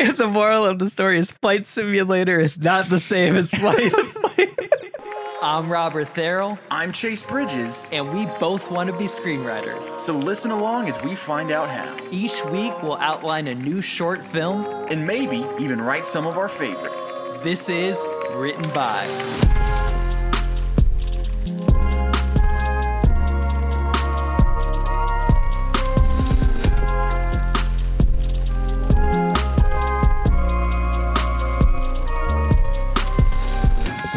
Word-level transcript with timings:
And 0.00 0.16
the 0.16 0.28
moral 0.28 0.64
of 0.64 0.78
the 0.78 0.88
story 0.88 1.18
is 1.18 1.30
Flight 1.30 1.66
Simulator 1.66 2.40
is 2.40 2.58
not 2.58 2.88
the 2.88 2.98
same 2.98 3.36
as 3.36 3.50
Flight. 3.50 3.92
I'm 5.42 5.70
Robert 5.70 6.08
Therrell, 6.08 6.58
I'm 6.70 6.92
Chase 6.92 7.22
Bridges, 7.22 7.88
and 7.92 8.12
we 8.12 8.26
both 8.38 8.70
want 8.70 8.90
to 8.90 8.96
be 8.96 9.04
screenwriters. 9.04 9.84
so 9.84 10.14
listen 10.16 10.50
along 10.50 10.88
as 10.88 11.02
we 11.02 11.14
find 11.14 11.50
out 11.50 11.70
how. 11.70 11.96
Each 12.10 12.44
week, 12.46 12.82
we'll 12.82 12.98
outline 12.98 13.48
a 13.48 13.54
new 13.54 13.80
short 13.80 14.22
film. 14.22 14.66
And 14.90 15.06
maybe 15.06 15.46
even 15.58 15.80
write 15.80 16.04
some 16.04 16.26
of 16.26 16.36
our 16.36 16.48
favorites. 16.48 17.18
This 17.42 17.70
is 17.70 18.06
Written 18.32 18.70
By. 18.74 19.69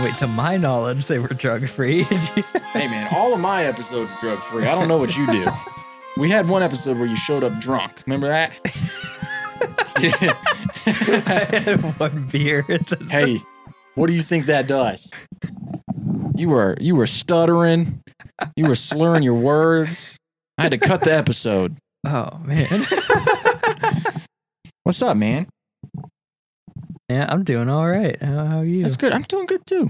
Wait, 0.03 0.17
to 0.17 0.27
my 0.27 0.57
knowledge, 0.57 1.05
they 1.05 1.17
were 1.17 1.29
drug 1.29 1.65
free. 1.67 2.03
Hey 2.73 2.87
man, 2.87 3.07
all 3.15 3.35
of 3.35 3.39
my 3.39 3.65
episodes 3.65 4.11
are 4.11 4.19
drug 4.19 4.39
free. 4.39 4.65
I 4.65 4.73
don't 4.73 4.87
know 4.87 4.97
what 4.97 5.15
you 5.15 5.25
do. 5.31 5.45
We 6.17 6.29
had 6.29 6.47
one 6.47 6.61
episode 6.61 6.97
where 6.97 7.07
you 7.07 7.15
showed 7.15 7.43
up 7.43 7.59
drunk. 7.59 8.03
Remember 8.05 8.27
that? 8.27 8.51
I 9.95 11.47
had 11.51 11.99
one 11.99 12.27
beer. 12.31 12.63
hey, 13.09 13.41
what 13.95 14.07
do 14.07 14.13
you 14.13 14.21
think 14.21 14.45
that 14.45 14.67
does? 14.67 15.09
You 16.35 16.49
were 16.49 16.75
you 16.79 16.95
were 16.95 17.07
stuttering. 17.07 18.01
You 18.55 18.67
were 18.67 18.75
slurring 18.75 19.23
your 19.23 19.33
words. 19.33 20.17
I 20.59 20.63
had 20.63 20.71
to 20.73 20.77
cut 20.77 21.01
the 21.01 21.15
episode. 21.15 21.77
Oh 22.05 22.39
man. 22.43 22.67
What's 24.83 25.01
up, 25.01 25.17
man? 25.17 25.47
Yeah, 27.13 27.25
I'm 27.29 27.43
doing 27.43 27.69
all 27.69 27.87
right. 27.87 28.21
How, 28.21 28.45
how 28.45 28.57
are 28.59 28.65
you? 28.65 28.83
That's 28.83 28.97
good. 28.97 29.13
I'm 29.13 29.23
doing 29.23 29.45
good 29.45 29.65
too. 29.65 29.89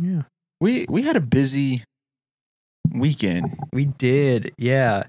Yeah. 0.00 0.22
We 0.60 0.86
we 0.88 1.02
had 1.02 1.16
a 1.16 1.20
busy 1.20 1.82
weekend, 2.92 3.56
We 3.72 3.86
did. 3.86 4.52
Yeah. 4.58 5.04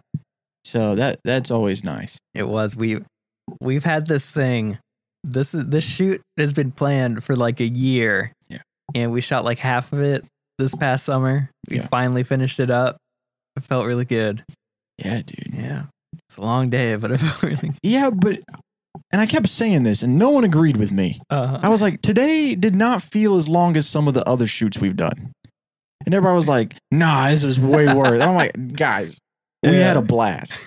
so 0.64 0.96
that 0.96 1.20
that's 1.24 1.52
always 1.52 1.84
nice. 1.84 2.18
It 2.34 2.48
was. 2.48 2.76
We 2.76 3.00
we've 3.62 3.84
had 3.84 4.08
this 4.08 4.32
thing. 4.32 4.78
This 5.24 5.54
is 5.54 5.68
this 5.68 5.84
shoot 5.84 6.22
has 6.38 6.54
been 6.54 6.72
planned 6.72 7.24
for 7.24 7.36
like 7.36 7.60
a 7.60 7.68
year. 7.68 8.32
Yeah. 8.50 8.62
And 8.94 9.12
we 9.12 9.22
shot 9.22 9.44
like 9.44 9.60
half 9.60 9.94
of 9.94 10.02
it 10.02 10.26
this 10.60 10.76
past 10.76 11.06
summer. 11.06 11.50
We 11.70 11.78
Yeah. 11.78 11.88
finally 11.88 12.24
finished 12.24 12.60
it 12.60 12.70
up. 12.72 12.98
It 13.56 13.64
felt 13.64 13.86
really 13.86 14.06
good. 14.06 14.44
Yeah, 15.04 15.22
dude. 15.26 15.54
Yeah. 15.54 15.84
It's 16.30 16.38
a 16.38 16.42
long 16.42 16.70
day, 16.70 16.96
but 16.96 17.12
it 17.12 17.18
felt 17.18 17.44
really 17.44 17.70
good. 17.70 17.78
Yeah, 17.84 18.10
but 18.10 18.40
and 19.12 19.22
I 19.22 19.26
kept 19.26 19.50
saying 19.50 19.84
this, 19.84 20.04
and 20.04 20.18
no 20.18 20.30
one 20.30 20.44
agreed 20.44 20.78
with 20.78 20.92
me. 20.92 21.22
Uh, 21.30 21.60
I 21.62 21.70
was 21.70 21.82
like, 21.82 22.02
today 22.02 22.56
did 22.56 22.76
not 22.76 23.02
feel 23.02 23.36
as 23.38 23.48
long 23.48 23.76
as 23.78 23.88
some 23.88 24.08
of 24.08 24.14
the 24.14 24.28
other 24.28 24.48
shoots 24.48 24.78
we've 24.78 24.96
done. 24.96 25.32
And 26.06 26.14
everybody 26.14 26.36
was 26.36 26.48
like, 26.48 26.76
nah, 26.92 27.30
this 27.30 27.44
was 27.44 27.60
way 27.60 27.92
worse. 27.94 28.22
And 28.22 28.24
I'm 28.24 28.36
like, 28.36 28.74
guys, 28.76 29.18
we 29.64 29.72
Yeah. 29.72 29.88
had 29.88 29.98
a 29.98 30.02
blast. 30.02 30.60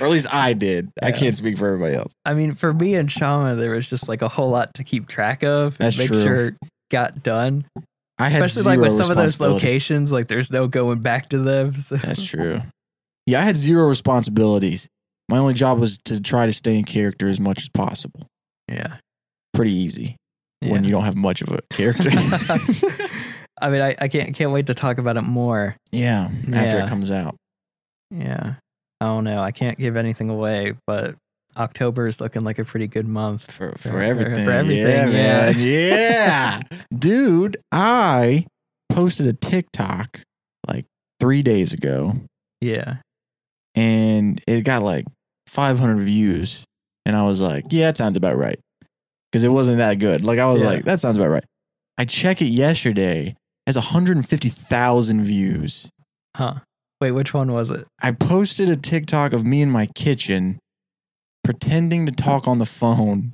Or 0.00 0.06
at 0.06 0.10
least 0.12 0.32
I 0.32 0.52
did. 0.52 0.90
I 1.02 1.12
can't 1.12 1.34
speak 1.34 1.58
for 1.58 1.66
everybody 1.66 1.94
else. 1.94 2.12
I 2.24 2.34
mean, 2.34 2.54
for 2.54 2.72
me 2.72 2.94
and 2.94 3.10
Shama, 3.10 3.54
there 3.56 3.72
was 3.72 3.88
just 3.88 4.08
like 4.08 4.22
a 4.22 4.28
whole 4.28 4.50
lot 4.50 4.74
to 4.74 4.84
keep 4.84 5.08
track 5.08 5.42
of. 5.42 5.76
and 5.80 5.86
That's 5.86 5.98
make 5.98 6.08
true. 6.08 6.22
sure 6.22 6.46
it 6.48 6.54
got 6.90 7.22
done. 7.22 7.64
I 8.18 8.28
had 8.28 8.42
Especially 8.42 8.76
like 8.76 8.80
with 8.80 8.92
some 8.92 9.10
of 9.10 9.16
those 9.16 9.38
locations, 9.40 10.10
like 10.12 10.28
there's 10.28 10.50
no 10.50 10.68
going 10.68 11.00
back 11.00 11.28
to 11.30 11.38
them. 11.38 11.74
So. 11.76 11.96
That's 11.96 12.22
true. 12.24 12.60
Yeah, 13.26 13.40
I 13.40 13.44
had 13.44 13.56
zero 13.56 13.86
responsibilities. 13.88 14.88
My 15.28 15.38
only 15.38 15.54
job 15.54 15.78
was 15.78 15.98
to 16.06 16.20
try 16.20 16.46
to 16.46 16.52
stay 16.52 16.78
in 16.78 16.84
character 16.84 17.28
as 17.28 17.38
much 17.40 17.62
as 17.62 17.68
possible. 17.68 18.26
Yeah. 18.70 18.96
Pretty 19.52 19.72
easy 19.72 20.16
when 20.62 20.84
you 20.84 20.90
don't 20.90 21.04
have 21.04 21.16
much 21.16 21.42
of 21.42 21.50
a 21.50 21.60
character. 21.70 22.10
I 23.60 23.70
mean, 23.70 23.80
I, 23.82 23.96
I 24.00 24.08
can't 24.08 24.34
can't 24.34 24.52
wait 24.52 24.66
to 24.66 24.74
talk 24.74 24.98
about 24.98 25.16
it 25.16 25.22
more. 25.22 25.76
yeah, 25.90 26.28
after 26.52 26.78
Yeah. 26.78 26.84
it 26.84 26.88
comes 26.88 27.10
out. 27.10 27.34
Yeah. 28.10 28.54
I 29.00 29.04
don't 29.06 29.24
know. 29.24 29.40
I 29.40 29.50
can't 29.52 29.78
give 29.78 29.96
anything 29.96 30.30
away, 30.30 30.74
but 30.86 31.14
October 31.56 32.06
is 32.06 32.20
looking 32.20 32.42
like 32.44 32.58
a 32.58 32.64
pretty 32.64 32.86
good 32.86 33.06
month. 33.06 33.50
For, 33.50 33.72
For- 33.72 33.78
for, 33.78 33.88
for- 33.90 34.00
everything. 34.02 34.44
for 34.44 34.50
everything, 34.52 34.86
Yeah, 34.86 35.06
yeah. 35.06 35.52
man. 35.52 35.54
Yeah. 35.58 36.60
Dude, 36.96 37.56
I 37.72 38.46
posted 38.90 39.26
a 39.26 39.32
TikTok 39.32 40.20
like 40.68 40.86
three 41.20 41.42
days 41.42 41.72
ago 41.72 42.14
Yeah. 42.60 42.96
and 43.74 44.40
it 44.46 44.62
got 44.62 44.82
like 44.82 45.04
500 45.48 45.98
views. 46.02 46.64
And 47.06 47.16
I 47.16 47.24
was 47.24 47.40
like, 47.40 47.64
yeah, 47.70 47.86
that 47.86 47.96
sounds 47.96 48.16
about 48.16 48.36
right. 48.36 48.58
Because 49.30 49.44
it 49.44 49.48
wasn't 49.48 49.78
that 49.78 49.94
good. 49.94 50.24
Like, 50.24 50.38
I 50.38 50.46
was 50.50 50.62
Yeah. 50.62 50.68
like, 50.68 50.84
that 50.84 51.00
sounds 51.00 51.16
about 51.16 51.30
right. 51.30 51.44
I 51.96 52.04
check 52.04 52.40
it 52.40 52.46
yesterday, 52.48 53.28
it 53.28 53.36
has 53.66 53.76
150,000 53.76 55.24
views. 55.24 55.88
Huh. 56.36 56.54
Wait, 57.00 57.12
which 57.12 57.32
one 57.34 57.52
was 57.52 57.70
it? 57.70 57.86
I 58.02 58.12
posted 58.12 58.68
a 58.68 58.76
TikTok 58.76 59.32
of 59.32 59.44
me 59.44 59.62
in 59.62 59.70
my 59.70 59.86
kitchen 59.86 60.58
pretending 61.44 62.06
to 62.06 62.12
talk 62.12 62.46
on 62.46 62.58
the 62.58 62.66
phone 62.66 63.32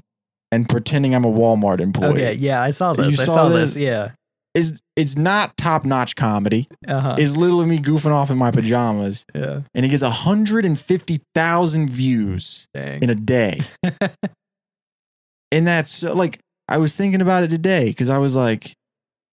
and 0.52 0.68
pretending 0.68 1.14
I'm 1.14 1.24
a 1.24 1.32
Walmart 1.32 1.80
employee. 1.80 2.12
Okay. 2.12 2.34
Yeah, 2.34 2.62
I 2.62 2.70
saw 2.70 2.92
this. 2.92 3.06
You 3.06 3.22
I 3.22 3.26
saw 3.26 3.34
saw 3.34 3.48
this? 3.48 3.74
this. 3.74 3.82
Yeah. 3.82 4.10
It's, 4.54 4.80
it's 4.94 5.16
not 5.16 5.56
top 5.56 5.84
notch 5.84 6.14
comedy. 6.14 6.68
Uh 6.86 7.00
huh. 7.00 7.16
It's 7.18 7.36
literally 7.36 7.66
me 7.66 7.78
goofing 7.78 8.12
off 8.12 8.30
in 8.30 8.38
my 8.38 8.50
pajamas. 8.52 9.24
Yeah. 9.34 9.62
And 9.74 9.84
it 9.84 9.88
gets 9.88 10.02
150,000 10.02 11.90
views 11.90 12.68
Dang. 12.72 13.02
in 13.02 13.10
a 13.10 13.16
day. 13.16 13.62
and 15.52 15.66
that's 15.66 16.02
like, 16.04 16.38
I 16.68 16.78
was 16.78 16.94
thinking 16.94 17.20
about 17.20 17.42
it 17.42 17.50
today 17.50 17.86
because 17.86 18.08
I 18.08 18.18
was 18.18 18.36
like, 18.36 18.74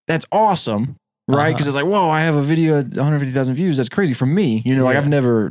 that's 0.08 0.26
awesome. 0.32 0.96
Right? 1.28 1.50
Uh-huh. 1.50 1.52
Because 1.54 1.68
it's 1.68 1.76
like, 1.76 1.86
whoa, 1.86 2.10
I 2.10 2.22
have 2.22 2.36
a 2.36 2.42
video 2.42 2.80
at 2.80 2.86
150,000 2.86 3.56
views. 3.56 3.78
That's 3.78 3.90
crazy 3.90 4.14
for 4.16 4.26
me. 4.26 4.64
You 4.66 4.76
know, 4.76 4.84
like 4.84 4.96
Yeah. 4.96 5.02
Mm-hmm. 5.02 5.06
I've 5.06 5.10
never, 5.10 5.50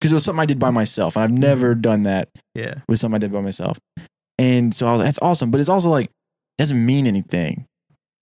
because 0.00 0.10
it 0.10 0.14
was 0.14 0.24
something 0.24 0.40
I 0.40 0.46
did 0.46 0.58
by 0.58 0.70
myself. 0.70 1.16
And 1.16 1.22
I've 1.22 1.30
never 1.30 1.74
done 1.74 2.04
that 2.04 2.30
yeah. 2.54 2.76
with 2.88 2.98
something 2.98 3.16
I 3.16 3.18
did 3.18 3.32
by 3.32 3.42
myself. 3.42 3.78
And 4.38 4.74
so 4.74 4.86
I 4.86 4.92
was 4.92 5.00
like, 5.00 5.06
that's 5.08 5.18
awesome. 5.22 5.50
But 5.50 5.60
it's 5.60 5.68
also 5.68 5.90
like, 5.90 6.10
doesn't 6.58 6.84
mean 6.84 7.06
anything. 7.06 7.66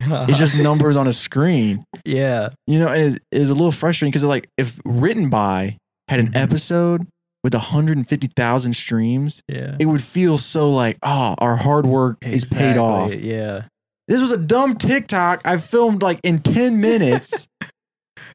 It's 0.29 0.39
just 0.39 0.55
numbers 0.55 0.97
on 0.97 1.07
a 1.07 1.13
screen. 1.13 1.85
yeah. 2.05 2.49
You 2.67 2.79
know, 2.79 2.89
and 2.89 3.15
it's, 3.15 3.19
it's 3.33 3.51
a 3.51 3.55
little 3.55 3.73
frustrating 3.73 4.11
because 4.11 4.25
like 4.25 4.49
if 4.59 4.79
written 4.85 5.31
by 5.31 5.77
had 6.09 6.21
an 6.21 6.29
Mhm. 6.33 6.37
episode 6.37 7.07
with 7.43 7.55
150,000 7.55 8.75
streams, 8.75 9.43
Yeah. 9.49 9.77
it 9.79 9.87
would 9.87 10.03
feel 10.03 10.39
so 10.39 10.71
like, 10.73 10.97
oh, 11.03 11.35
our 11.39 11.57
hard 11.57 11.87
work 11.87 12.19
is 12.27 12.45
paid 12.45 12.77
off. 12.77 13.15
Yeah. 13.15 13.65
This 14.09 14.21
was 14.21 14.31
a 14.33 14.37
dumb 14.37 14.77
TikTok 14.77 15.41
I 15.47 15.57
filmed 15.59 16.03
like 16.03 16.21
in 16.23 16.41
10 16.41 16.81
minutes. 16.81 17.47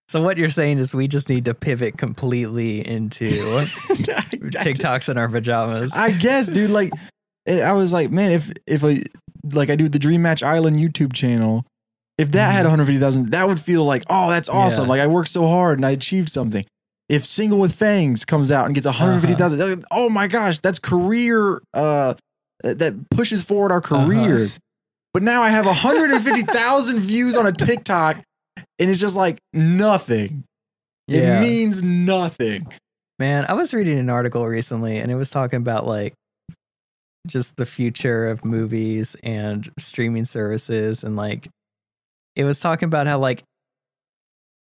So 0.08 0.22
what 0.24 0.38
you're 0.38 0.50
saying 0.50 0.80
is 0.80 0.94
we 0.96 1.08
just 1.08 1.30
need 1.30 1.46
to 1.46 1.54
pivot 1.54 1.98
completely 1.98 2.86
into 2.88 3.26
TikToks 3.28 5.10
in 5.10 5.18
our 5.18 5.30
pajamas. 5.30 5.94
I 5.96 6.12
guess, 6.12 6.48
dude. 6.48 6.72
Like, 6.72 6.92
I 7.48 7.74
was 7.74 7.92
like, 7.94 8.10
man, 8.12 8.32
if 8.32 8.52
if 8.68 8.84
I 8.84 9.02
like 9.54 9.70
I 9.70 9.76
do 9.76 9.88
the 9.90 10.00
Dream 10.00 10.22
Match 10.22 10.44
Island 10.44 10.78
YouTube 10.78 11.14
channel, 11.14 11.66
if 12.18 12.32
that 12.32 12.52
had 12.54 12.66
Mhm. 12.66 12.70
150,000, 12.70 13.32
that 13.32 13.48
would 13.48 13.60
feel 13.60 13.86
like, 13.86 14.04
oh, 14.10 14.30
that's 14.30 14.50
awesome. 14.50 14.86
Yeah. 14.86 14.90
Like 14.90 15.02
I 15.02 15.08
worked 15.08 15.30
so 15.30 15.48
hard 15.48 15.80
and 15.80 15.86
I 15.86 15.92
achieved 15.92 16.30
something. 16.30 16.66
If 17.08 17.26
Single 17.26 17.58
with 17.60 17.74
Fangs 17.74 18.24
comes 18.26 18.52
out 18.52 18.66
and 18.66 18.76
gets 18.76 18.86
Uh-huh. 18.86 19.04
150,000, 19.06 19.86
oh 19.92 20.10
my 20.10 20.28
gosh, 20.28 20.60
that's 20.60 20.80
career. 20.80 21.62
Uh, 21.74 22.14
that 22.64 22.94
pushes 23.10 23.42
forward 23.42 23.72
our 23.72 23.80
Uh-huh. 23.80 24.06
careers. 24.06 24.60
But 25.14 25.24
now 25.24 25.42
I 25.42 25.50
have 25.50 25.66
150,000 26.24 27.00
views 27.00 27.36
on 27.38 27.48
a 27.48 27.52
TikTok, 27.52 28.18
and 28.78 28.90
it's 28.90 29.00
just 29.00 29.16
like 29.16 29.38
nothing. 29.54 30.44
yeah. 31.08 31.38
It 31.40 31.42
means 31.42 31.82
nothing. 31.82 32.68
Man, 33.18 33.46
I 33.50 33.54
was 33.54 33.74
reading 33.74 33.98
an 33.98 34.10
article 34.10 34.46
recently 34.46 34.98
and 34.98 35.12
it 35.12 35.16
was 35.16 35.30
talking 35.30 35.58
about 35.58 35.88
like 35.88 36.14
just 37.28 37.58
the 37.58 37.66
future 37.66 38.26
of 38.26 38.46
movies 38.46 39.16
and 39.24 39.70
streaming 39.78 40.26
services 40.26 41.04
and 41.04 41.16
like 41.16 41.48
it 42.36 42.44
was 42.46 42.60
talking 42.60 42.88
about 42.88 43.08
how 43.08 43.20
like 43.20 43.44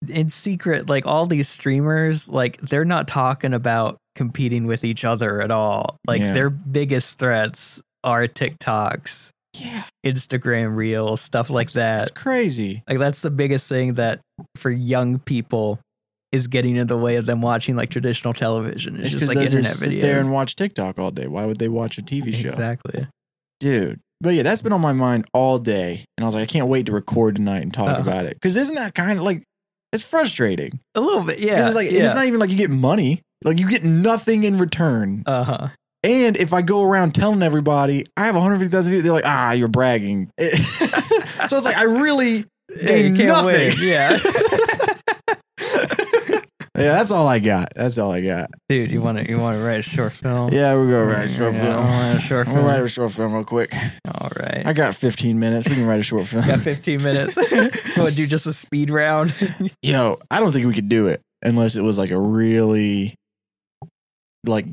in 0.08 0.28
secret 0.28 0.88
like 0.88 1.06
all 1.06 1.26
these 1.26 1.48
streamers 1.48 2.28
like 2.28 2.60
they're 2.60 2.84
not 2.84 3.08
talking 3.08 3.54
about 3.54 3.96
competing 4.14 4.66
with 4.66 4.84
each 4.84 5.04
other 5.04 5.40
at 5.40 5.50
all. 5.50 5.96
Like 6.06 6.20
Yeah. 6.20 6.34
their 6.34 6.50
biggest 6.50 7.18
threats 7.18 7.80
are 8.04 8.26
TikToks, 8.28 9.30
Yeah, 9.54 9.82
Instagram 10.06 10.76
reels, 10.76 11.20
stuff 11.20 11.50
like 11.50 11.72
that. 11.72 11.98
that's 12.00 12.10
crazy. 12.12 12.82
Like 12.88 12.98
that's 12.98 13.22
the 13.22 13.30
biggest 13.30 13.68
thing 13.68 13.94
that 13.94 14.20
for 14.56 14.70
young 14.70 15.18
people 15.18 15.80
is 16.34 16.46
getting 16.48 16.76
in 16.76 16.86
the 16.86 16.96
way 16.98 17.16
of 17.16 17.26
them 17.26 17.40
watching 17.40 17.76
like 17.76 17.90
traditional 17.90 18.34
television. 18.34 18.96
It's, 18.96 19.04
It's 19.04 19.12
just 19.14 19.26
like 19.28 19.36
they 19.38 19.44
internet 19.46 19.66
just 19.70 19.80
sit 19.80 19.90
videos. 19.92 20.02
there 20.02 20.18
and 20.18 20.32
watch 20.32 20.56
TikTok 20.56 20.98
all 20.98 21.10
day. 21.10 21.26
Why 21.26 21.46
would 21.46 21.58
they 21.58 21.68
watch 21.68 21.96
a 21.98 22.02
TV 22.02 22.34
show? 22.34 22.48
Exactly. 22.48 23.06
Dude. 23.60 24.00
But 24.20 24.34
yeah, 24.34 24.42
that's 24.42 24.62
been 24.62 24.72
on 24.72 24.80
my 24.80 24.92
mind 24.92 25.26
all 25.34 25.58
day. 25.58 26.04
And 26.16 26.24
I 26.24 26.26
was 26.26 26.34
like, 26.34 26.42
I 26.42 26.46
can't 26.46 26.68
wait 26.68 26.86
to 26.86 26.92
record 26.92 27.36
tonight 27.36 27.62
and 27.62 27.72
talk 27.72 27.88
Uh-huh. 27.90 28.00
about 28.02 28.24
it. 28.26 28.34
Because 28.34 28.56
isn't 28.56 28.74
that 28.76 28.94
kind 28.94 29.18
of 29.18 29.24
like, 29.24 29.42
it's 29.92 30.02
frustrating. 30.04 30.80
A 30.94 31.00
little 31.00 31.22
bit? 31.24 31.38
yeah. 31.40 31.66
It's 31.66 31.74
like, 31.74 31.90
yeah. 31.90 32.04
it's 32.04 32.14
not 32.14 32.24
even 32.26 32.40
like 32.40 32.50
you 32.50 32.56
get 32.56 32.70
money. 32.70 33.20
Like 33.44 33.58
you 33.58 33.68
get 33.68 33.84
nothing 33.84 34.44
in 34.44 34.58
return. 34.58 35.22
uh 35.26 35.44
huh. 35.44 35.68
And 36.02 36.36
if 36.36 36.52
I 36.52 36.60
go 36.62 36.82
around 36.82 37.14
telling 37.14 37.42
everybody 37.42 38.06
I 38.16 38.26
have 38.26 38.34
150,000 38.34 38.90
views, 38.90 39.02
they're 39.02 39.12
like, 39.12 39.24
ah, 39.26 39.52
you're 39.52 39.68
bragging. 39.68 40.30
so 40.38 41.56
it's 41.56 41.64
like 41.64 41.76
I 41.76 41.84
really 41.84 42.44
Yeah, 42.68 42.80
you 42.80 42.86
gain 42.86 43.16
can't 43.16 43.28
nothing. 43.28 43.46
win. 43.70 43.74
Yeah. 43.80 44.18
Yeah, 46.76 46.92
that's 46.94 47.12
all 47.12 47.28
I 47.28 47.38
got. 47.38 47.72
That's 47.76 47.98
all 47.98 48.10
I 48.10 48.20
got. 48.20 48.50
Dude, 48.68 48.90
you 48.90 49.00
want 49.00 49.18
to 49.18 49.28
you 49.28 49.38
want 49.38 49.56
to 49.56 49.62
write 49.62 49.78
a 49.78 49.82
short 49.82 50.12
film? 50.12 50.52
Yeah, 50.52 50.74
we'll 50.74 50.88
go 50.88 51.04
write 51.04 51.28
a 51.30 51.32
short 51.32 51.54
Yeah, 51.54 51.62
film. 51.62 51.86
I'll 51.86 52.00
write 52.00 52.16
a 52.16 52.20
short 52.20 52.46
film. 52.46 52.56
gonna 52.56 52.66
write 52.68 52.82
a 52.82 52.88
short 52.88 53.12
film 53.12 53.32
real 53.32 53.44
quick. 53.44 53.72
All 54.20 54.30
right. 54.36 54.62
I 54.66 54.72
got 54.72 54.96
15 54.96 55.38
minutes. 55.38 55.68
We 55.68 55.76
can 55.76 55.86
write 55.86 56.00
a 56.00 56.02
short 56.02 56.26
film. 56.26 56.44
got 56.46 56.60
15 56.60 57.02
minutes. 57.02 57.34
To 57.94 58.10
do 58.10 58.26
just 58.26 58.46
a 58.46 58.52
speed 58.52 58.90
round? 58.90 59.32
Yo, 59.82 60.18
I 60.30 60.40
don't 60.40 60.52
think 60.52 60.66
we 60.66 60.74
could 60.74 60.88
do 60.88 61.06
it 61.06 61.20
unless 61.42 61.74
it 61.76 61.80
was 61.82 61.96
like 61.96 62.10
a 62.10 62.18
really 62.20 63.14
like 64.44 64.66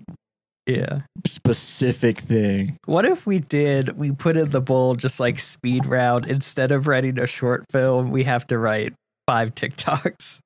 yeah. 0.66 1.02
specific 1.26 2.20
thing. 2.20 2.78
What 2.86 3.06
if 3.06 3.26
we 3.26 3.40
did? 3.40 3.98
We 3.98 4.12
put 4.12 4.36
in 4.38 4.50
the 4.50 4.60
bowl 4.60 4.96
just 4.96 5.20
like 5.20 5.40
speed 5.40 5.86
round. 5.86 6.26
Instead 6.26 6.72
of 6.72 6.88
writing 6.88 7.20
a 7.20 7.28
short 7.28 7.66
film, 7.72 8.12
we 8.12 8.24
have 8.26 8.46
to 8.48 8.58
write 8.58 8.94
five 9.28 9.56
TikToks. 9.56 10.40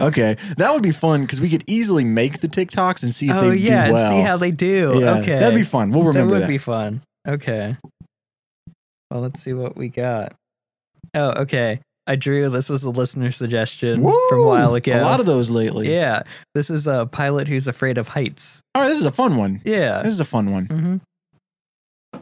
Okay, 0.00 0.36
that 0.56 0.72
would 0.72 0.82
be 0.82 0.92
fun 0.92 1.22
because 1.22 1.40
we 1.40 1.48
could 1.50 1.64
easily 1.66 2.04
make 2.04 2.40
the 2.40 2.48
TikToks 2.48 3.02
and 3.02 3.12
see 3.12 3.28
if 3.30 3.36
oh 3.36 3.50
they 3.50 3.56
yeah, 3.56 3.88
do 3.88 3.94
well. 3.94 4.12
and 4.12 4.16
see 4.16 4.22
how 4.22 4.36
they 4.36 4.52
do. 4.52 5.00
Yeah, 5.00 5.18
okay, 5.18 5.38
that'd 5.38 5.58
be 5.58 5.64
fun. 5.64 5.90
We'll 5.90 6.04
remember 6.04 6.34
that 6.34 6.40
that. 6.40 6.46
would 6.46 6.52
be 6.52 6.58
fun. 6.58 7.02
Okay. 7.26 7.76
Well, 9.10 9.20
let's 9.22 9.40
see 9.42 9.54
what 9.54 9.76
we 9.76 9.88
got. 9.88 10.34
Oh, 11.14 11.42
okay. 11.42 11.80
I 12.06 12.16
drew. 12.16 12.48
This 12.48 12.68
was 12.70 12.84
a 12.84 12.90
listener 12.90 13.30
suggestion 13.30 14.02
from 14.02 14.38
a 14.38 14.46
while 14.46 14.74
ago. 14.74 14.98
A 14.98 15.02
lot 15.02 15.20
of 15.20 15.26
those 15.26 15.50
lately. 15.50 15.92
yeah, 15.92 16.22
this 16.54 16.70
is 16.70 16.86
a 16.86 17.06
pilot 17.06 17.48
who's 17.48 17.66
afraid 17.66 17.98
of 17.98 18.08
heights. 18.08 18.62
All 18.74 18.82
right, 18.82 18.88
this 18.88 18.98
is 18.98 19.04
a 19.04 19.12
fun 19.12 19.36
one. 19.36 19.60
Yeah. 19.64 20.02
This 20.02 20.14
is 20.14 20.20
a 20.20 20.24
fun 20.24 20.50
one. 20.50 20.66
hmm 20.66 20.96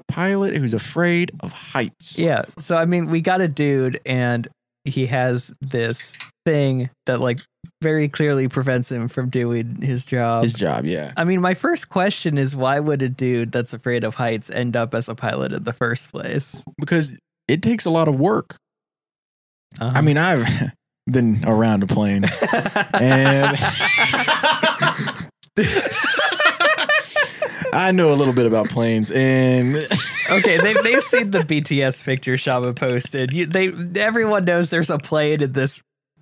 Pilot 0.09 0.57
who's 0.57 0.75
afraid 0.75 1.31
of 1.41 1.53
heights. 1.53 2.19
Yeah. 2.19 2.47
So 2.59 2.77
I 2.77 2.85
mean, 2.85 3.07
we 3.07 3.21
got 3.21 3.41
a 3.41 3.49
dude, 3.49 4.01
and 4.05 4.49
he 4.85 5.07
has 5.07 5.53
this 5.61 6.15
thing 6.47 6.89
that 7.07 7.21
like 7.21 7.41
very 7.83 8.09
clearly 8.09 8.49
prevents 8.49 8.91
him 8.91 9.09
from 9.09 9.29
doing 9.29 9.83
his 9.83 10.07
job. 10.07 10.45
His 10.45 10.55
job, 10.55 10.87
yeah. 10.87 11.13
I 11.17 11.25
mean, 11.25 11.41
my 11.41 11.55
first 11.55 11.89
question 11.89 12.39
is 12.39 12.55
why 12.55 12.79
would 12.79 13.03
a 13.03 13.09
dude 13.09 13.51
that's 13.51 13.73
afraid 13.73 14.05
of 14.05 14.15
heights 14.15 14.49
end 14.49 14.77
up 14.77 14.95
as 14.95 15.09
a 15.09 15.17
pilot 15.17 15.53
in 15.53 15.65
the 15.65 15.73
first 15.73 16.13
place? 16.13 16.65
Because 16.79 17.19
it 17.49 17.63
takes 17.63 17.85
a 17.85 17.91
lot 17.91 18.07
of 18.07 18.19
work. 18.21 18.57
Uh-huh. 19.81 19.93
I 19.93 20.01
mean, 20.01 20.17
I've 20.17 20.47
been 21.11 21.45
around 21.45 21.83
a 21.83 21.87
plane 21.87 22.25
and 22.95 23.59
I 27.73 27.91
know 27.93 28.13
a 28.13 28.17
little 28.17 28.35
bit 28.35 28.47
about 28.47 28.69
planes 28.69 29.11
and 29.11 29.77
okay, 30.31 30.59
they've 30.59 30.83
they've 30.83 31.05
seen 31.05 31.33
the 31.33 31.41
BTS 31.41 32.05
picture 32.05 32.37
Shama 32.37 32.73
posted. 32.73 33.33
You, 33.33 33.47
they 33.47 33.73
everyone 34.01 34.45
knows 34.45 34.71
there's 34.71 34.91
a 34.91 34.99
plane 34.99 35.43
in 35.43 35.53
this 35.53 35.81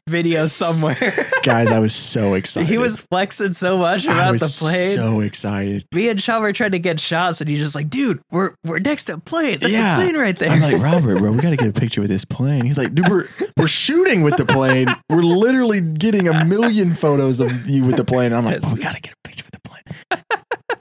video 0.09 0.47
somewhere. 0.49 1.27
guys, 1.43 1.71
I 1.71 1.79
was 1.79 1.95
so 1.95 2.35
excited. 2.35 2.69
he 2.69 2.79
was 2.79 3.01
flexing 3.11 3.53
so 3.53 3.79
much 3.79 4.07
I 4.07 4.13
about 4.15 4.33
was 4.33 4.41
the 4.43 4.65
plane. 4.65 4.95
so 4.95 5.21
excited. 5.21 5.87
Me 5.93 6.09
and 6.09 6.21
Shama 6.21 6.53
trying 6.53 6.73
to 6.73 6.79
get 6.79 7.01
shots, 7.01 7.41
and 7.41 7.49
he's 7.49 7.59
just 7.61 7.75
like, 7.75 7.89
"Dude, 7.91 8.21
we're 8.31 8.55
we're 8.65 8.79
next 8.81 9.05
to 9.05 9.15
a 9.15 9.19
plane. 9.19 9.59
That's 9.61 9.73
Yeah. 9.73 9.95
a 9.95 9.97
plane 10.03 10.17
right 10.17 10.39
there." 10.39 10.51
I'm 10.51 10.61
like, 10.61 10.77
Robert, 10.83 11.19
bro, 11.19 11.33
we 11.33 11.39
got 11.41 11.51
to 11.51 11.57
get 11.57 11.69
a 11.69 11.73
picture 11.81 12.01
with 12.01 12.11
this 12.11 12.25
plane. 12.25 12.65
He's 12.65 12.79
like, 12.79 12.95
dude, 12.95 13.09
we're 13.09 13.29
we're 13.57 13.67
shooting 13.67 14.23
with 14.23 14.37
the 14.37 14.45
plane. 14.47 14.89
We're 15.11 15.23
literally 15.23 15.81
getting 15.81 16.29
a 16.29 16.45
million 16.45 16.95
photos 16.95 17.41
of 17.41 17.67
you 17.69 17.85
with 17.85 17.97
the 17.97 18.05
plane. 18.05 18.33
I'm 18.33 18.45
like, 18.45 18.61
oh, 18.63 18.75
we 18.75 18.81
got 18.81 18.95
to 18.95 19.01
get 19.01 19.13
a 19.15 19.29
picture 19.29 19.45
with 19.51 19.53
the 19.63 19.69
plane. 19.69 19.83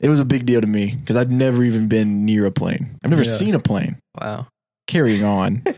it 0.01 0.09
was 0.09 0.19
a 0.19 0.25
big 0.25 0.45
deal 0.45 0.59
to 0.61 0.67
me 0.67 0.95
because 0.95 1.15
I'd 1.15 1.31
never 1.31 1.63
even 1.63 1.87
been 1.87 2.25
near 2.25 2.45
a 2.45 2.51
plane. 2.51 2.97
I've 3.03 3.09
never 3.09 3.23
Yeah. 3.23 3.31
seen 3.31 3.55
a 3.55 3.59
plane. 3.59 3.97
wow. 4.19 4.47
Carrying 4.85 5.23
on. 5.23 5.63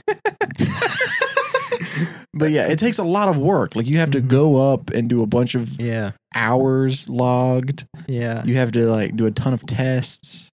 but 2.36 2.52
yeah, 2.52 2.68
it 2.68 2.78
takes 2.78 2.98
a 3.00 3.04
lot 3.04 3.30
of 3.30 3.38
work. 3.38 3.76
Like 3.76 3.88
you 3.88 3.98
have 4.00 4.12
to 4.12 4.22
Mhm. 4.22 4.28
go 4.28 4.74
up 4.74 4.90
and 4.92 5.10
do 5.10 5.24
a 5.24 5.28
bunch 5.28 5.56
of 5.56 5.80
Yeah. 5.82 6.12
hours 6.36 7.10
logged. 7.10 7.86
Yeah. 8.08 8.44
You 8.46 8.56
have 8.56 8.72
to 8.74 8.86
like 8.86 9.16
do 9.16 9.26
a 9.26 9.32
ton 9.32 9.54
of 9.54 9.66
tests. 9.66 10.50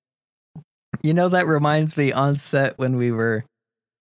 You 1.03 1.13
know, 1.15 1.29
that 1.29 1.47
reminds 1.47 1.97
me 1.97 2.13
on 2.13 2.39
set 2.39 2.79
when 2.79 2.97
we 2.97 3.11
were 3.11 3.43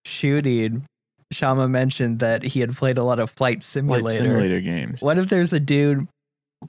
shooting, 0.04 0.84
Shama 1.32 1.66
mentioned 1.68 2.20
that 2.20 2.42
he 2.42 2.60
had 2.60 2.76
played 2.76 2.98
a 2.98 3.02
lot 3.04 3.18
of 3.18 3.30
Flight 3.30 3.62
Simulator. 3.62 4.22
simulator 4.22 4.60
games. 4.60 5.00
What 5.00 5.18
if 5.18 5.28
there's 5.28 5.52
a 5.52 5.60
dude 5.60 6.06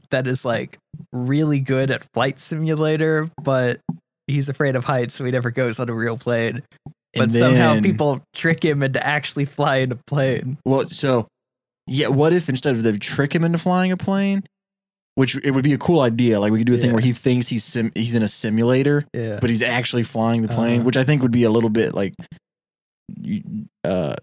that 0.09 0.25
is 0.25 0.43
like 0.45 0.77
really 1.11 1.59
good 1.59 1.91
at 1.91 2.05
Flight 2.13 2.39
Simulator, 2.39 3.27
but 3.43 3.79
he's 4.27 4.49
afraid 4.49 4.75
of 4.75 4.85
heights, 4.85 5.13
so 5.15 5.25
he 5.25 5.31
never 5.31 5.51
goes 5.51 5.79
on 5.79 5.89
a 5.89 5.93
real 5.93 6.17
plane? 6.17 6.63
But 7.13 7.23
And 7.23 7.33
somehow 7.33 7.79
people 7.81 8.23
trick 8.33 8.63
him 8.65 8.81
into 8.83 9.05
actually 9.05 9.45
flying 9.45 9.91
a 9.91 9.95
plane. 9.95 10.57
Well, 10.65 10.89
so 10.89 11.27
yeah, 11.87 12.07
what 12.07 12.33
if 12.33 12.49
instead 12.49 12.75
of 12.75 12.83
them 12.83 12.97
trick 12.99 13.33
him 13.35 13.43
into 13.43 13.57
flying 13.59 13.91
a 13.91 13.97
plane, 13.97 14.43
which 15.15 15.35
it 15.43 15.51
would 15.51 15.63
be 15.63 15.73
a 15.73 15.77
cool 15.77 15.99
idea. 15.99 16.39
Like 16.39 16.51
we 16.51 16.57
could 16.57 16.65
do 16.67 16.73
a 16.73 16.77
thing 16.77 16.91
where 16.91 17.01
he 17.01 17.13
thinks 17.13 17.47
he's 17.49 17.63
sim- 17.63 17.91
he's 17.93 18.15
in 18.15 18.23
a 18.23 18.27
simulator, 18.27 19.05
Yeah. 19.13 19.37
but 19.39 19.49
he's 19.51 19.61
actually 19.61 20.01
flying 20.03 20.41
the 20.41 20.47
plane, 20.47 20.77
Uh-huh. 20.79 20.85
which 20.85 20.97
I 20.97 21.03
think 21.03 21.21
would 21.21 21.31
be 21.31 21.43
a 21.43 21.51
little 21.51 21.69
bit 21.69 21.93
like 21.93 22.13
uh 23.83 24.15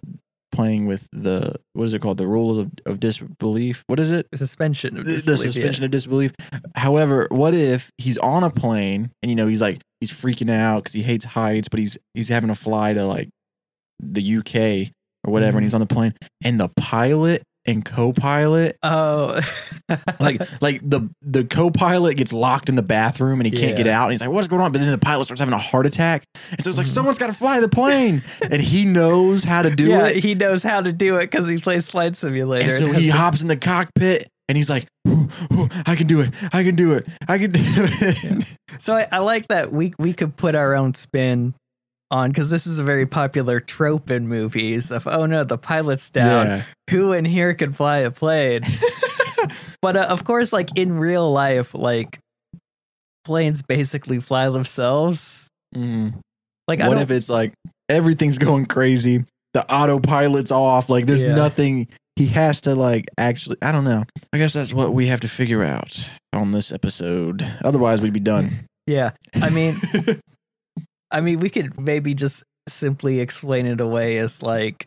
playing 0.52 0.87
with 0.87 1.06
the 1.12 1.55
what 1.75 1.85
is 1.85 1.94
it 1.94 2.00
called 2.02 2.19
the 2.19 2.26
rules 2.26 2.58
of, 2.58 2.70
of 2.87 2.99
disbelief 3.00 3.85
what 3.87 4.00
is 4.00 4.11
it 4.11 4.26
suspension 4.35 4.97
of 4.99 5.05
the, 5.05 5.12
the 5.12 5.17
disbelief, 5.17 5.44
yeah. 5.44 5.50
suspension 5.52 5.85
of 5.85 5.91
disbelief 5.91 6.32
however 6.75 7.29
what 7.31 7.55
if 7.55 7.91
he's 7.99 8.19
on 8.19 8.43
a 8.43 8.50
plane 8.50 9.11
and 9.23 9.31
you 9.31 9.37
know 9.37 9.47
he's 9.47 9.61
like 9.61 9.81
he's 10.00 10.11
freaking 10.11 10.50
out 10.50 10.82
because 10.82 10.93
he 10.93 11.02
hates 11.02 11.25
heights 11.25 11.69
but 11.69 11.79
he's 11.79 11.97
he's 12.14 12.29
having 12.29 12.49
to 12.49 12.55
fly 12.55 12.93
to 12.94 13.06
like 13.06 13.29
the 14.00 14.37
uk 14.37 14.55
or 15.25 15.32
whatever 15.32 15.58
and 15.58 15.62
Mhm. 15.64 15.67
he's 15.67 15.75
on 15.75 15.81
the 15.81 15.87
plane 15.87 16.14
and 16.43 16.58
the 16.58 16.69
pilot 16.76 17.43
and 17.67 17.85
co-pilot. 17.85 18.77
Oh, 18.83 19.41
like 20.21 20.41
like 20.62 20.81
the 20.83 21.09
the 21.23 21.45
co-pilot 21.45 22.17
gets 22.17 22.33
locked 22.33 22.69
in 22.69 22.75
the 22.77 22.83
bathroom 22.83 23.41
and 23.41 23.47
he 23.47 23.51
can't 23.51 23.73
Yeah. 23.73 23.85
get 23.85 23.87
out 23.87 24.05
and 24.05 24.12
he's 24.12 24.21
like 24.21 24.31
what's 24.31 24.49
going 24.49 24.62
on? 24.62 24.73
But 24.73 24.81
then 24.81 24.91
the 24.91 24.99
pilot 24.99 25.25
starts 25.25 25.41
having 25.41 25.53
a 25.55 25.59
heart 25.59 25.87
attack. 25.87 26.25
And 26.53 26.62
so 26.65 26.71
it's 26.71 26.79
like 26.79 26.87
Mhm. 26.87 26.91
someone's 26.91 27.19
got 27.19 27.27
to 27.29 27.33
fly 27.33 27.61
the 27.61 27.69
plane. 27.69 28.23
And 28.51 28.61
he 28.62 28.85
knows 28.85 29.45
how 29.45 29.62
to 29.62 29.71
do 29.75 29.89
yeah, 29.89 30.07
it. 30.09 30.23
he 30.25 30.35
knows 30.35 30.62
how 30.62 30.81
to 30.81 30.93
do 30.93 31.17
it 31.17 31.31
because 31.31 31.47
he 31.49 31.59
plays 31.59 31.89
Flight 31.89 32.17
Simulator. 32.17 32.69
and 32.71 32.79
so 32.79 32.93
he 32.99 33.09
hops 33.09 33.43
in 33.43 33.49
the 33.49 33.57
cockpit 33.57 34.29
and 34.49 34.56
he's 34.56 34.69
like 34.71 34.87
"Ooh, 35.09 35.29
ooh, 35.53 35.69
I 35.87 35.95
can 35.95 36.06
do 36.09 36.21
it. 36.23 36.33
I 36.53 36.65
can 36.65 36.75
do 36.75 36.93
it. 36.95 37.06
I 37.29 37.39
can 37.39 37.51
do 37.53 37.61
it. 37.63 38.45
So 38.79 38.95
I, 38.95 39.06
I 39.13 39.19
like 39.19 39.49
that 39.49 39.73
we 39.73 39.93
we 39.99 40.13
could 40.13 40.35
put 40.37 40.55
our 40.55 40.75
own 40.75 40.95
spin 40.95 41.55
on 42.11 42.31
because 42.31 42.51
this 42.51 42.67
is 42.67 42.79
a 42.79 42.85
very 42.85 43.07
popular 43.07 43.61
trope 43.61 44.11
in 44.11 44.27
movies 44.29 44.91
of 44.91 45.06
oh 45.06 45.27
no 45.27 45.44
the 45.44 45.58
pilot's 45.58 46.11
down. 46.11 46.46
Yeah. 46.46 46.63
Who 46.91 47.13
in 47.13 47.25
here 47.25 47.55
can 47.55 47.73
fly 47.73 47.99
a 47.99 48.11
plane? 48.11 48.63
But 49.82 49.96
uh, 49.96 50.01
of 50.11 50.25
course 50.25 50.53
like 50.53 50.69
in 50.77 50.99
real 50.99 51.31
life 51.32 51.73
like 51.75 52.19
planes 53.25 53.63
basically 53.63 54.20
fly 54.20 54.49
themselves. 54.51 55.49
Mhm. 55.75 56.15
like 56.69 56.81
what 56.81 56.99
if 56.99 57.11
it's 57.11 57.29
like 57.29 57.55
everything's 57.89 58.39
going 58.39 58.67
crazy 58.67 59.25
the 59.55 59.65
autopilot's 59.73 60.51
off 60.53 60.89
like 60.91 61.06
there's 61.06 61.23
Yeah. 61.25 61.34
nothing 61.37 61.87
he 62.17 62.27
has 62.27 62.61
to 62.63 62.75
like 62.75 63.06
actually 63.19 63.56
i 63.63 63.73
don't 63.73 63.84
know. 63.84 64.05
I 64.32 64.39
guess 64.39 64.53
that's 64.53 64.73
what 64.75 64.93
we 64.93 65.06
have 65.06 65.20
to 65.20 65.29
figure 65.29 65.63
out 65.65 66.11
on 66.32 66.53
this 66.53 66.70
episode. 66.73 67.43
Otherwise 67.65 68.03
we'd 68.03 68.13
be 68.13 68.20
done. 68.20 68.67
Yeah. 68.87 69.13
I 69.34 69.51
mean 69.51 69.75
I 71.10 71.20
mean 71.20 71.40
we 71.40 71.50
could 71.50 71.79
maybe 71.81 72.14
just 72.14 72.43
simply 72.69 73.20
explain 73.20 73.67
it 73.67 73.81
away 73.81 74.19
as 74.19 74.43
like 74.43 74.86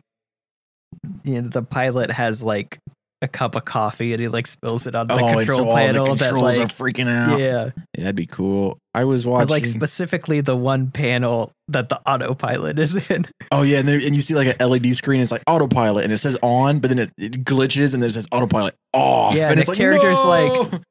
you 1.24 1.42
know 1.42 1.50
the 1.50 1.64
pilot 1.64 2.12
has 2.12 2.42
like 2.42 2.80
a 3.22 3.28
cup 3.28 3.56
of 3.56 3.64
coffee 3.64 4.12
and 4.12 4.22
he 4.22 4.28
like 4.28 4.46
spills 4.46 4.86
it 4.86 4.96
on 4.96 5.08
the 5.08 5.14
oh 5.14 5.18
control 5.18 5.58
so 5.58 5.72
panel 5.72 6.06
the 6.06 6.12
controls 6.12 6.56
that 6.56 6.62
are 6.62 6.66
like 6.66 6.76
freaking 6.76 7.10
out 7.10 7.40
yeah 7.40 7.70
that'd 7.96 8.16
be 8.18 8.26
cool 8.26 8.78
i 8.94 9.06
was 9.06 9.26
watching 9.26 9.48
like 9.48 9.66
specifically 9.66 10.42
the 10.42 10.58
one 10.58 10.92
panel 10.92 11.50
that 11.70 11.88
the 11.88 12.00
autopilot 12.06 12.78
is 12.78 13.10
in. 13.10 13.26
oh 13.54 13.62
yeah 13.62 13.80
and, 13.80 13.88
there, 13.88 13.96
and 13.96 14.14
you 14.14 14.22
see 14.22 14.36
like 14.36 14.54
an 14.60 14.70
led 14.70 14.86
screen 14.94 15.22
it's 15.22 15.32
like 15.32 15.42
autopilot 15.48 16.04
and 16.04 16.12
it 16.12 16.18
says 16.18 16.38
on 16.44 16.80
but 16.80 16.90
then 16.90 17.00
it, 17.00 17.12
it 17.18 17.46
glitches 17.46 17.94
and 17.94 18.04
then 18.04 18.10
it 18.10 18.14
says 18.14 18.28
autopilot 18.34 18.76
off 18.92 19.36
Yeah, 19.36 19.44
and 19.44 19.52
and 19.54 19.60
it's 19.62 19.68
the 19.68 19.72
like 19.72 19.80
character's 19.80 20.18
no! 20.18 20.70
like- 20.70 20.82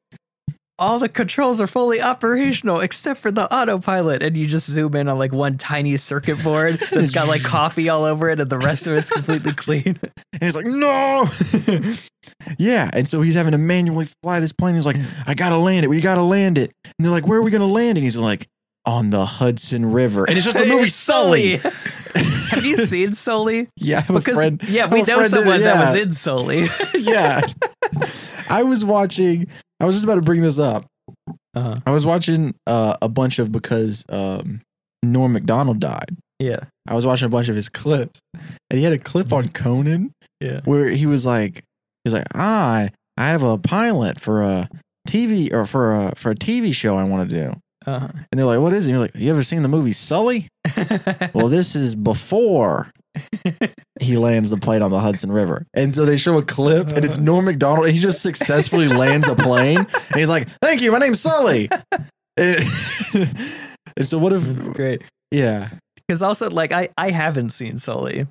All 0.79 0.97
the 0.97 1.07
controls 1.07 1.61
are 1.61 1.67
fully 1.67 2.01
operational 2.01 2.79
except 2.79 3.19
for 3.21 3.31
the 3.31 3.51
autopilot, 3.53 4.23
and 4.23 4.35
you 4.35 4.47
just 4.47 4.69
zoom 4.69 4.95
in 4.95 5.07
on 5.07 5.19
like 5.19 5.31
one 5.31 5.57
tiny 5.57 5.95
circuit 5.97 6.41
board 6.43 6.79
that's 6.91 7.11
got 7.11 7.27
like 7.27 7.43
coffee 7.43 7.89
all 7.89 8.03
over 8.05 8.29
it, 8.29 8.39
and 8.39 8.49
the 8.49 8.57
rest 8.57 8.87
of 8.87 8.95
it's 8.95 9.11
completely 9.11 9.53
clean. 9.55 9.99
And 10.33 10.41
he's 10.41 10.55
like, 10.55 10.65
no. 10.65 11.29
yeah. 12.57 12.89
And 12.91 13.07
so 13.07 13.21
he's 13.21 13.35
having 13.35 13.51
to 13.51 13.57
manually 13.57 14.07
fly 14.23 14.39
this 14.39 14.51
plane. 14.51 14.75
He's 14.75 14.85
like, 14.85 14.97
I 15.27 15.35
got 15.35 15.49
to 15.49 15.57
land 15.57 15.85
it. 15.85 15.89
We 15.89 16.01
got 16.01 16.15
to 16.15 16.23
land 16.23 16.57
it. 16.57 16.71
And 16.83 16.93
they're 16.99 17.11
like, 17.11 17.27
where 17.27 17.39
are 17.39 17.43
we 17.43 17.51
going 17.51 17.61
to 17.61 17.67
land? 17.67 17.97
And 17.97 18.03
he's 18.03 18.17
like, 18.17 18.47
on 18.85 19.11
the 19.11 19.25
Hudson 19.25 19.91
River. 19.91 20.25
And 20.25 20.37
it's 20.37 20.45
just 20.45 20.57
the 20.57 20.65
movie 20.65 20.89
Sully. 20.89 21.61
Have 22.15 22.65
you 22.65 22.77
seen 22.77 23.11
Sully? 23.13 23.67
yeah. 23.77 24.03
I 24.07 24.13
Because 24.13 24.35
friend. 24.35 24.61
yeah, 24.67 24.87
we 24.87 24.99
know 25.01 25.05
friend 25.05 25.19
in 25.19 25.25
it, 25.25 25.29
someone 25.29 25.61
that 25.61 25.79
was 25.93 26.01
in 26.01 26.11
Sully. 26.11 26.65
yeah. 26.99 27.41
I 28.49 28.63
was 28.63 28.85
watching, 28.85 29.47
I 29.79 29.85
was 29.85 29.95
just 29.95 30.03
about 30.05 30.15
to 30.15 30.21
bring 30.21 30.41
this 30.41 30.59
up. 30.59 30.85
Uh-huh. 31.55 31.75
I 31.85 31.91
was 31.91 32.05
watching 32.05 32.55
uh, 32.67 32.95
a 33.01 33.07
bunch 33.09 33.39
of 33.39 33.51
because 33.51 34.03
um, 34.09 34.61
Norm 35.03 35.33
Macdonald 35.33 35.79
died. 35.79 36.15
Yeah. 36.39 36.61
I 36.87 36.95
was 36.95 37.05
watching 37.05 37.25
a 37.25 37.29
bunch 37.29 37.47
of 37.49 37.55
his 37.55 37.69
clips, 37.69 38.19
and 38.33 38.77
he 38.77 38.83
had 38.83 38.93
a 38.93 38.97
clip 38.97 39.31
on 39.31 39.49
Conan 39.49 40.11
Yeah. 40.41 40.61
where 40.65 40.89
he 40.89 41.05
was 41.05 41.25
like, 41.25 41.57
he 41.57 42.07
was 42.07 42.13
like, 42.13 42.25
ah, 42.35 42.87
I 43.17 43.27
have 43.27 43.43
a 43.43 43.57
pilot 43.57 44.19
for 44.19 44.41
a 44.41 44.67
TV 45.07 45.53
or 45.53 45.65
for 45.65 45.91
a 45.93 46.13
for 46.15 46.31
a 46.31 46.35
TV 46.35 46.73
show 46.73 46.95
I 46.97 47.03
want 47.03 47.29
to 47.29 47.35
do, 47.35 47.53
Uh-huh. 47.85 48.07
and 48.13 48.39
they're 48.39 48.45
like, 48.45 48.59
what 48.59 48.73
is 48.73 48.85
it? 48.85 48.89
And 48.89 48.97
you're 48.97 49.01
like, 49.07 49.15
you 49.15 49.29
ever 49.29 49.43
seen 49.43 49.61
the 49.61 49.67
movie 49.67 49.91
Sully? 49.93 50.47
Well, 51.33 51.47
this 51.49 51.75
is 51.75 51.95
before 51.95 52.91
he 53.99 54.17
lands 54.17 54.49
the 54.49 54.57
plane 54.57 54.81
on 54.81 54.91
the 54.91 54.99
Hudson 54.99 55.31
River. 55.31 55.65
And 55.73 55.95
so 55.95 56.05
they 56.05 56.17
show 56.17 56.37
a 56.37 56.43
clip 56.43 56.87
and 56.89 57.03
it's 57.05 57.17
Norm 57.17 57.45
Macdonald 57.45 57.85
and 57.87 57.95
he 57.95 58.01
just 58.01 58.21
successfully 58.21 58.87
lands 58.87 59.27
a 59.27 59.35
plane 59.35 59.79
and 59.79 60.15
he's 60.15 60.29
like, 60.29 60.47
Thank 60.61 60.81
you, 60.81 60.91
my 60.91 60.99
name's 60.99 61.19
Sully. 61.21 61.69
and, 62.37 62.67
and 63.97 64.07
so 64.07 64.17
what 64.17 64.29
That's 64.31 64.67
if 64.67 64.73
great. 64.73 65.01
yeah. 65.31 65.69
Because 66.07 66.21
also, 66.21 66.49
like, 66.49 66.71
I, 66.73 66.89
I 66.97 67.11
haven't 67.11 67.51
seen 67.51 67.77
Sully, 67.77 68.25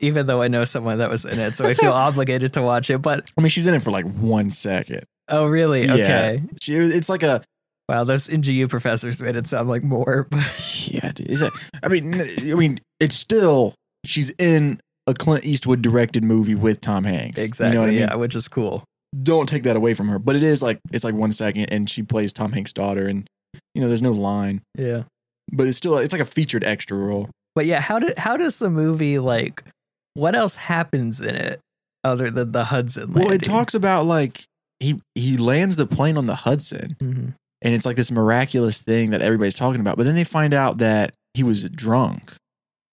even 0.00 0.26
though 0.26 0.40
I 0.42 0.48
know 0.48 0.64
someone 0.64 0.98
that 0.98 1.10
was 1.10 1.24
in 1.24 1.38
it, 1.38 1.54
so 1.54 1.64
I 1.66 1.74
feel 1.74 1.92
obligated 2.06 2.54
to 2.54 2.62
watch 2.62 2.88
it. 2.90 2.98
But 3.02 3.30
I 3.36 3.40
mean 3.42 3.50
she's 3.50 3.66
in 3.66 3.74
it 3.74 3.82
for 3.82 3.90
like 3.90 4.06
one 4.14 4.50
second. 4.50 5.04
oh, 5.28 5.46
really? 5.46 5.84
Yeah. 5.84 5.94
Okay. 5.94 6.40
She 6.62 6.74
it's 6.74 7.08
like 7.08 7.22
a 7.22 7.42
Wow, 7.88 8.04
those 8.04 8.28
NGU 8.28 8.68
professors 8.68 9.20
made 9.22 9.34
it 9.36 9.46
sound 9.46 9.68
like 9.68 9.82
more. 9.82 10.26
But 10.30 10.88
yeah, 10.88 11.12
dude, 11.12 11.28
is 11.28 11.40
it 11.42 11.52
I 11.82 11.88
mean 11.88 12.20
I 12.20 12.54
mean 12.54 12.80
it's 13.00 13.16
still 13.16 13.74
she's 14.04 14.30
in 14.38 14.80
a 15.06 15.14
Clint 15.14 15.44
Eastwood 15.46 15.80
directed 15.82 16.22
movie 16.24 16.54
with 16.54 16.80
Tom 16.82 17.04
Hanks. 17.04 17.38
exactly, 17.38 17.72
You 17.74 17.80
know 17.80 17.86
I 17.86 17.90
mean? 17.90 17.98
yeah, 18.00 18.14
which 18.16 18.34
is 18.34 18.46
cool. 18.48 18.84
Don't 19.22 19.48
take 19.48 19.62
that 19.62 19.74
away 19.76 19.94
from 19.94 20.08
her. 20.08 20.18
But 20.18 20.36
it 20.36 20.42
is 20.42 20.62
like 20.62 20.78
it's 20.92 21.04
like 21.04 21.14
one 21.14 21.32
second 21.32 21.66
and 21.72 21.88
she 21.88 22.02
plays 22.02 22.32
Tom 22.32 22.52
Hanks' 22.52 22.72
daughter 22.74 23.06
and 23.06 23.26
you 23.74 23.80
know, 23.80 23.88
there's 23.88 24.02
no 24.02 24.12
line. 24.12 24.60
Yeah. 24.76 25.04
but 25.52 25.66
it's 25.66 25.78
still 25.78 25.96
it's 25.98 26.12
like 26.12 26.20
a 26.20 26.26
featured 26.26 26.64
extra 26.64 26.96
role. 26.96 27.30
But 27.54 27.64
yeah, 27.66 27.80
how 27.80 27.98
did 27.98 28.18
how 28.18 28.36
does 28.36 28.58
the 28.58 28.68
movie 28.70 29.18
like? 29.18 29.64
What 30.14 30.34
else 30.34 30.56
happens 30.56 31.20
in 31.20 31.34
it 31.34 31.60
other 32.04 32.28
than 32.30 32.52
the 32.52 32.64
Hudson? 32.64 33.04
Landing? 33.12 33.22
Well, 33.24 33.32
it 33.32 33.42
talks 33.42 33.72
about 33.74 34.04
like 34.04 34.44
he 34.80 35.00
he 35.14 35.36
lands 35.38 35.76
the 35.78 35.86
plane 35.86 36.18
on 36.18 36.26
the 36.26 36.34
Hudson, 36.34 36.96
Mhm. 37.00 37.32
And 37.62 37.74
it's 37.74 37.84
like 37.86 37.96
this 37.96 38.10
miraculous 38.10 38.80
thing 38.82 39.10
that 39.10 39.20
everybody's 39.22 39.54
talking 39.54 39.80
about. 39.80 39.96
But 39.96 40.04
then 40.06 40.14
they 40.14 40.24
find 40.24 40.54
out 40.54 40.78
that 40.78 41.14
he 41.34 41.42
was 41.42 41.68
drunk, 41.70 42.32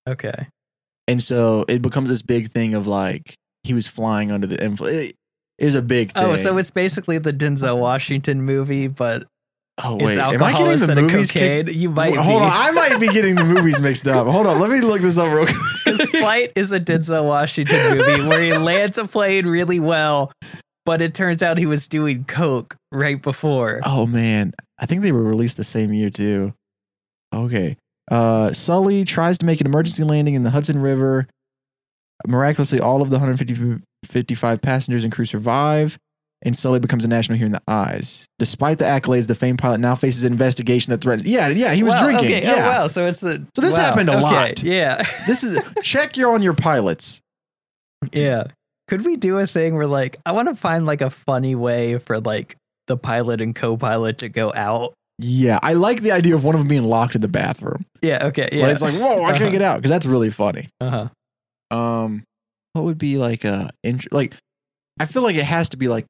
Okay. 0.07 0.47
and 1.07 1.21
so 1.21 1.65
it 1.67 1.81
becomes 1.81 2.09
this 2.09 2.21
big 2.21 2.51
thing 2.51 2.73
of 2.73 2.87
like 2.87 3.35
he 3.63 3.73
was 3.73 3.87
flying 3.87 4.31
under 4.31 4.47
the 4.47 4.63
influence. 4.63 4.95
It 5.09 5.15
is 5.57 5.75
a 5.75 5.81
big 5.81 6.11
thing. 6.11 6.23
Oh, 6.23 6.35
so 6.35 6.57
it's 6.57 6.71
basically 6.71 7.17
the 7.17 7.33
Denzel 7.33 7.77
Washington 7.79 8.41
movie, 8.43 8.87
but 8.87 9.25
oh 9.83 9.95
it's 9.95 10.03
wait, 10.03 10.17
am 10.17 10.43
I 10.43 10.51
getting 10.53 10.87
the 10.87 10.95
movies? 11.01 11.31
kicked- 11.31 11.71
You 11.71 11.89
might 11.89 12.15
Hold 12.15 12.41
be. 12.41 12.45
on, 12.45 12.51
I 12.51 12.71
might 12.71 12.99
be 12.99 13.07
getting 13.07 13.35
the 13.35 13.43
movies 13.45 13.79
mixed 13.79 14.07
up. 14.07 14.27
Hold 14.27 14.47
on, 14.47 14.59
let 14.59 14.69
me 14.69 14.81
look 14.81 15.01
this 15.01 15.17
up 15.17 15.31
real 15.33 15.45
quick. 15.47 15.57
Because 15.85 16.09
Flight 16.09 16.51
is 16.55 16.71
a 16.71 16.79
Denzel 16.79 17.25
Washington 17.25 17.97
movie 17.97 18.27
where 18.27 18.41
he 18.41 18.53
lands 18.57 18.97
a 18.97 19.05
plane 19.07 19.45
really 19.47 19.79
well, 19.79 20.31
but 20.85 21.01
it 21.01 21.13
turns 21.13 21.41
out 21.41 21.57
he 21.57 21.65
was 21.65 21.87
doing 21.87 22.23
coke 22.25 22.75
right 22.91 23.21
before. 23.21 23.81
Oh 23.83 24.05
man, 24.05 24.53
I 24.79 24.85
think 24.85 25.01
they 25.01 25.11
were 25.11 25.23
released 25.23 25.57
the 25.57 25.63
same 25.63 25.93
year 25.93 26.09
too. 26.09 26.53
Okay. 27.33 27.77
Uh, 28.11 28.53
Sully 28.53 29.03
tries 29.03 29.37
to 29.39 29.45
make 29.45 29.59
an 29.61 29.67
emergency 29.67 30.03
landing 30.03 30.35
in 30.35 30.43
the 30.43 30.51
Hudson 30.51 30.79
River. 30.79 31.27
Miraculously, 32.27 32.79
all 32.79 33.01
of 33.01 33.09
the 33.09 33.17
155 33.17 34.61
passengers 34.61 35.03
and 35.03 35.11
crew 35.11 35.25
survive, 35.25 35.97
and 36.43 36.55
Sully 36.55 36.79
becomes 36.79 37.03
a 37.03 37.07
national 37.07 37.37
hero 37.37 37.47
in 37.47 37.51
the 37.51 37.61
eyes. 37.67 38.25
Despite 38.39 38.77
the 38.77 38.85
accolades, 38.85 39.27
the 39.27 39.35
famed 39.35 39.59
pilot 39.59 39.79
now 39.79 39.95
faces 39.95 40.23
an 40.23 40.31
investigation 40.31 40.91
that 40.91 41.01
threatens. 41.01 41.27
Yeah, 41.27 41.47
yeah, 41.49 41.73
he 41.73 41.83
was 41.83 41.93
Wow, 41.95 42.03
drinking. 42.03 42.25
Okay. 42.27 42.43
Yeah, 42.43 42.53
Oh, 42.55 42.69
wow. 42.81 42.87
So 42.87 43.05
it's 43.07 43.19
the. 43.19 43.45
So 43.55 43.61
this 43.61 43.75
wow, 43.75 43.83
happened 43.83 44.09
a 44.09 44.13
okay, 44.13 44.21
lot. 44.21 44.63
Yeah. 44.63 45.03
this 45.27 45.43
is 45.43 45.59
check 45.83 46.15
your 46.15 46.33
on 46.33 46.41
your 46.43 46.53
pilots. 46.53 47.21
Yeah. 48.13 48.45
Could 48.87 49.05
we 49.05 49.15
do 49.15 49.39
a 49.39 49.47
thing 49.47 49.75
where 49.75 49.87
like 49.87 50.17
I 50.25 50.31
want 50.31 50.47
to 50.47 50.55
find 50.55 50.85
like 50.85 51.01
a 51.01 51.09
funny 51.09 51.55
way 51.55 51.97
for 51.97 52.19
like 52.19 52.55
the 52.87 52.95
pilot 52.97 53.41
and 53.41 53.55
co-pilot 53.55 54.19
to 54.19 54.29
go 54.29 54.53
out? 54.53 54.93
Yeah, 55.17 55.59
I 55.63 55.73
like 55.73 56.01
the 56.01 56.11
idea 56.11 56.35
of 56.35 56.43
one 56.43 56.55
of 56.55 56.59
them 56.59 56.67
being 56.67 56.83
locked 56.83 57.15
in 57.15 57.21
the 57.21 57.27
bathroom. 57.27 57.85
Yeah. 58.01 58.25
Okay. 58.27 58.49
Yeah, 58.51 58.67
it's 58.67 58.81
like 58.81 58.93
whoa, 58.93 59.23
I 59.23 59.29
Uh-huh. 59.29 59.37
can't 59.39 59.51
get 59.51 59.61
out 59.61 59.77
because 59.77 59.89
that's 59.89 60.05
really 60.05 60.29
funny. 60.29 60.69
uh 60.81 61.09
huh. 61.71 61.75
Um, 61.75 62.23
what 62.73 62.83
would 62.83 62.97
be 62.97 63.17
like 63.17 63.43
a 63.43 63.69
int- 63.83 64.11
like? 64.11 64.35
I 64.99 65.05
feel 65.05 65.23
like 65.23 65.35
it 65.35 65.45
has 65.45 65.69
to 65.69 65.77
be 65.77 65.87
like 65.87 66.05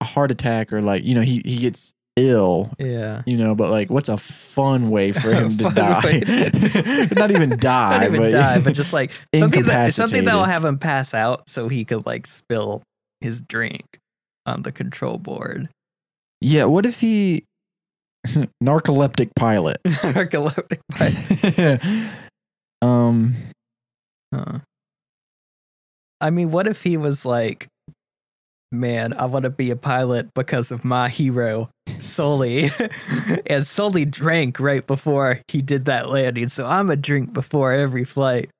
a 0.00 0.04
heart 0.04 0.30
attack 0.30 0.72
or 0.72 0.82
like 0.82 1.04
you 1.04 1.14
know 1.14 1.22
he 1.22 1.42
he 1.44 1.58
gets 1.58 1.92
ill, 2.16 2.70
Yeah. 2.78 3.22
you 3.26 3.36
know. 3.36 3.54
But 3.54 3.70
like, 3.70 3.90
what's 3.90 4.08
a 4.08 4.16
fun 4.18 4.90
way 4.90 5.12
for 5.12 5.32
him 5.34 5.56
to 5.58 5.64
die? 5.74 7.08
Not 7.16 7.30
even 7.30 7.50
die, 7.58 7.98
Not 7.98 8.06
even 8.06 8.20
but, 8.20 8.30
die, 8.30 8.58
but 8.60 8.74
just 8.74 8.92
like 8.92 9.12
something 9.34 9.64
that 9.64 9.92
something 9.94 10.24
that 10.24 10.34
will 10.34 10.44
have 10.44 10.64
him 10.64 10.78
pass 10.78 11.12
out 11.14 11.48
so 11.48 11.68
he 11.68 11.84
could 11.84 12.06
like 12.06 12.26
spill 12.26 12.82
his 13.20 13.40
drink 13.42 13.84
on 14.46 14.62
the 14.62 14.72
control 14.72 15.18
board. 15.18 15.68
yeah. 16.40 16.64
What 16.64 16.86
if 16.86 17.00
he 17.00 17.44
narcoleptic 18.62 19.30
pilot? 19.36 19.78
Narcoleptic 19.86 20.80
pilot. 20.92 21.80
um, 22.82 23.34
Huh. 24.34 24.58
I 26.20 26.30
mean, 26.30 26.50
what 26.50 26.66
if 26.66 26.82
he 26.82 26.96
was 26.96 27.24
like, 27.26 27.68
man, 28.72 29.12
I 29.12 29.26
want 29.26 29.44
to 29.44 29.50
be 29.50 29.70
a 29.70 29.76
pilot 29.76 30.32
because 30.34 30.70
of 30.72 30.84
my 30.84 31.08
hero, 31.08 31.70
Sully. 32.00 32.70
and 33.46 33.66
Sully 33.66 34.04
drank 34.04 34.58
right 34.60 34.86
before 34.86 35.40
he 35.48 35.62
did 35.62 35.86
that 35.86 36.08
landing. 36.08 36.48
So 36.48 36.66
I'm 36.66 36.90
a 36.90 36.96
drink 36.96 37.32
before 37.32 37.72
every 37.72 38.04
flight. 38.04 38.50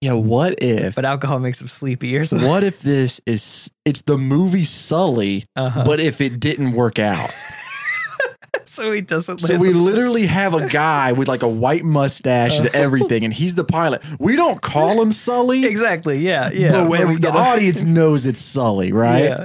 yeah. 0.00 0.12
What 0.12 0.62
if? 0.62 0.94
But 0.94 1.04
alcohol 1.04 1.38
makes 1.38 1.60
him 1.60 1.68
sleepy 1.68 2.16
or 2.16 2.24
something. 2.24 2.46
what 2.48 2.62
if 2.64 2.80
this 2.80 3.20
is 3.26 3.70
it's 3.84 4.02
the 4.02 4.18
movie 4.18 4.64
Sully, 4.64 5.46
Uh-huh. 5.56 5.84
but 5.84 6.00
if 6.00 6.20
it 6.20 6.38
didn't 6.40 6.72
work 6.72 6.98
out? 6.98 7.30
so 8.70 8.92
he 8.92 9.00
doesn't 9.00 9.40
So 9.40 9.56
we 9.58 9.72
literally 9.72 10.26
have 10.26 10.54
a 10.54 10.66
guy 10.68 11.12
with 11.12 11.28
like 11.28 11.42
a 11.42 11.48
white 11.48 11.84
mustache 11.84 12.58
and 12.58 12.66
everything, 12.74 13.24
and 13.24 13.32
he's 13.32 13.54
the 13.54 13.64
pilot. 13.64 14.02
We 14.18 14.36
don't 14.36 14.60
call 14.60 15.00
him 15.00 15.12
Sully, 15.12 15.64
Exactly. 15.64 16.18
Yeah. 16.18 16.50
Yeah. 16.52 16.72
but 16.72 17.08
we 17.08 17.16
the 17.16 17.30
audience 17.30 17.82
knows 17.98 18.26
it's 18.26 18.40
Sully, 18.40 18.92
right? 18.92 19.24
Yeah. 19.24 19.44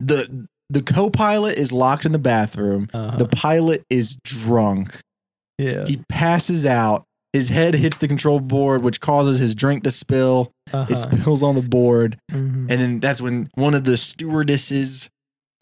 The 0.00 0.46
the 0.70 0.82
co-pilot 0.82 1.58
is 1.58 1.70
locked 1.70 2.04
in 2.06 2.12
the 2.12 2.18
bathroom. 2.18 2.88
Uh-huh. 2.94 3.16
The 3.18 3.28
pilot 3.28 3.84
is 3.90 4.16
drunk. 4.24 4.98
yeah. 5.58 5.84
He 5.84 6.02
passes 6.08 6.64
out. 6.64 7.04
His 7.34 7.48
head 7.48 7.74
hits 7.74 7.96
the 7.96 8.08
control 8.08 8.40
board, 8.40 8.82
which 8.82 9.00
causes 9.00 9.38
his 9.38 9.54
drink 9.54 9.84
to 9.84 9.90
spill. 9.90 10.50
Uh-huh. 10.72 10.86
It 10.92 10.98
spills 10.98 11.42
on 11.42 11.54
the 11.54 11.62
board, 11.62 12.18
Mhm. 12.30 12.66
and 12.70 12.80
then 12.80 13.00
that's 13.00 13.20
when 13.22 13.48
one 13.54 13.72
of 13.74 13.84
the 13.84 13.96
stewardesses, 13.96 15.08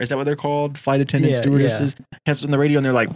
is 0.01 0.09
that 0.09 0.17
what 0.17 0.25
they're 0.25 0.35
called? 0.35 0.77
Flight 0.77 0.99
attendant 1.01 1.31
Yeah, 1.31 1.37
yeah. 1.37 1.41
stewardesses, 1.41 1.95
has 2.25 2.43
on 2.43 2.51
the 2.51 2.57
radio, 2.59 2.77
and 2.77 2.85
they're 2.85 2.93
like, 2.93 3.09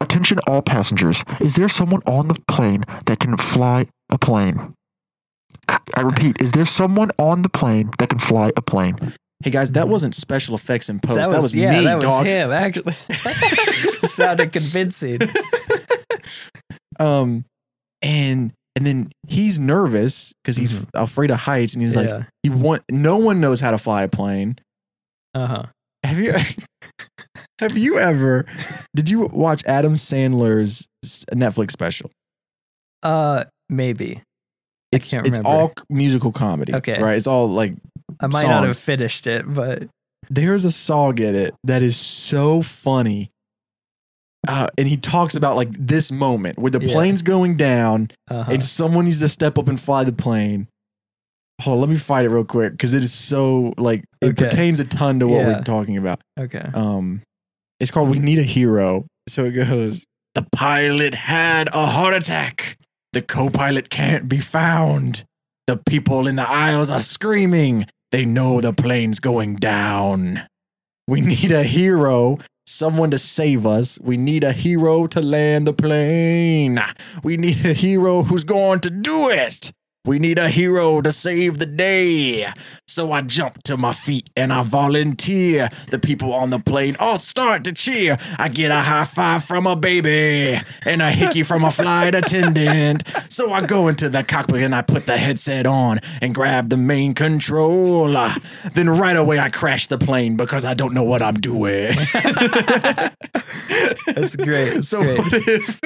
Attention 0.00 0.38
all 0.46 0.62
passengers. 0.62 1.22
Is 1.40 1.54
there 1.54 1.68
someone 1.68 2.02
on 2.06 2.28
the 2.28 2.36
plane 2.48 2.84
that 3.06 3.20
can 3.20 3.36
fly 3.36 3.86
a 4.10 4.18
plane? 4.18 4.74
I 5.68 6.00
repeat, 6.02 6.36
is 6.40 6.52
there 6.52 6.66
someone 6.66 7.10
on 7.18 7.42
the 7.42 7.48
plane 7.48 7.90
that 7.98 8.08
can 8.10 8.18
fly 8.18 8.50
a 8.56 8.62
plane? 8.62 8.96
"Hey 9.44 9.50
guys, 9.50 9.70
that 9.72 9.88
wasn't 9.88 10.14
special 10.14 10.54
effects 10.54 10.88
in 10.88 10.98
post. 11.00 11.30
That 11.30 11.40
was, 11.40 11.54
yeah, 11.54 11.78
me, 11.78 11.84
that 11.84 11.94
was 11.96 12.04
dog." 12.04 12.26
him 12.26 12.50
actually. 12.50 12.94
Sounded 14.08 14.52
convincing. 14.52 15.20
Um, 17.00 17.44
and 18.02 18.52
and 18.76 18.86
then 18.86 19.10
he's 19.26 19.58
nervous 19.58 20.32
because 20.42 20.56
he's 20.56 20.74
Mhm. 20.74 20.86
afraid 20.94 21.30
of 21.32 21.38
heights, 21.40 21.74
and 21.74 21.82
he's 21.82 21.96
like, 21.96 22.08
yeah. 22.08 22.22
he 22.44 22.50
want 22.50 22.82
no 22.90 23.16
one 23.16 23.40
knows 23.40 23.60
how 23.60 23.72
to 23.72 23.78
fly 23.78 24.04
a 24.04 24.08
plane. 24.08 24.56
Uh 25.34 25.46
huh. 25.46 25.62
Have 26.04 26.18
you 26.20 26.34
have 27.60 27.76
you 27.78 27.98
ever 27.98 28.46
did 28.94 29.08
you 29.10 29.26
watch 29.26 29.64
Adam 29.66 29.94
Sandler's 29.94 30.86
Netflix 31.32 31.72
special? 31.72 32.10
Uh, 33.02 33.44
maybe. 33.68 34.22
It's 34.92 35.10
can't 35.10 35.26
it's 35.26 35.38
all 35.44 35.72
musical 35.90 36.30
comedy. 36.30 36.74
Okay. 36.74 37.02
right? 37.02 37.16
It's 37.16 37.26
all 37.26 37.48
like 37.48 37.74
I 38.20 38.26
might 38.28 38.46
not 38.46 38.64
have 38.64 38.78
finished 38.78 39.26
it, 39.26 39.44
but 39.52 39.88
there's 40.30 40.64
a 40.64 40.70
song 40.70 41.18
in 41.18 41.34
it 41.34 41.54
that 41.64 41.82
is 41.82 41.96
so 41.96 42.62
funny. 42.62 43.30
Uh, 44.46 44.68
and 44.76 44.86
he 44.86 44.96
talks 44.98 45.34
about 45.34 45.56
like 45.56 45.70
this 45.72 46.12
moment 46.12 46.58
where 46.58 46.70
the 46.70 46.80
Yeah. 46.80 46.92
plane's 46.92 47.22
going 47.22 47.56
down 47.56 48.10
uh 48.30 48.44
and 48.48 48.62
someone 48.62 49.06
needs 49.06 49.20
to 49.20 49.28
step 49.28 49.58
up 49.58 49.68
and 49.68 49.80
fly 49.80 50.04
the 50.04 50.12
plane. 50.12 50.68
Hold 51.62 51.76
on, 51.76 51.80
let 51.82 51.90
me 51.90 51.96
find 51.96 52.26
it 52.26 52.30
real 52.30 52.44
quick 52.44 52.72
because 52.72 52.92
it 52.94 53.04
is 53.04 53.12
so 53.12 53.72
like 53.78 54.04
it 54.20 54.26
Okay. 54.30 54.48
pertains 54.48 54.80
a 54.80 54.84
ton 54.84 55.20
to 55.20 55.28
what 55.28 55.38
Yeah. 55.40 55.46
we're 55.58 55.62
talking 55.62 55.96
about. 55.96 56.20
okay. 56.38 56.68
Um, 56.74 57.22
it's 57.80 57.90
called 57.90 58.10
"We 58.10 58.18
Need 58.18 58.38
a 58.38 58.42
Hero." 58.42 59.06
So 59.28 59.44
it 59.44 59.52
goes: 59.52 60.04
The 60.34 60.46
pilot 60.52 61.14
had 61.14 61.68
a 61.72 61.86
heart 61.86 62.14
attack. 62.14 62.76
The 63.12 63.22
co-pilot 63.22 63.88
can't 63.90 64.28
be 64.28 64.40
found. 64.40 65.24
The 65.68 65.76
people 65.76 66.26
in 66.26 66.34
the 66.36 66.48
aisles 66.50 66.90
are 66.90 67.00
screaming. 67.00 67.86
They 68.10 68.24
know 68.24 68.60
the 68.60 68.72
plane's 68.72 69.20
going 69.20 69.56
down. 69.56 70.42
We 71.06 71.20
need 71.20 71.52
a 71.52 71.62
hero. 71.62 72.38
someone 72.66 73.10
to 73.10 73.18
save 73.18 73.66
us. 73.66 73.98
We 74.02 74.16
need 74.16 74.42
a 74.42 74.52
hero 74.52 75.06
to 75.08 75.20
land 75.20 75.66
the 75.66 75.74
plane. 75.74 76.80
We 77.22 77.36
need 77.36 77.62
a 77.66 77.74
hero 77.74 78.22
who's 78.22 78.42
going 78.44 78.80
to 78.80 78.90
do 78.90 79.28
it. 79.28 79.70
We 80.06 80.18
need 80.18 80.38
a 80.38 80.50
hero 80.50 81.00
to 81.00 81.10
save 81.10 81.58
the 81.58 81.64
day. 81.64 82.46
So 82.86 83.10
I 83.10 83.22
jump 83.22 83.62
to 83.62 83.78
my 83.78 83.94
feet 83.94 84.28
and 84.36 84.52
I 84.52 84.62
volunteer. 84.62 85.70
The 85.90 85.98
people 85.98 86.34
on 86.34 86.50
the 86.50 86.58
plane 86.58 86.94
all 87.00 87.16
start 87.16 87.64
to 87.64 87.72
cheer. 87.72 88.18
I 88.38 88.48
get 88.50 88.70
a 88.70 88.80
high 88.80 89.06
five 89.06 89.44
from 89.44 89.66
a 89.66 89.74
baby 89.76 90.60
and 90.84 91.00
a 91.00 91.10
hickey 91.10 91.42
from 91.42 91.64
a 91.64 91.70
flight 91.70 92.14
attendant. 92.14 93.04
So 93.30 93.50
I 93.50 93.64
go 93.64 93.88
into 93.88 94.10
the 94.10 94.22
cockpit 94.22 94.62
and 94.62 94.74
I 94.74 94.82
put 94.82 95.06
the 95.06 95.16
headset 95.16 95.64
on 95.66 96.00
and 96.20 96.34
grab 96.34 96.68
the 96.68 96.76
main 96.76 97.14
controller. 97.14 98.28
Then 98.74 98.90
right 98.90 99.16
away 99.16 99.38
I 99.38 99.48
crash 99.48 99.86
the 99.86 99.96
plane 99.96 100.36
because 100.36 100.66
I 100.66 100.74
don't 100.74 100.92
know 100.92 101.02
what 101.04 101.22
I'm 101.22 101.40
doing. 101.40 101.94
That's 104.06 104.36
great. 104.36 104.74
That's 104.74 104.88
so 104.90 105.02
great. 105.02 105.18
what 105.18 105.48
if 105.48 105.80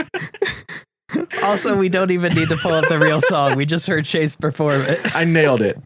Also, 1.42 1.76
we 1.76 1.88
don't 1.88 2.10
even 2.10 2.32
need 2.34 2.48
to 2.48 2.56
pull 2.56 2.72
up 2.72 2.88
the 2.88 2.98
real 2.98 3.20
song. 3.20 3.56
We 3.56 3.64
just 3.64 3.86
heard 3.86 4.04
Chase 4.04 4.36
perform 4.36 4.82
it. 4.82 5.16
I 5.16 5.24
nailed 5.24 5.62
it? 5.62 5.78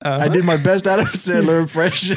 Uh-huh. 0.00 0.18
I 0.24 0.28
did 0.28 0.44
my 0.44 0.56
best 0.56 0.86
Adam 0.86 1.06
Sandler 1.06 1.60
impression. 1.60 2.16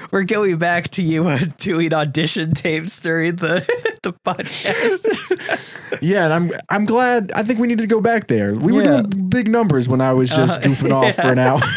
We're 0.12 0.22
going 0.22 0.56
back 0.58 0.88
to 0.90 1.02
you 1.02 1.26
uh, 1.26 1.40
doing 1.58 1.92
audition 1.92 2.54
tapes 2.54 3.00
during 3.00 3.36
the 3.36 3.66
the 4.04 4.12
podcast. 4.24 5.98
yeah, 6.00 6.24
and 6.26 6.32
I'm 6.32 6.52
I'm 6.68 6.84
glad. 6.84 7.32
I 7.34 7.42
think 7.42 7.58
we 7.58 7.66
need 7.66 7.78
to 7.78 7.88
go 7.88 8.00
back 8.00 8.28
there. 8.28 8.54
We 8.54 8.72
were 8.72 8.84
doing 8.84 9.28
big 9.28 9.48
numbers 9.48 9.88
when 9.88 10.00
I 10.00 10.12
was 10.12 10.28
just 10.28 10.60
Uh-huh. 10.60 10.68
goofing 10.68 10.92
off 11.08 11.14
for 11.16 11.32
an 11.32 11.38
hour. 11.40 11.60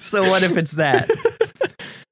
So 0.00 0.22
what 0.22 0.42
if 0.42 0.56
it's 0.56 0.72
that? 0.72 1.08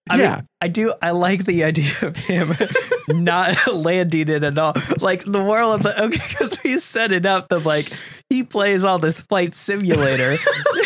I 0.08 0.16
Yeah. 0.18 0.34
mean, 0.36 0.46
I 0.62 0.68
do. 0.68 0.94
I 1.02 1.10
like 1.10 1.44
the 1.46 1.64
idea 1.64 1.92
of 2.02 2.16
him 2.16 2.52
not 3.08 3.66
landing 3.74 4.28
it 4.28 4.44
at 4.44 4.56
all. 4.58 4.74
Like 5.00 5.24
the 5.24 5.30
moral 5.40 5.72
of 5.72 5.82
the 5.82 6.00
okay, 6.04 6.16
because 6.28 6.56
we 6.64 6.78
set 6.78 7.12
it 7.12 7.26
up 7.26 7.48
that 7.48 7.64
like 7.66 7.90
he 8.30 8.42
plays 8.42 8.84
all 8.84 8.98
this 8.98 9.20
flight 9.20 9.54
simulator, 9.54 10.36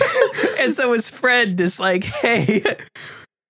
and 0.58 0.74
so 0.74 0.92
his 0.92 1.10
friend 1.10 1.58
is 1.60 1.78
like, 1.80 2.04
"Hey, 2.04 2.62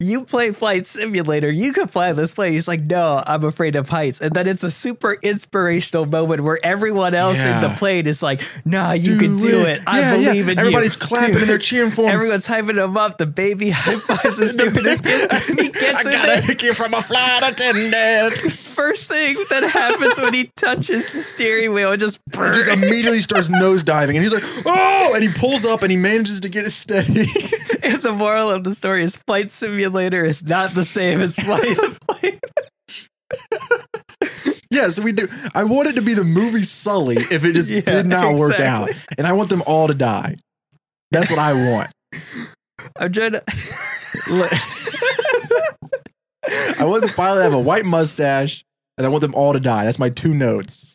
you 0.00 0.24
play 0.24 0.50
flight 0.50 0.86
simulator. 0.86 1.50
You 1.50 1.72
can 1.72 1.86
fly 1.88 2.12
this 2.12 2.34
plane." 2.34 2.52
He's 2.54 2.66
like, 2.66 2.80
"No, 2.82 3.22
I'm 3.26 3.44
afraid 3.44 3.76
of 3.76 3.88
heights." 3.88 4.20
And 4.20 4.32
then 4.34 4.46
it's 4.48 4.64
a 4.64 4.70
super 4.70 5.12
inspirational 5.22 6.06
moment 6.06 6.42
where 6.42 6.58
everyone 6.64 7.14
else 7.14 7.38
in 7.38 7.60
the 7.60 7.68
plane 7.76 8.06
is 8.06 8.22
like, 8.22 8.40
"Nah, 8.64 8.92
you 8.92 9.18
can 9.18 9.36
do 9.36 9.60
it. 9.66 9.82
I 9.86 10.00
Yeah, 10.00 10.14
yeah. 10.16 10.28
believe 10.32 10.48
in 10.48 10.56
you." 10.56 10.60
Everybody's 10.60 10.96
clapping 10.96 11.36
and 11.36 11.44
they're 11.44 11.58
cheering 11.58 11.90
for 11.90 12.02
him. 12.06 12.10
Everyone's 12.12 12.46
hyping 12.46 12.82
him 12.82 12.96
up. 12.96 13.18
The 13.18 13.26
baby 13.26 13.70
high 13.74 13.96
fives 13.96 14.36
stupidest 14.52 15.04
kid. 15.04 15.30
He 15.58 15.68
gets 15.68 15.98
I 16.06 16.10
in 16.10 16.16
got 16.16 16.26
there. 16.26 16.42
hickey 16.42 16.72
from 16.72 16.94
a 16.94 17.02
flight 17.02 17.42
attendant. 17.42 18.34
First 18.80 19.08
thing 19.08 19.36
that 19.50 19.62
happens 19.64 20.18
when 20.18 20.32
he 20.32 20.44
touches 20.56 21.10
the 21.10 21.20
steering 21.20 21.74
wheel, 21.74 21.92
it 21.92 21.98
just 21.98 22.18
It 22.32 22.54
just 22.54 22.68
immediately 22.68 23.20
starts 23.20 23.48
nosediving, 23.48 24.14
and 24.14 24.22
he's 24.22 24.32
like, 24.32 24.44
"Oh!" 24.64 25.12
And 25.14 25.22
he 25.22 25.28
pulls 25.28 25.66
up, 25.66 25.82
and 25.82 25.90
he 25.90 25.98
manages 25.98 26.40
to 26.40 26.48
get 26.48 26.64
it 26.66 26.70
steady. 26.70 27.26
and 27.82 28.00
the 28.00 28.14
moral 28.14 28.50
of 28.50 28.64
the 28.64 28.74
story 28.74 29.04
is 29.04 29.18
flight 29.18 29.52
simulator 29.52 29.89
is 29.96 30.42
not 30.44 30.74
the 30.74 30.84
same 30.84 31.20
as 31.20 31.36
flying 31.36 31.76
a 31.78 31.90
plane. 32.12 32.38
yeah, 34.70 34.88
so 34.90 35.02
we 35.02 35.12
do. 35.12 35.28
I 35.54 35.64
want 35.64 35.88
it 35.88 35.94
to 35.94 36.02
be 36.02 36.14
the 36.14 36.24
movie 36.24 36.62
Sully 36.62 37.16
if 37.16 37.44
it 37.44 37.54
just 37.54 37.70
Yeah, 37.70 37.80
did 37.80 38.06
not 38.06 38.36
work 38.36 38.58
out, 38.60 38.90
and 39.18 39.26
I 39.26 39.32
want 39.32 39.48
them 39.50 39.62
all 39.66 39.86
to 39.88 39.94
die. 39.94 40.36
That's 41.10 41.30
what 41.30 41.38
I 41.38 41.52
want. 41.52 41.90
I'm 42.96 43.12
trying 43.12 43.32
to. 43.32 43.42
I 46.78 46.84
want 46.84 47.02
the 47.02 47.12
pilot 47.14 47.38
to 47.38 47.42
have 47.44 47.52
a 47.54 47.58
white 47.60 47.84
mustache, 47.84 48.64
and 48.96 49.06
I 49.06 49.10
want 49.10 49.20
them 49.22 49.34
all 49.34 49.52
to 49.52 49.60
die. 49.60 49.84
That's 49.84 49.98
my 49.98 50.10
two 50.10 50.34
notes. 50.34 50.94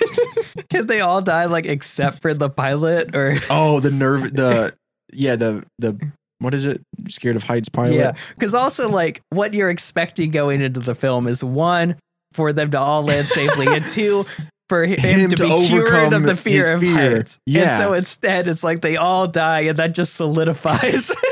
Can 0.70 0.86
they 0.86 1.00
all 1.00 1.22
die 1.22 1.46
like 1.46 1.66
except 1.66 2.22
for 2.22 2.34
the 2.34 2.48
pilot 2.50 3.14
or 3.14 3.38
Oh, 3.50 3.80
the 3.80 3.90
nerve, 3.90 4.34
the 4.34 4.74
yeah, 5.12 5.36
the 5.36 5.64
the 5.78 5.98
what 6.40 6.52
is 6.54 6.64
it? 6.64 6.82
Scared 7.08 7.36
of 7.36 7.44
heights 7.44 7.68
pilot. 7.68 7.94
yeah? 7.94 8.12
Because 8.34 8.54
also 8.54 8.88
like 8.90 9.22
what 9.30 9.54
you're 9.54 9.70
expecting 9.70 10.30
going 10.32 10.60
into 10.60 10.80
the 10.80 10.94
film 10.94 11.26
is 11.26 11.42
one 11.44 11.96
for 12.32 12.52
them 12.52 12.70
to 12.72 12.78
all 12.78 13.02
land 13.04 13.26
safely, 13.26 13.66
and 13.68 13.84
two 13.88 14.26
for 14.68 14.84
him, 14.84 14.98
Him 15.00 15.30
to, 15.30 15.36
to 15.36 15.42
be 15.42 15.66
cured 15.68 16.12
of 16.12 16.22
the 16.22 16.36
fear 16.36 16.74
of 16.74 16.80
fear. 16.80 17.16
heights. 17.16 17.38
Yeah. 17.46 17.62
And 17.74 17.82
so 17.82 17.92
instead, 17.92 18.46
it's 18.48 18.62
like 18.62 18.82
they 18.82 18.96
all 18.96 19.26
die, 19.26 19.60
and 19.62 19.76
that 19.78 19.94
just 19.94 20.14
solidifies. 20.14 21.10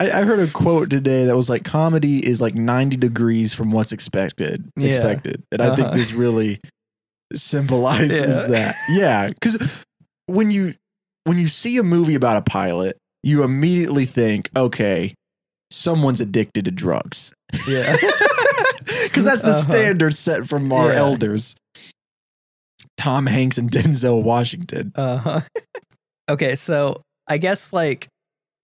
I, 0.00 0.10
I 0.10 0.22
heard 0.22 0.38
a 0.38 0.46
quote 0.50 0.90
today 0.90 1.24
that 1.24 1.36
was 1.36 1.50
like, 1.50 1.64
"Comedy 1.64 2.24
is 2.24 2.40
like 2.40 2.54
ninety 2.54 2.96
degrees 2.96 3.52
from 3.52 3.70
what's 3.70 3.92
expected." 3.92 4.68
Yeah. 4.76 4.88
Expected, 4.88 5.42
and 5.52 5.60
I 5.60 5.74
think 5.74 5.88
Uh-huh. 5.88 5.96
this 5.96 6.12
really 6.12 6.60
symbolizes 7.34 8.22
Yeah. 8.42 8.46
that. 8.46 8.76
Yeah, 8.90 9.28
because 9.28 9.58
when 10.26 10.50
you 10.50 10.74
when 11.24 11.38
you 11.38 11.48
see 11.48 11.76
a 11.78 11.82
movie 11.82 12.14
about 12.14 12.36
a 12.36 12.42
pilot, 12.42 12.96
you 13.22 13.42
immediately 13.42 14.04
think, 14.04 14.50
"Okay, 14.56 15.14
someone's 15.70 16.20
addicted 16.20 16.64
to 16.66 16.70
drugs," 16.70 17.32
yeah. 17.68 17.96
because 19.04 19.24
that's 19.24 19.40
the 19.42 19.48
Uh-huh. 19.50 19.60
standard 19.60 20.14
set 20.14 20.48
from 20.48 20.72
our 20.72 20.92
Yeah. 20.92 20.98
elders. 20.98 21.54
Tom 22.96 23.26
Hanks 23.26 23.58
and 23.58 23.70
Denzel 23.72 24.22
Washington. 24.22 24.92
Uh-huh. 24.94 25.40
okay, 26.28 26.54
so 26.54 27.02
I 27.26 27.38
guess 27.38 27.72
like 27.72 28.08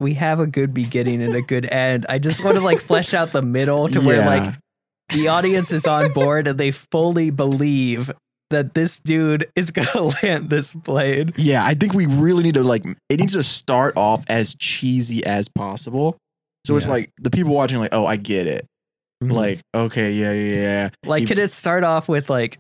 we 0.00 0.14
have 0.14 0.40
a 0.40 0.46
good 0.46 0.74
beginning 0.74 1.22
and 1.22 1.34
a 1.34 1.42
good 1.42 1.66
end. 1.66 2.06
I 2.08 2.18
just 2.18 2.44
want 2.44 2.56
to 2.56 2.62
like 2.64 2.80
flesh 2.80 3.14
out 3.14 3.32
the 3.32 3.42
middle 3.42 3.88
to 3.88 4.00
where 4.00 4.24
like 4.26 4.54
the 5.14 5.28
audience 5.28 5.70
is 5.72 5.86
on 5.86 6.12
board 6.12 6.46
and 6.48 6.58
they 6.58 6.70
fully 6.72 7.30
believe 7.30 8.10
that 8.54 8.74
this 8.74 8.98
dude 8.98 9.46
is 9.54 9.70
gonna 9.70 10.10
land 10.22 10.48
this 10.50 10.74
plane. 10.74 11.32
Yeah, 11.36 11.64
I 11.64 11.74
think 11.74 11.92
we 11.94 12.06
really 12.06 12.42
need 12.42 12.54
to 12.54 12.62
like 12.64 12.84
it 13.08 13.20
needs 13.20 13.34
to 13.34 13.42
start 13.42 13.96
off 13.96 14.24
as 14.28 14.54
cheesy 14.54 15.24
as 15.24 15.48
possible. 15.48 16.16
So 16.66 16.76
it's 16.76 16.86
like 16.86 17.10
the 17.20 17.30
people 17.30 17.52
watching 17.52 17.78
like, 17.78 17.92
"Oh, 17.92 18.06
I 18.06 18.16
get 18.16 18.46
it." 18.46 18.66
Mm-hmm. 19.22 19.32
Like, 19.32 19.60
okay, 19.74 20.12
yeah, 20.12 20.32
yeah, 20.32 20.54
yeah. 20.54 20.88
like 21.04 21.20
he- 21.20 21.26
could 21.26 21.38
it 21.38 21.52
start 21.52 21.84
off 21.84 22.08
with 22.08 22.28
like 22.30 22.58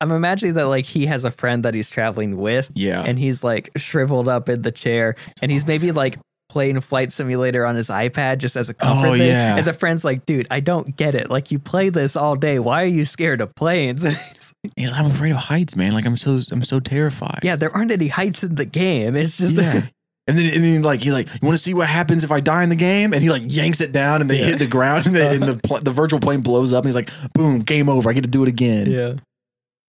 I'm 0.00 0.10
imagining 0.10 0.54
that 0.54 0.66
like 0.66 0.84
he 0.84 1.06
has 1.06 1.24
a 1.24 1.30
friend 1.30 1.64
that 1.64 1.74
he's 1.74 1.88
traveling 1.88 2.36
with 2.36 2.70
Yeah. 2.74 3.04
and 3.06 3.18
he's 3.18 3.44
like 3.44 3.70
shriveled 3.76 4.26
up 4.26 4.48
in 4.48 4.62
the 4.62 4.72
chair 4.72 5.14
and 5.40 5.52
he's 5.52 5.64
maybe 5.66 5.92
like 5.92 6.18
playing 6.48 6.80
flight 6.80 7.12
simulator 7.12 7.64
on 7.64 7.76
his 7.76 7.88
iPad 7.88 8.38
just 8.38 8.56
as 8.56 8.68
a 8.68 8.72
oh, 8.80 8.84
comfort 8.84 9.06
Oh, 9.06 9.12
thing. 9.12 9.28
yeah. 9.28 9.56
And 9.56 9.64
the 9.66 9.72
friend's 9.72 10.04
like, 10.04 10.26
dude, 10.26 10.48
I 10.50 10.58
don't 10.60 10.96
get 10.96 11.14
it. 11.14 11.30
Like 11.30 11.52
you 11.52 11.58
play 11.60 11.88
this 11.88 12.16
all 12.16 12.34
day. 12.34 12.58
Why 12.58 12.82
are 12.82 12.86
you 12.86 13.04
scared 13.04 13.40
of 13.40 13.54
planes? 13.54 14.04
And 14.64 14.72
he's 14.76 14.92
like, 14.92 15.00
I'm 15.00 15.06
afraid 15.10 15.30
of 15.32 15.38
heights, 15.38 15.74
man. 15.76 15.92
Like 15.92 16.06
I'm 16.06 16.16
so 16.16 16.38
I'm 16.50 16.62
so 16.64 16.78
terrified. 16.80 17.40
yeah, 17.42 17.56
there 17.56 17.74
aren't 17.74 17.90
any 17.90 18.08
heights 18.08 18.44
in 18.44 18.54
the 18.54 18.64
game. 18.66 19.16
It's 19.16 19.36
just 19.38 19.56
Yeah. 19.56 19.86
And 20.28 20.38
then, 20.38 20.54
and 20.54 20.62
then, 20.62 20.82
like 20.82 21.00
he's 21.00 21.12
like, 21.12 21.26
"You 21.26 21.40
want 21.48 21.54
to 21.58 21.62
see 21.62 21.74
what 21.74 21.88
happens 21.88 22.22
if 22.22 22.30
I 22.30 22.38
die 22.38 22.62
in 22.62 22.68
the 22.68 22.76
game?" 22.76 23.12
And 23.12 23.20
he 23.20 23.28
like 23.28 23.42
yanks 23.46 23.80
it 23.80 23.90
down, 23.90 24.20
and 24.20 24.30
they 24.30 24.38
Yeah. 24.38 24.44
hit 24.50 24.60
the 24.60 24.68
ground, 24.68 25.06
and, 25.06 25.16
the, 25.16 25.30
and 25.30 25.42
the 25.42 25.56
pl- 25.58 25.80
the 25.80 25.90
virtual 25.90 26.20
plane 26.20 26.42
blows 26.42 26.72
up. 26.72 26.84
And 26.84 26.88
he's 26.88 26.94
like, 26.94 27.10
"Boom, 27.34 27.58
game 27.62 27.88
over. 27.88 28.08
I 28.08 28.12
get 28.12 28.22
to 28.22 28.30
do 28.30 28.44
it 28.44 28.48
again." 28.48 28.88
yeah. 28.88 29.14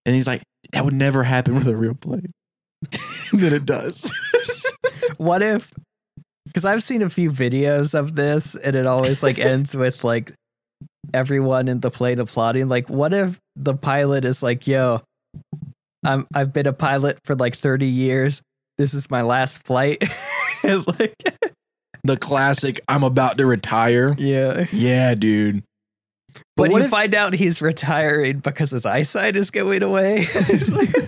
And 0.04 0.14
he's 0.16 0.26
like, 0.26 0.42
"That 0.72 0.84
would 0.84 0.92
never 0.92 1.22
happen 1.22 1.54
with 1.54 1.68
a 1.68 1.76
real 1.76 1.94
plane." 1.94 2.32
and 3.32 3.40
then 3.40 3.52
it 3.54 3.64
does. 3.64 4.10
What 5.18 5.40
if 5.40 5.72
because 6.46 6.64
I've 6.64 6.82
seen 6.82 7.02
a 7.02 7.08
few 7.10 7.30
videos 7.30 7.94
of 7.96 8.16
this 8.16 8.56
and 8.56 8.74
it 8.74 8.86
always 8.86 9.22
like 9.22 9.38
ends 9.38 9.76
with 9.76 10.02
like 10.02 10.32
everyone 11.12 11.68
in 11.68 11.80
the 11.80 11.90
plane 11.90 12.18
applauding. 12.18 12.68
Like, 12.68 12.88
what 12.88 13.12
if 13.12 13.38
the 13.56 13.74
pilot 13.74 14.24
is 14.24 14.42
like, 14.42 14.66
yo, 14.66 15.02
I'm 16.04 16.26
I've 16.34 16.52
been 16.52 16.66
a 16.66 16.72
pilot 16.72 17.18
for 17.24 17.34
like 17.34 17.56
30 17.56 17.86
years. 17.86 18.42
This 18.78 18.94
is 18.94 19.10
my 19.10 19.22
last 19.22 19.64
flight. 19.64 20.02
Like 20.64 21.12
the 22.04 22.16
classic, 22.16 22.80
"I'm 22.88 23.02
about 23.04 23.36
to 23.36 23.44
retire." 23.44 24.14
yeah. 24.16 24.64
Yeah, 24.72 25.14
dude. 25.14 25.62
But, 26.56 26.70
what 26.70 26.78
you 26.78 26.84
if- 26.84 26.90
find 26.90 27.14
out 27.14 27.34
he's 27.34 27.60
retiring 27.60 28.38
because 28.38 28.70
his 28.70 28.86
eyesight 28.86 29.36
is 29.36 29.50
going 29.50 29.82
away. 29.82 30.24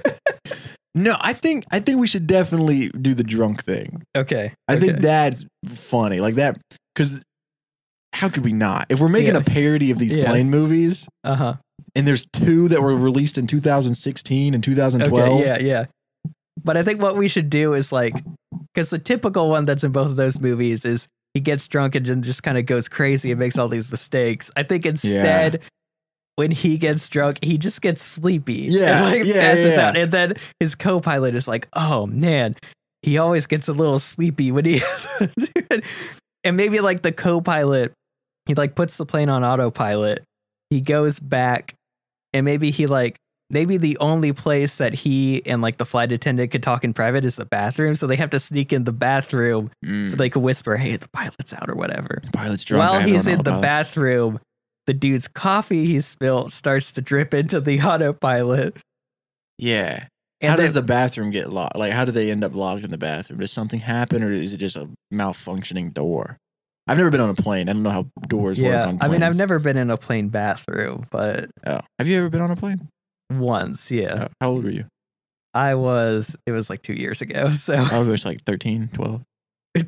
No, 0.95 1.15
I 1.21 1.35
think 1.35 1.67
I 1.71 1.79
think 1.81 2.01
we 2.01 2.07
should 2.07 2.27
definitely 2.27 2.89
do 2.89 3.13
the 3.13 3.23
drunk 3.23 3.65
thing. 3.65 4.03
okay. 4.17 4.55
I 4.67 4.79
think 4.81 4.99
that's 4.99 5.45
funny, 5.69 6.21
like 6.21 6.37
that, 6.37 6.59
because 6.95 7.21
how 8.17 8.29
could 8.31 8.45
we 8.45 8.53
not? 8.53 8.87
If 8.89 8.99
we're 8.99 9.09
making 9.11 9.35
Yeah. 9.35 9.41
a 9.41 9.45
parody 9.45 9.91
of 9.91 9.99
these 9.99 10.17
Yeah. 10.17 10.29
plane 10.31 10.49
movies, 10.49 11.07
uh-huh. 11.23 11.57
and 11.95 12.09
there's 12.09 12.25
two 12.33 12.69
that 12.69 12.81
were 12.83 12.97
released 12.97 13.37
in 13.37 13.47
2016 13.47 14.55
and 14.55 14.65
2012. 14.65 15.41
Okay, 15.41 15.45
yeah, 15.45 15.59
yeah. 15.59 15.85
But 16.65 16.77
I 16.79 16.83
think 16.83 17.03
what 17.03 17.17
we 17.17 17.29
should 17.29 17.51
do 17.51 17.75
is 17.75 17.93
like, 17.93 18.15
because 18.75 18.91
the 18.91 18.99
typical 18.99 19.51
one 19.51 19.67
that's 19.67 19.85
in 19.85 19.93
both 19.93 20.09
of 20.09 20.17
those 20.17 20.41
movies 20.41 20.85
is 20.85 21.07
he 21.35 21.41
gets 21.41 21.69
drunk 21.69 21.95
and 21.95 22.25
just 22.25 22.43
kind 22.43 22.57
of 22.57 22.65
goes 22.65 22.89
crazy 22.89 23.31
and 23.31 23.39
makes 23.39 23.59
all 23.59 23.69
these 23.69 23.91
mistakes. 23.91 24.51
I 24.57 24.63
think 24.63 24.87
instead, 24.87 25.61
when 26.37 26.51
he 26.51 26.79
gets 26.79 27.07
drunk, 27.11 27.39
he 27.43 27.59
just 27.59 27.83
gets 27.83 28.01
sleepy. 28.03 28.69
Yeah, 28.71 29.05
and 29.05 29.05
like 29.05 29.25
yeah, 29.27 29.41
passes 29.53 29.75
yeah. 29.75 29.89
out. 29.89 29.97
And 29.97 30.11
then 30.11 30.35
his 30.59 30.75
co 30.75 31.01
pilot 31.01 31.35
is 31.35 31.47
like, 31.47 31.69
oh 31.75 32.07
man, 32.07 32.57
he 33.03 33.19
always 33.19 33.47
gets 33.47 33.69
a 33.69 33.75
little 33.75 33.99
sleepy 33.99 34.51
when 34.53 34.65
he. 34.65 34.81
and 36.45 36.57
maybe 36.57 36.81
like 36.81 37.03
the 37.03 37.13
co 37.13 37.43
pilot 37.43 37.93
he 38.47 38.55
like 38.55 38.75
puts 38.75 38.97
the 38.97 39.07
plane 39.07 39.29
on 39.29 39.45
autopilot. 39.45 40.25
He 40.71 40.81
goes 40.81 41.19
back, 41.21 41.75
and 42.33 42.45
maybe 42.45 42.71
he 42.71 42.87
like 42.87 43.17
maybe 43.51 43.77
the 43.77 43.97
only 43.99 44.33
place 44.33 44.79
that 44.79 44.93
he 44.93 45.45
and 45.47 45.63
like 45.63 45.77
the 45.77 45.85
flight 45.87 46.11
attendant 46.11 46.51
could 46.51 46.63
talk 46.63 46.83
in 46.85 46.93
private 46.93 47.25
is 47.25 47.37
the 47.37 47.45
bathroom. 47.45 47.95
So 47.95 48.07
they 48.07 48.17
have 48.17 48.31
to 48.31 48.41
sneak 48.41 48.73
in 48.73 48.85
the 48.85 48.93
bathroom 48.93 49.71
Mm. 49.85 50.11
so 50.11 50.17
they 50.17 50.31
could 50.31 50.43
whisper, 50.43 50.77
"Hey, 50.77 50.97
the 50.97 51.09
pilot's 51.11 51.53
out" 51.53 51.69
or 51.69 51.75
whatever. 51.75 52.23
Pilot's 52.33 52.65
drunk. 52.65 52.81
While 52.91 53.01
he's 53.01 53.27
in 53.29 53.39
the 53.45 53.59
bathroom, 53.61 54.41
the 54.87 54.95
dude's 54.95 55.29
coffee 55.29 55.87
he 55.87 56.01
spilt 56.01 56.51
starts 56.51 56.93
to 56.93 57.01
drip 57.03 57.33
into 57.35 57.61
the 57.61 57.81
autopilot. 57.83 58.77
Yeah. 59.59 60.07
And 60.41 60.51
how 60.51 60.57
does 60.57 60.75
the 60.75 60.83
bathroom 60.83 61.31
get 61.31 61.51
locked? 61.51 61.77
Like, 61.77 61.93
how 61.93 62.05
do 62.05 62.13
they 62.13 62.31
end 62.31 62.45
up 62.45 62.55
locked 62.55 62.85
in 62.85 62.91
the 62.91 62.99
bathroom? 62.99 63.39
Does 63.41 63.53
something 63.53 63.81
happen, 63.81 64.23
or 64.23 64.31
is 64.31 64.53
it 64.53 64.59
just 64.59 64.77
a 64.77 64.89
malfunctioning 65.13 65.95
door? 65.95 66.37
I've 66.89 66.99
never 66.99 67.11
been 67.11 67.21
on 67.21 67.31
a 67.31 67.35
plane. 67.35 67.69
I 67.69 67.73
don't 67.73 67.83
know 67.83 67.91
how 67.91 68.07
doors 68.29 68.61
work 68.61 68.71
yeah, 68.71 68.83
on 68.83 68.99
planes. 68.99 69.03
I 69.03 69.09
mean, 69.09 69.23
I've 69.23 69.37
never 69.37 69.59
been 69.59 69.77
in 69.77 69.91
a 69.91 69.97
plane 69.97 70.29
bathroom, 70.29 71.07
but 71.11 71.51
Oh. 71.67 71.81
Have 71.99 72.07
you 72.07 72.19
ever 72.19 72.31
been 72.31 72.41
on 72.41 72.51
a 72.51 72.57
plane? 72.57 72.89
once, 73.31 73.91
yeah. 73.91 74.27
Oh, 74.27 74.29
how 74.41 74.49
old 74.51 74.65
were 74.65 74.71
you? 74.71 74.85
I 75.53 75.75
was, 75.75 76.37
it 76.47 76.53
was 76.53 76.71
like 76.71 76.83
two 76.83 76.93
years 76.95 77.23
ago. 77.23 77.51
So, 77.57 77.75
oh, 77.77 77.89
I 77.91 77.99
was 78.01 78.25
like 78.25 78.45
13, 78.45 78.91
12. 78.93 79.23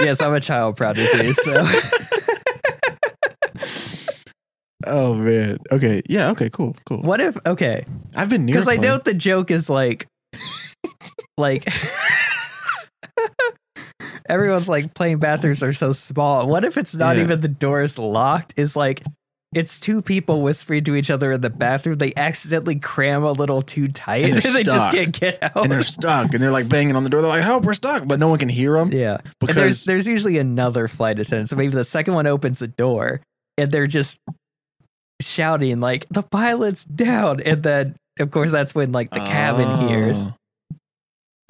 yes, 0.00 0.20
I'm 0.20 0.32
a 0.32 0.40
child 0.40 0.76
prodigy. 0.76 1.32
So, 1.32 1.66
Oh 4.86 5.14
man. 5.14 5.58
Okay. 5.70 6.02
Yeah. 6.08 6.30
Okay. 6.30 6.48
Cool. 6.48 6.74
Cool. 6.86 7.02
what 7.02 7.20
if, 7.20 7.36
okay, 7.44 7.84
I've 8.14 8.30
been 8.30 8.46
near. 8.46 8.54
because 8.54 8.68
I 8.68 8.76
know 8.76 8.96
the 8.98 9.12
joke 9.14 9.50
is 9.50 9.68
like, 9.68 10.06
like, 11.36 11.68
everyone's 14.30 14.68
like 14.68 14.94
plane 14.94 15.18
bathrooms 15.18 15.62
are 15.62 15.72
so 15.72 15.92
small. 15.92 16.48
What 16.48 16.64
if 16.64 16.76
it's 16.76 16.94
not 16.94 17.16
Yeah. 17.16 17.24
even 17.24 17.40
the 17.40 17.48
doors 17.48 17.98
locked? 17.98 18.54
Is 18.56 18.76
like, 18.76 19.02
it's 19.52 19.80
two 19.80 20.00
people 20.00 20.42
whispering 20.42 20.84
to 20.84 20.94
each 20.94 21.10
other 21.10 21.32
in 21.32 21.40
the 21.40 21.50
bathroom. 21.50 21.98
They 21.98 22.12
accidentally 22.16 22.78
cram 22.78 23.24
a 23.24 23.32
little 23.32 23.62
too 23.62 23.88
tight 23.88 24.26
And 24.26 24.34
and, 24.44 24.54
they're 24.54 24.62
just 24.62 24.90
can't 24.92 25.18
get 25.18 25.42
out. 25.42 25.56
and 25.56 25.72
they're 25.72 25.82
stuck, 25.82 26.32
and 26.32 26.42
they're 26.42 26.52
like 26.52 26.68
banging 26.68 26.94
on 26.94 27.02
the 27.02 27.10
door. 27.10 27.20
They're 27.20 27.30
like, 27.30 27.42
"Help! 27.42 27.64
We're 27.64 27.74
stuck!" 27.74 28.06
But 28.06 28.20
no 28.20 28.28
one 28.28 28.38
can 28.38 28.48
hear 28.48 28.74
them 28.74 28.92
yeah. 28.92 29.16
And 29.16 29.34
because 29.40 29.56
there's 29.56 29.84
there's 29.84 30.06
usually 30.06 30.38
another 30.38 30.86
flight 30.86 31.18
attendant. 31.18 31.48
So 31.48 31.56
maybe 31.56 31.72
the 31.72 31.84
second 31.84 32.14
one 32.14 32.26
opens 32.28 32.60
the 32.60 32.68
door 32.68 33.20
and 33.58 33.72
they're 33.72 33.88
just 33.88 34.18
shouting 35.20 35.80
like 35.80 36.06
the 36.10 36.22
pilot's 36.22 36.84
down. 36.84 37.40
And 37.40 37.62
then 37.62 37.96
of 38.18 38.30
course 38.30 38.50
that's 38.52 38.74
when 38.74 38.92
like 38.92 39.10
the 39.10 39.18
cabin 39.18 39.66
oh. 39.66 39.88
hears. 39.88 40.24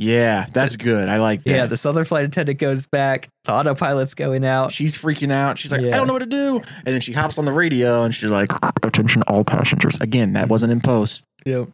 Yeah, 0.01 0.47
that's 0.51 0.77
good. 0.77 1.11
I 1.11 1.19
like 1.19 1.43
that. 1.43 1.51
Yeah, 1.51 1.67
this 1.67 1.85
other 1.85 2.07
flight 2.07 2.25
attendant 2.25 2.59
goes 2.59 2.87
back, 2.87 3.29
the 3.45 3.53
autopilot's 3.53 4.15
going 4.15 4.47
out. 4.47 4.73
She's 4.73 4.97
freaking 4.97 5.31
out. 5.31 5.59
She's 5.59 5.71
like, 5.71 5.83
I 5.83 5.91
don't 5.91 6.07
know 6.07 6.15
what 6.15 6.23
to 6.23 6.29
do. 6.29 6.63
And 6.87 6.87
then 6.95 7.03
she 7.03 7.13
hops 7.13 7.37
on 7.37 7.45
the 7.45 7.53
radio 7.53 8.03
and 8.03 8.15
she's 8.15 8.31
like, 8.31 8.51
Attention 8.83 9.23
all 9.25 9.45
passengers. 9.45 10.01
again, 10.01 10.33
that 10.33 10.49
wasn't 10.49 10.73
in 10.73 10.81
post. 10.81 11.23
Yep. 11.45 11.69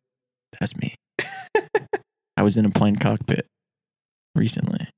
That's 0.58 0.76
me. 0.76 0.96
I 2.36 2.42
was 2.42 2.56
in 2.56 2.64
a 2.64 2.70
plane 2.70 2.96
cockpit 2.96 3.46
recently. 4.34 4.88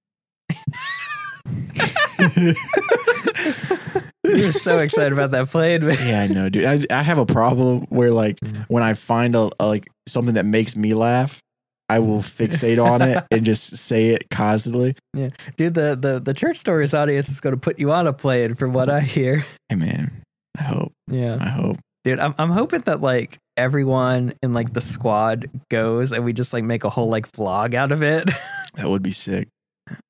You're 4.25 4.53
so 4.53 4.79
excited 4.79 5.13
about 5.13 5.33
that 5.33 5.49
plane, 5.51 5.87
man. 5.87 5.97
yeah, 6.07 6.23
I 6.23 6.27
know, 6.29 6.49
dude. 6.49 6.65
I, 6.65 6.79
I 6.91 7.03
have 7.03 7.19
a 7.19 7.27
problem 7.27 7.83
where, 7.91 8.11
like, 8.11 8.39
when 8.69 8.83
I 8.83 8.95
find 8.95 9.37
a, 9.37 9.51
a 9.61 9.67
like 9.67 9.87
something 10.07 10.35
that 10.35 10.47
makes 10.47 10.77
me 10.77 10.95
laugh, 10.95 11.41
I 11.89 12.01
will 12.01 12.21
fixate 12.21 12.83
on 12.85 13.03
it 13.03 13.25
and 13.31 13.47
just 13.47 13.77
say 13.77 14.11
it 14.11 14.29
constantly. 14.31 14.95
Yeah, 15.15 15.31
dude, 15.57 15.75
the, 15.75 15.97
the, 16.01 16.21
the 16.21 16.35
church 16.35 16.59
stories 16.59 16.93
audience 16.93 17.29
is 17.29 17.41
gonna 17.41 17.57
put 17.57 17.79
you 17.79 17.93
on 17.93 18.07
a 18.07 18.13
plane 18.13 18.55
from 18.55 18.73
what 18.73 18.91
I 18.91 19.01
hear. 19.01 19.45
Hey, 19.69 19.77
man, 19.77 20.23
I 20.59 20.63
hope. 20.65 20.93
Yeah. 21.07 21.39
I 21.41 21.49
hope. 21.49 21.79
Dude, 22.05 22.19
I'm 22.21 22.35
I'm 22.39 22.51
hoping 22.51 22.81
that 22.83 23.01
like 23.01 23.39
everyone 23.57 24.33
in 24.43 24.55
like 24.55 24.73
the 24.73 24.81
squad 24.81 25.51
goes 25.71 26.13
and 26.13 26.25
we 26.25 26.33
just 26.33 26.53
like 26.53 26.65
make 26.65 26.85
a 26.85 26.91
whole 26.91 27.09
like 27.09 27.31
vlog 27.33 27.75
out 27.75 27.93
of 27.93 28.03
it. 28.03 28.31
That 28.75 28.89
would 28.89 29.03
be 29.03 29.11
sick. 29.11 29.49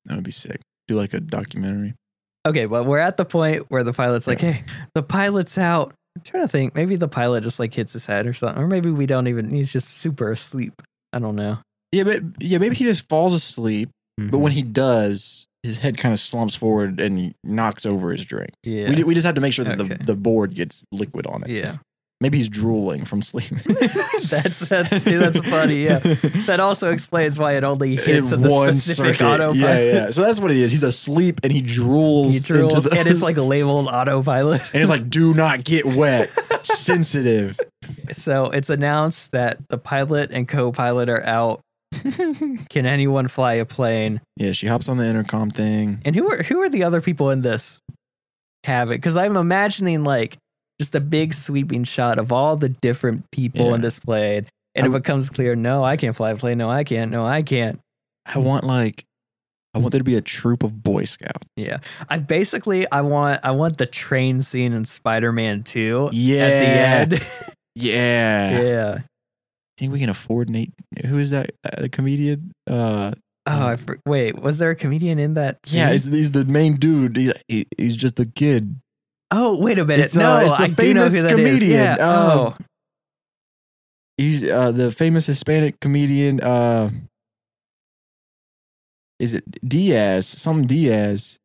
That 0.05 0.13
would 0.15 0.23
be 0.23 0.29
sick. 0.29 0.61
Do 0.87 0.95
like 0.95 1.15
a 1.15 1.19
documentary. 1.19 1.95
Okay, 2.47 2.67
well, 2.67 2.85
we're 2.85 2.99
at 2.99 3.17
the 3.17 3.25
point 3.25 3.65
where 3.69 3.83
the 3.83 3.93
pilot's 3.93 4.27
like, 4.27 4.41
"Hey, 4.41 4.63
the 4.93 5.01
pilot's 5.01 5.57
out." 5.57 5.93
I'm 6.15 6.21
trying 6.21 6.43
to 6.43 6.47
think. 6.47 6.75
Maybe 6.75 6.95
the 6.95 7.07
pilot 7.07 7.41
just 7.41 7.59
like 7.59 7.73
hits 7.73 7.93
his 7.93 8.05
head 8.05 8.27
or 8.27 8.33
something, 8.33 8.61
or 8.61 8.67
maybe 8.67 8.91
we 8.91 9.07
don't 9.07 9.27
even. 9.27 9.49
He's 9.49 9.73
just 9.73 9.97
super 9.97 10.31
asleep. 10.31 10.83
I 11.11 11.17
don't 11.17 11.35
know. 11.35 11.57
Yeah, 11.91 12.03
but 12.03 12.21
yeah, 12.39 12.57
maybe 12.59 12.75
he 12.75 12.85
just 12.85 13.07
falls 13.09 13.33
asleep. 13.33 13.89
But 14.17 14.25
Mm-hmm. 14.25 14.37
when 14.39 14.51
he 14.51 14.61
does, 14.63 15.45
his 15.63 15.77
head 15.77 15.97
kind 15.97 16.11
of 16.13 16.19
slumps 16.19 16.53
forward 16.53 16.99
and 16.99 17.17
he 17.17 17.35
knocks 17.43 17.85
over 17.85 18.11
his 18.11 18.25
drink. 18.25 18.49
yeah, 18.63 18.89
We, 18.89 19.03
we 19.05 19.13
just 19.13 19.25
have 19.25 19.35
to 19.35 19.41
make 19.41 19.53
sure 19.53 19.63
that 19.63 19.79
Okay. 19.79 19.93
the, 19.95 20.03
the 20.07 20.15
board 20.15 20.53
gets 20.53 20.83
liquid 20.91 21.25
on 21.25 21.43
it. 21.43 21.49
yeah, 21.49 21.77
Maybe 22.19 22.37
he's 22.37 22.49
drooling 22.49 23.05
from 23.05 23.21
sleep. 23.21 23.49
that's 24.29 24.59
that's 24.67 24.99
that's 25.05 25.39
funny. 25.47 25.85
Yeah, 25.85 25.99
that 26.47 26.59
also 26.59 26.91
explains 26.91 27.39
why 27.39 27.53
it 27.53 27.63
only 27.63 27.95
hits 27.95 28.33
at 28.33 28.41
the 28.41 28.49
one 28.49 28.73
specific 28.73 29.15
circuit. 29.15 29.25
autopilot. 29.25 29.55
Yeah, 29.57 29.79
yeah. 29.93 30.11
So 30.11 30.21
that's 30.23 30.41
what 30.41 30.51
he 30.51 30.61
is. 30.63 30.71
He's 30.71 30.83
asleep 30.83 31.39
and 31.43 31.53
he 31.53 31.61
drools. 31.61 32.31
He 32.31 32.39
drools, 32.39 32.75
into 32.75 32.89
the, 32.89 32.97
and 32.99 33.07
it's 33.07 33.21
like 33.29 33.37
labeled 33.37 33.87
autopilot. 33.87 34.61
and 34.73 34.81
it's 34.81 34.89
like, 34.89 35.09
do 35.09 35.33
not 35.33 35.63
get 35.63 35.85
wet. 35.85 36.29
Sensitive. 36.63 37.57
So 38.11 38.47
it's 38.47 38.69
announced 38.69 39.31
that 39.31 39.59
the 39.69 39.77
pilot 39.77 40.31
and 40.31 40.45
co-pilot 40.47 41.07
are 41.07 41.23
out. 41.23 41.61
Can 42.69 42.85
anyone 42.85 43.27
fly 43.27 43.53
a 43.53 43.65
plane? 43.65 44.21
Yeah, 44.37 44.51
she 44.51 44.67
hops 44.67 44.89
on 44.89 44.97
the 44.97 45.05
intercom 45.05 45.49
thing. 45.49 46.01
And 46.05 46.15
who 46.15 46.29
are 46.31 46.43
who 46.43 46.61
are 46.61 46.69
the 46.69 46.83
other 46.83 47.01
people 47.01 47.29
in 47.31 47.41
this 47.41 47.79
cabin? 48.63 48.95
Because 48.95 49.17
I'm 49.17 49.35
imagining 49.37 50.03
like 50.03 50.37
just 50.79 50.95
a 50.95 51.01
big 51.01 51.33
sweeping 51.33 51.83
shot 51.83 52.19
of 52.19 52.31
all 52.31 52.55
the 52.55 52.69
different 52.69 53.25
people 53.31 53.67
Yeah. 53.69 53.75
in 53.75 53.81
this 53.81 53.99
plane. 53.99 54.45
And 54.75 54.85
I 54.85 54.89
it 54.89 54.91
becomes 54.93 55.29
clear, 55.29 55.55
no, 55.55 55.83
I 55.83 55.97
can't 55.97 56.15
fly 56.15 56.29
a 56.31 56.37
plane. 56.37 56.57
No, 56.59 56.69
I 56.69 56.83
can't. 56.83 57.11
No, 57.11 57.25
I 57.25 57.41
can't. 57.41 57.79
I 58.25 58.37
want 58.37 58.63
like, 58.63 59.03
I 59.73 59.79
want 59.79 59.91
there 59.91 59.99
to 59.99 60.03
be 60.05 60.15
a 60.15 60.21
troop 60.21 60.63
of 60.63 60.81
Boy 60.83 61.03
Scouts. 61.05 61.47
Yeah. 61.57 61.79
I 62.07 62.19
basically 62.19 62.89
I 62.91 63.01
want 63.01 63.41
I 63.43 63.51
want 63.51 63.77
the 63.79 63.85
train 63.87 64.41
scene 64.41 64.73
in 64.73 64.85
Spider-Man 64.85 65.63
2 65.63 66.11
Yeah. 66.13 66.43
at 66.43 67.09
the 67.09 67.15
end. 67.15 67.27
Yeah. 67.75 68.61
yeah. 68.61 68.97
Think 69.79 69.93
we 69.93 69.99
can 69.99 70.09
afford 70.09 70.49
Nate? 70.49 70.73
Who 71.05 71.19
is 71.19 71.29
that 71.29 71.51
uh, 71.63 71.87
comedian? 71.89 72.51
Uh, 72.69 73.13
Oh, 73.47 73.67
I 73.69 73.77
for, 73.77 73.97
wait. 74.05 74.37
Was 74.37 74.57
there 74.59 74.69
a 74.69 74.75
comedian 74.75 75.17
in 75.17 75.33
that? 75.35 75.57
yeah, 75.69 75.91
he's, 75.91 76.03
he's 76.03 76.31
the 76.31 76.43
main 76.45 76.75
dude. 76.75 77.15
He's, 77.15 77.33
he, 77.47 77.65
he's 77.77 77.95
just 77.95 78.19
a 78.19 78.25
kid. 78.25 78.75
Oh, 79.31 79.57
wait 79.57 79.79
a 79.79 79.85
minute. 79.85 80.05
It's, 80.05 80.15
no, 80.15 80.37
uh, 80.37 80.41
it's 80.41 80.57
the 80.57 80.63
I 80.63 80.69
famous 80.69 81.13
who 81.13 81.21
that 81.21 81.31
is. 81.31 81.35
comedian. 81.35 81.71
Yeah. 81.71 81.97
Uh, 81.99 82.31
oh, 82.33 82.57
He's 84.17 84.43
uh, 84.43 84.71
the 84.73 84.91
famous 84.91 85.25
Hispanic 85.25 85.79
comedian. 85.79 86.41
Uh, 86.41 86.91
is 89.17 89.33
it 89.33 89.45
Diaz? 89.67 90.27
Some 90.27 90.67
Diaz. 90.67 91.39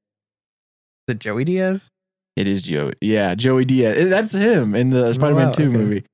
The 1.06 1.14
Joey 1.14 1.44
Diaz? 1.44 1.88
It 2.36 2.48
is 2.48 2.64
Joey. 2.64 2.94
Yeah, 3.00 3.36
Joey 3.36 3.64
Diaz. 3.64 4.10
That's 4.10 4.34
him 4.34 4.74
in 4.74 4.90
the 4.90 5.12
Spider-Man 5.12 5.46
wow, 5.46 5.52
Two 5.52 5.68
okay. 5.68 5.76
movie. 5.76 6.04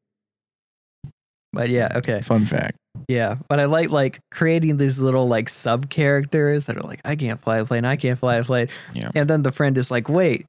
But 1.52 1.68
yeah, 1.68 1.92
okay. 1.96 2.20
Fun 2.20 2.46
fact. 2.46 2.76
Yeah. 3.08 3.36
But 3.48 3.60
I 3.60 3.64
like 3.64 3.90
like 3.90 4.20
creating 4.30 4.76
these 4.76 4.98
little 4.98 5.26
like 5.26 5.48
sub 5.48 5.90
characters 5.90 6.66
that 6.66 6.76
are 6.76 6.82
like, 6.82 7.00
I 7.04 7.16
can't 7.16 7.40
fly 7.40 7.58
a 7.58 7.64
plane, 7.64 7.84
I 7.84 7.96
can't 7.96 8.18
fly 8.18 8.36
a 8.36 8.44
plane. 8.44 8.68
Yeah. 8.94 9.10
And 9.14 9.28
then 9.28 9.42
the 9.42 9.52
friend 9.52 9.76
is 9.76 9.90
like, 9.90 10.08
wait, 10.08 10.46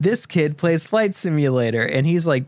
this 0.00 0.26
kid 0.26 0.58
plays 0.58 0.84
flight 0.84 1.14
simulator. 1.14 1.82
And 1.82 2.06
he's 2.06 2.26
like 2.26 2.44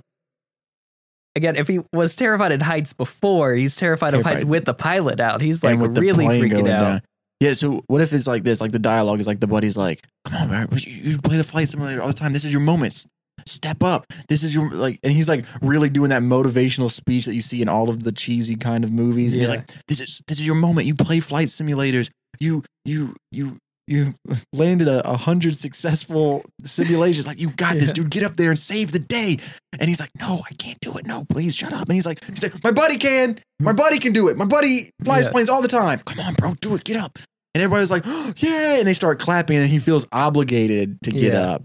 Again, 1.36 1.56
if 1.56 1.66
he 1.66 1.80
was 1.92 2.14
terrified 2.14 2.52
at 2.52 2.62
heights 2.62 2.92
before, 2.92 3.54
he's 3.54 3.74
terrified, 3.74 4.14
of 4.14 4.22
heights 4.22 4.44
with 4.44 4.66
the 4.66 4.74
pilot 4.74 5.18
out. 5.18 5.40
He's 5.40 5.64
like 5.64 5.80
really 5.80 6.26
freaking 6.26 6.70
out. 6.70 6.80
down. 6.80 7.02
Yeah. 7.40 7.54
So 7.54 7.82
what 7.88 8.00
if 8.00 8.12
it's 8.12 8.28
like 8.28 8.44
this? 8.44 8.60
Like 8.60 8.70
the 8.70 8.78
dialogue 8.78 9.18
is 9.18 9.26
like 9.26 9.40
the 9.40 9.48
buddy's 9.48 9.76
like, 9.76 10.06
"Come 10.26 10.42
on, 10.42 10.50
man, 10.50 10.68
you, 10.76 11.10
you 11.10 11.18
play 11.18 11.36
the 11.36 11.42
flight 11.42 11.68
simulator 11.68 12.00
all 12.00 12.06
the 12.06 12.14
time. 12.14 12.32
This 12.32 12.44
is 12.44 12.52
your 12.52 12.60
moment. 12.60 13.04
Step 13.48 13.82
up. 13.82 14.06
This 14.28 14.42
is 14.44 14.54
your 14.54 14.70
like." 14.70 14.98
And 15.02 15.12
he's 15.12 15.28
like 15.28 15.44
really 15.62 15.90
doing 15.90 16.10
that 16.10 16.22
motivational 16.22 16.90
speech 16.90 17.26
that 17.26 17.34
you 17.34 17.40
see 17.40 17.62
in 17.62 17.68
all 17.68 17.88
of 17.88 18.02
the 18.02 18.12
cheesy 18.12 18.56
kind 18.56 18.84
of 18.84 18.92
movies. 18.92 19.32
And 19.32 19.40
he's 19.40 19.50
like, 19.50 19.68
"This 19.88 20.00
is 20.00 20.22
this 20.26 20.38
is 20.38 20.46
your 20.46 20.56
moment. 20.56 20.86
You 20.86 20.94
play 20.94 21.20
flight 21.20 21.48
simulators. 21.48 22.10
You 22.40 22.64
you 22.84 23.14
you." 23.32 23.58
You 23.86 24.14
landed 24.54 24.88
a, 24.88 25.06
a 25.06 25.16
hundred 25.16 25.58
successful 25.58 26.42
simulations. 26.62 27.26
Like 27.26 27.38
you 27.38 27.50
got 27.56 27.74
this, 27.74 27.92
dude. 27.92 28.08
Get 28.08 28.22
up 28.22 28.36
there 28.36 28.48
and 28.48 28.58
save 28.58 28.92
the 28.92 28.98
day. 28.98 29.38
And 29.78 29.88
he's 29.88 30.00
like, 30.00 30.10
"No, 30.18 30.40
I 30.50 30.54
can't 30.54 30.78
do 30.80 30.96
it. 30.96 31.06
No, 31.06 31.26
please 31.28 31.54
shut 31.54 31.72
up." 31.72 31.86
And 31.88 31.94
he's 31.94 32.06
like, 32.06 32.24
"He's 32.24 32.42
like, 32.42 32.64
my 32.64 32.70
buddy 32.70 32.96
can. 32.96 33.38
My 33.60 33.72
hmm. 33.72 33.76
buddy 33.76 33.98
can 33.98 34.14
do 34.14 34.28
it. 34.28 34.38
My 34.38 34.46
buddy 34.46 34.90
flies 35.04 35.26
Yeah. 35.26 35.32
planes 35.32 35.50
all 35.50 35.60
the 35.60 35.68
time. 35.68 36.00
Come 36.06 36.20
on, 36.20 36.32
bro, 36.32 36.54
do 36.62 36.74
it. 36.74 36.84
Get 36.84 36.96
up." 36.96 37.18
And 37.54 37.62
everybody's 37.62 37.90
like, 37.90 38.04
oh, 38.06 38.32
"Yeah!" 38.38 38.78
And 38.78 38.88
they 38.88 38.94
start 38.94 39.18
clapping, 39.18 39.58
and 39.58 39.66
he 39.66 39.78
feels 39.78 40.06
obligated 40.12 40.98
to 41.02 41.10
get 41.10 41.34
Yeah. 41.34 41.50
up 41.50 41.64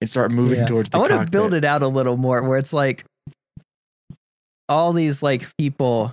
and 0.00 0.10
start 0.10 0.30
moving 0.30 0.60
Yeah. 0.60 0.66
towards 0.66 0.90
the 0.90 0.96
I 0.98 1.00
want 1.00 1.12
to 1.12 1.30
build 1.30 1.54
it 1.54 1.64
out 1.64 1.82
a 1.82 1.88
little 1.88 2.16
more 2.16 2.42
where 2.42 2.58
it's 2.58 2.72
like 2.72 3.04
all 4.68 4.92
these 4.92 5.22
like 5.22 5.46
people 5.58 6.12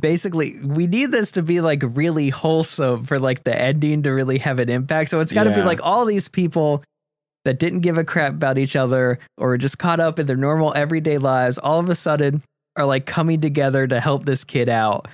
basically 0.00 0.58
we 0.60 0.86
need 0.86 1.10
this 1.10 1.32
to 1.32 1.42
be 1.42 1.60
like 1.60 1.82
really 1.84 2.30
wholesome 2.30 3.04
for 3.04 3.18
like 3.18 3.44
the 3.44 3.54
ending 3.54 4.02
to 4.04 4.10
really 4.10 4.38
have 4.38 4.58
an 4.58 4.68
impact. 4.68 5.10
So 5.10 5.20
it's 5.20 5.32
got 5.32 5.44
to 5.44 5.54
be 5.54 5.62
like 5.62 5.80
all 5.82 6.04
these 6.06 6.28
people 6.28 6.82
that 7.44 7.58
didn't 7.58 7.80
give 7.80 7.98
a 7.98 8.04
crap 8.04 8.32
about 8.32 8.58
each 8.58 8.76
other 8.76 9.18
or 9.36 9.56
just 9.56 9.78
caught 9.78 10.00
up 10.00 10.18
in 10.18 10.26
their 10.26 10.36
normal 10.36 10.72
everyday 10.74 11.18
lives 11.18 11.58
all 11.58 11.78
of 11.78 11.88
a 11.88 11.94
sudden 11.94 12.42
are 12.76 12.86
like 12.86 13.06
coming 13.06 13.40
together 13.40 13.86
to 13.86 14.00
help 14.00 14.24
this 14.24 14.44
kid 14.44 14.68
out. 14.68 15.08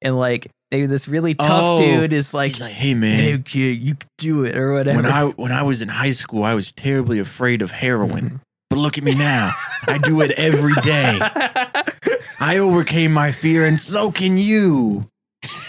And 0.00 0.16
like 0.18 0.50
maybe 0.72 0.86
this 0.86 1.06
really 1.06 1.34
tough 1.34 1.48
Oh, 1.50 1.78
dude 1.78 2.12
is 2.12 2.32
like, 2.34 2.58
like, 2.58 2.72
hey 2.72 2.88
hey 2.88 2.94
man, 2.94 3.42
kid, 3.44 3.80
you 3.80 3.94
can 3.94 4.08
do 4.18 4.44
it 4.44 4.56
or 4.56 4.72
whatever. 4.72 4.96
when 5.02 5.06
I 5.06 5.24
when 5.26 5.52
I 5.52 5.62
was 5.62 5.82
in 5.82 5.88
high 5.88 6.10
school, 6.10 6.42
I 6.42 6.54
was 6.54 6.72
terribly 6.72 7.18
afraid 7.20 7.62
of 7.62 7.70
heroin. 7.70 8.24
Mm-hmm. 8.24 8.36
But 8.70 8.78
look 8.78 8.96
at 8.98 9.04
me 9.04 9.14
now. 9.14 9.52
I 9.86 9.98
do 9.98 10.22
it 10.22 10.30
every 10.32 10.72
day. 10.82 11.18
I 12.40 12.58
overcame 12.58 13.12
my 13.12 13.30
fear, 13.30 13.66
and 13.66 13.78
so 13.78 14.10
can 14.10 14.38
you. 14.38 15.06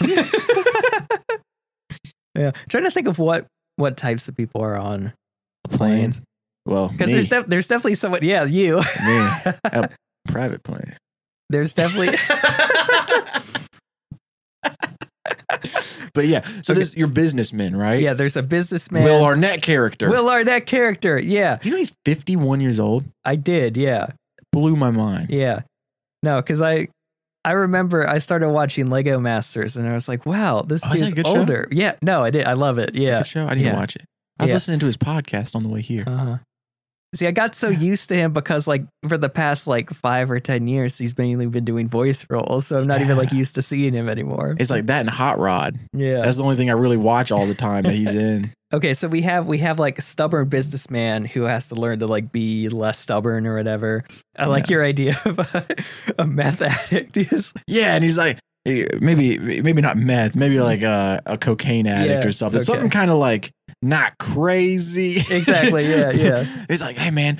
yeah. 2.34 2.52
trying 2.68 2.84
to 2.84 2.90
think 2.90 3.06
of 3.06 3.18
what 3.18 3.46
what 3.76 3.96
types 3.98 4.26
of 4.28 4.36
people 4.36 4.62
are 4.62 4.76
on 4.76 5.12
planes. 5.68 6.20
Well, 6.66 6.88
Because 6.88 7.10
there's 7.10 7.28
def- 7.28 7.46
there's 7.46 7.68
definitely 7.68 7.96
someone. 7.96 8.20
Yeah, 8.22 8.44
you. 8.44 8.76
me, 8.78 8.82
a 9.64 9.90
private 10.26 10.62
plane. 10.62 10.96
there's 11.50 11.74
definitely. 11.74 12.16
But 16.12 16.26
yeah, 16.26 16.44
so 16.62 16.74
this 16.74 16.96
your 16.96 17.08
businessman, 17.08 17.76
right? 17.76 18.00
yeah, 18.00 18.14
there's 18.14 18.36
a 18.36 18.42
businessman. 18.42 19.04
Will 19.04 19.24
Arnett 19.24 19.62
character. 19.62 20.08
Will 20.08 20.28
Arnett 20.30 20.66
character. 20.66 21.18
Yeah, 21.18 21.58
you 21.62 21.70
know 21.72 21.76
he's 21.76 21.92
51 22.04 22.60
years 22.60 22.78
old? 22.78 23.04
I 23.24 23.36
did. 23.36 23.76
Yeah, 23.76 24.08
Blew 24.52 24.76
my 24.76 24.90
mind. 24.90 25.30
yeah. 25.30 25.62
No, 26.22 26.40
because 26.40 26.60
I 26.62 26.88
I 27.44 27.52
remember 27.52 28.08
I 28.08 28.18
started 28.18 28.50
watching 28.50 28.88
Lego 28.90 29.18
Masters 29.18 29.76
and 29.76 29.86
I 29.88 29.92
was 29.94 30.08
like, 30.08 30.24
wow, 30.24 30.62
this 30.62 30.82
Oh, 30.86 30.92
is 30.92 31.12
dude's 31.12 31.28
show? 31.28 31.36
older. 31.38 31.68
Yeah, 31.70 31.96
no, 32.00 32.22
I 32.22 32.30
did. 32.30 32.46
I 32.46 32.52
love 32.54 32.78
it. 32.78 32.94
Yeah. 32.94 33.22
show. 33.24 33.44
I 33.46 33.50
didn't 33.50 33.64
Yeah. 33.66 33.74
watch 33.76 33.96
it. 33.96 34.04
I 34.38 34.44
was 34.44 34.50
Yeah. 34.50 34.54
listening 34.56 34.78
to 34.80 34.86
his 34.86 34.96
podcast 34.96 35.54
on 35.54 35.62
the 35.62 35.68
way 35.68 35.82
here. 35.82 36.04
Uh-huh. 36.06 36.38
See, 37.14 37.26
I 37.26 37.30
got 37.30 37.54
so 37.54 37.68
used 37.68 38.08
to 38.08 38.16
him 38.16 38.32
because, 38.32 38.66
like, 38.66 38.84
for 39.08 39.16
the 39.16 39.28
past 39.28 39.66
like 39.66 39.90
five 39.90 40.30
or 40.30 40.40
ten 40.40 40.66
years, 40.66 40.98
he's 40.98 41.16
mainly 41.16 41.46
been 41.46 41.64
doing 41.64 41.88
voice 41.88 42.26
roles, 42.28 42.66
so 42.66 42.78
I'm 42.78 42.86
not 42.86 43.00
even 43.00 43.16
like 43.16 43.32
used 43.32 43.54
to 43.54 43.62
seeing 43.62 43.94
him 43.94 44.08
anymore. 44.08 44.56
It's 44.58 44.70
like 44.70 44.86
that 44.86 45.00
and 45.00 45.10
Hot 45.10 45.38
Rod. 45.38 45.78
Yeah. 45.92 46.22
That's 46.22 46.38
the 46.38 46.42
only 46.42 46.56
thing 46.56 46.70
I 46.70 46.74
really 46.74 46.96
watch 46.96 47.30
all 47.30 47.46
the 47.46 47.54
time 47.54 47.84
that 47.84 47.92
he's 47.94 48.14
in. 48.14 48.52
Okay, 48.72 48.94
so 48.94 49.06
we 49.06 49.22
have 49.22 49.46
we 49.46 49.58
have 49.58 49.78
like 49.78 49.98
a 49.98 50.02
stubborn 50.02 50.48
businessman 50.48 51.24
who 51.24 51.42
has 51.42 51.68
to 51.68 51.76
learn 51.76 52.00
to 52.00 52.08
like 52.08 52.32
be 52.32 52.68
less 52.68 52.98
stubborn 52.98 53.46
or 53.46 53.54
whatever. 53.54 54.02
I 54.36 54.46
like 54.46 54.68
Yeah. 54.68 54.74
your 54.74 54.84
idea 54.84 55.16
of 55.24 55.38
a, 55.38 55.66
a 56.18 56.26
meth 56.26 56.60
addict. 56.60 57.16
Yeah, 57.68 57.94
and 57.94 58.02
he's 58.02 58.18
like 58.18 58.40
maybe 58.66 59.38
maybe 59.38 59.80
not 59.82 59.96
meth, 59.96 60.34
maybe 60.34 60.56
mm-hmm. 60.56 60.64
like 60.64 60.82
a, 60.82 61.22
a 61.26 61.38
cocaine 61.38 61.86
addict 61.86 62.22
Yeah, 62.24 62.28
or 62.28 62.32
something. 62.32 62.58
okay. 62.58 62.64
Something 62.64 62.90
kind 62.90 63.10
of 63.10 63.18
like 63.18 63.52
not 63.84 64.18
crazy. 64.18 65.18
Exactly, 65.30 65.88
yeah, 65.88 66.10
yeah. 66.14 66.44
it's 66.68 66.82
like, 66.82 66.96
hey 66.96 67.10
man, 67.10 67.38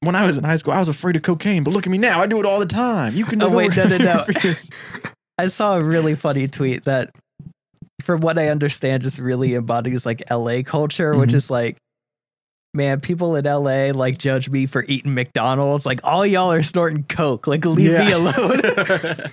when 0.00 0.14
I 0.14 0.26
was 0.26 0.36
in 0.38 0.44
high 0.44 0.56
school, 0.56 0.72
I 0.72 0.78
was 0.78 0.88
afraid 0.88 1.16
of 1.16 1.22
cocaine, 1.22 1.64
but 1.64 1.72
look 1.72 1.86
at 1.86 1.90
me 1.90 1.98
now. 1.98 2.20
I 2.20 2.26
do 2.26 2.38
it 2.40 2.46
all 2.46 2.58
the 2.60 2.66
time. 2.66 3.14
You 3.14 3.24
can 3.24 3.42
Oh, 3.42 3.48
wait, 3.48 3.74
no, 3.76 3.86
no, 3.86 3.96
no. 3.98 4.24
I 5.38 5.46
saw 5.46 5.76
a 5.76 5.82
really 5.82 6.14
funny 6.14 6.46
tweet 6.48 6.84
that, 6.84 7.10
from 8.02 8.20
what 8.20 8.38
I 8.38 8.48
understand, 8.48 9.02
just 9.02 9.18
really 9.18 9.54
embodies 9.54 10.04
like 10.04 10.22
LA 10.30 10.62
culture, 10.62 11.16
which 11.16 11.30
Mhm. 11.30 11.34
is 11.36 11.50
like, 11.50 11.76
man, 12.74 13.00
people 13.00 13.34
in 13.36 13.44
LA 13.46 13.92
like 13.92 14.18
judge 14.18 14.50
me 14.50 14.66
for 14.66 14.84
eating 14.88 15.14
McDonald's. 15.14 15.86
Like 15.86 16.00
all 16.04 16.26
y'all 16.26 16.52
are 16.52 16.62
snorting 16.62 17.04
coke. 17.04 17.46
Like 17.46 17.64
leave 17.64 17.92
me 17.98 18.12
alone. 18.12 18.60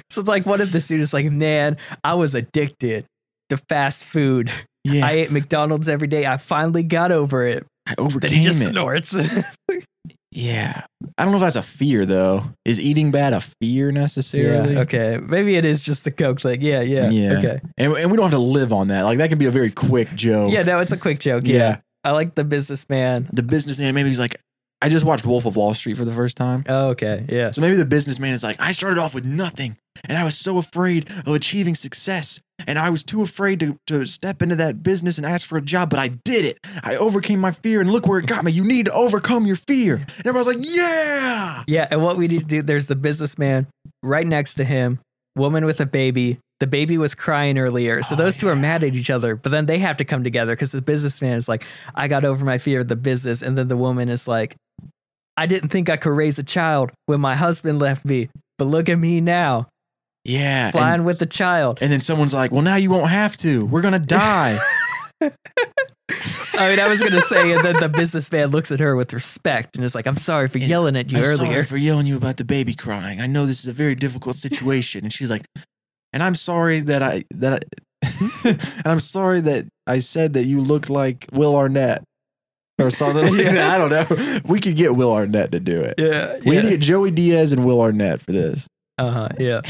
so 0.10 0.21
it's 0.21 0.28
like, 0.28 0.45
what 0.45 0.62
if 0.62 0.71
the 0.71 0.80
student's 0.80 1.12
like, 1.13 1.30
man, 1.32 1.76
I 2.04 2.13
was 2.13 2.34
addicted 2.36 3.06
to 3.50 3.58
fast 3.67 4.06
food. 4.06 4.52
Yeah, 4.84 5.06
I 5.06 5.10
I, 5.10 5.12
ate 5.13 5.32
McDonald's 5.32 5.88
every 5.88 6.08
day. 6.08 6.26
I 6.26 6.38
finally 6.38 6.84
got 6.84 7.12
over 7.12 7.46
it. 7.46 7.65
Then 7.86 7.96
overcame 7.98 8.30
then 8.30 8.38
he 8.38 8.44
just 8.44 8.62
it. 8.62 8.72
snorts. 8.72 9.15
Yeah, 10.34 10.86
I 11.17 11.24
don't 11.24 11.34
know 11.34 11.38
if 11.38 11.41
that's 11.41 11.58
a 11.58 11.62
fear 11.62 12.06
though. 12.06 12.46
Is 12.63 12.80
eating 12.80 13.12
bad 13.12 13.34
a 13.34 13.41
fear 13.41 13.91
necessarily? 13.91 14.76
yeah. 14.76 14.80
Okay. 14.82 15.20
Maybe 15.22 15.56
it 15.56 15.65
is 15.65 15.84
just 15.84 16.06
the 16.06 16.12
coke 16.12 16.39
thing. 16.39 16.62
Yeah. 16.62 16.82
Yeah. 16.82 17.10
Yeah. 17.10 17.32
Okay. 17.34 17.62
And, 17.78 17.94
and 17.94 18.10
we 18.10 18.15
don't 18.15 18.32
have 18.32 18.32
to 18.32 18.39
live 18.39 18.72
on 18.72 18.88
that. 18.88 19.02
Like 19.02 19.17
that 19.17 19.28
can 19.28 19.39
be 19.39 19.48
a 19.48 19.52
very 19.52 19.72
quick 19.72 20.13
joke. 20.15 20.54
Yeah. 20.54 20.62
No, 20.62 20.80
it's 20.80 20.94
a 20.94 20.98
quick 20.98 21.20
joke. 21.20 21.44
Yeah. 21.46 21.58
Yeah. 21.58 21.78
I 22.06 22.12
like 22.12 22.36
the 22.36 22.46
businessman. 22.46 23.30
The 23.34 23.44
businessman, 23.44 23.94
maybe 23.94 24.08
he's 24.08 24.20
like, 24.20 24.38
I 24.82 24.89
just 24.89 25.06
watched 25.06 25.26
Wolf 25.26 25.46
of 25.46 25.56
Wall 25.56 25.74
Street 25.74 25.96
for 25.98 26.06
the 26.06 26.13
first 26.13 26.36
time. 26.36 26.63
Oh, 26.67 26.89
okay. 26.89 27.26
Yeah. 27.30 27.52
So 27.52 27.62
maybe 27.62 27.76
the 27.76 27.86
businessman 27.86 28.34
is 28.34 28.44
like, 28.44 28.60
I 28.60 28.72
started 28.72 29.00
off 29.00 29.13
with 29.13 29.26
nothing 29.26 29.78
and 30.06 30.17
I 30.17 30.24
was 30.24 30.38
so 30.38 30.58
afraid 30.58 31.10
of 31.26 31.36
achieving 31.36 31.76
success. 31.76 32.39
And 32.67 32.78
I 32.78 32.89
was 32.89 33.04
too 33.04 33.22
afraid 33.22 33.60
to, 33.62 33.78
to 33.88 34.06
step 34.06 34.41
into 34.41 34.56
that 34.56 34.84
business 34.84 35.17
and 35.17 35.26
ask 35.26 35.48
for 35.48 35.58
a 35.58 35.62
job, 35.62 35.89
but 35.89 36.00
I 36.00 36.10
did 36.10 36.46
it. 36.46 36.60
I 36.84 36.96
overcame 36.96 37.39
my 37.39 37.52
fear 37.52 37.82
and 37.82 37.91
look 37.91 38.08
where 38.08 38.20
it 38.20 38.28
got 38.28 38.44
me. 38.44 38.52
You 38.52 38.63
need 38.63 38.86
to 38.86 38.94
overcome 38.94 39.46
your 39.46 39.56
fear. 39.56 39.96
And 39.96 40.26
everybody's 40.26 40.48
like, 40.48 40.58
yeah. 40.62 41.63
Yeah. 41.67 41.88
And 41.89 42.04
what 42.04 42.17
we 42.17 42.28
need 42.28 42.39
to 42.39 42.46
do, 42.46 42.62
there's 42.62 42.88
the 42.88 42.96
businessman 42.96 43.67
right 44.04 44.26
next 44.26 44.56
to 44.56 44.63
him, 44.63 45.00
woman 45.36 45.65
with 45.65 45.80
a 45.80 45.86
baby. 45.86 46.39
The 46.60 46.67
baby 46.67 46.98
was 46.98 47.15
crying 47.15 47.58
earlier. 47.58 48.04
So 48.04 48.13
Oh, 48.13 48.17
those 48.17 48.38
two 48.38 48.48
are 48.48 48.56
mad 48.56 48.84
at 48.84 48.94
each 48.96 49.10
other, 49.10 49.36
but 49.36 49.52
then 49.52 49.65
they 49.65 49.80
have 49.80 49.98
to 49.98 50.06
come 50.06 50.24
together 50.24 50.54
because 50.56 50.72
the 50.72 50.82
businessman 50.82 51.36
is 51.38 51.50
like, 51.50 51.63
I 51.96 52.08
got 52.08 52.24
over 52.24 52.46
my 52.46 52.60
fear 52.60 52.82
of 52.82 52.88
the 52.88 52.96
business. 52.96 53.41
And 53.41 53.58
then 53.58 53.67
the 53.67 53.78
woman 53.78 54.10
is 54.10 54.28
like, 54.28 54.56
I 55.38 55.48
didn't 55.48 55.70
think 55.70 55.89
I 55.89 55.98
could 55.98 56.12
raise 56.13 56.38
a 56.38 56.44
child 56.44 56.91
when 57.08 57.20
my 57.20 57.34
husband 57.36 57.80
left 57.80 58.06
me, 58.06 58.30
but 58.60 58.65
look 58.65 58.89
at 58.89 59.00
me 59.00 59.22
now, 59.22 59.70
Yeah. 60.24 60.65
And, 60.65 60.72
flying 60.74 61.04
with 61.04 61.17
the 61.17 61.26
child. 61.26 61.80
and 61.82 61.91
then 61.91 62.00
someone's 62.00 62.34
like, 62.34 62.52
well, 62.52 62.62
now 62.62 62.76
you 62.76 62.91
won't 62.91 63.10
have 63.10 63.38
to. 63.38 63.65
We're 63.65 63.82
going 63.82 63.94
to 63.94 64.00
die. 64.00 64.60
I 65.22 66.70
mean, 66.70 66.80
I 66.80 66.88
was 66.90 67.00
going 67.00 67.14
to 67.14 67.22
say, 67.22 67.52
and 67.54 67.64
then 67.64 67.76
the 67.80 67.90
businessman 67.90 68.50
looks 68.52 68.72
at 68.72 68.80
her 68.80 68.96
with 68.96 69.14
respect 69.14 69.76
and 69.76 69.86
is 69.86 69.96
like, 69.96 70.06
I'm 70.08 70.18
sorry 70.18 70.48
for 70.50 70.58
yelling 70.58 70.96
at 70.98 71.12
you 71.12 71.18
I'm 71.20 71.24
earlier. 71.24 71.36
sorry 71.54 71.64
for 71.64 71.78
yelling 71.78 72.06
you 72.08 72.18
about 72.18 72.38
the 72.38 72.44
baby 72.44 72.74
crying. 72.76 73.22
I 73.22 73.28
know 73.28 73.46
this 73.46 73.60
is 73.62 73.68
a 73.68 73.74
very 73.74 73.96
difficult 73.96 74.36
situation. 74.36 75.06
And 75.06 75.14
she's 75.14 75.30
like, 75.30 75.46
and 76.14 76.22
I'm 76.22 76.36
sorry 76.36 76.82
that 76.82 77.02
I 77.02 77.24
that 77.36 77.54
I, 78.04 78.10
and 78.50 78.86
I'm 78.88 79.00
sorry 79.00 79.40
that 79.42 79.68
I 79.88 80.00
said 80.00 80.34
that 80.34 80.46
you 80.46 80.60
looked 80.60 80.90
like 80.90 81.28
Will 81.32 81.56
Arnett 81.56 82.04
or 82.80 82.90
something. 82.90 83.24
like 83.24 83.34
Yeah. 83.46 83.52
that. 83.54 83.70
I 83.72 83.78
don't 83.78 83.90
know. 84.12 84.40
We 84.46 84.60
could 84.60 84.76
get 84.76 84.96
Will 84.96 85.14
Arnett 85.14 85.54
to 85.54 85.60
do 85.62 85.80
it. 85.82 85.96
yeah. 85.98 86.34
We 86.40 86.52
need 86.52 86.56
yeah. 86.56 86.62
to 86.64 86.70
get 86.72 86.80
Joey 86.82 87.12
Diaz 87.12 87.54
and 87.54 87.64
Will 87.64 87.80
Arnett 87.82 88.22
for 88.22 88.34
this. 88.34 88.68
Uh-huh, 88.98 89.30
yeah. 89.40 89.62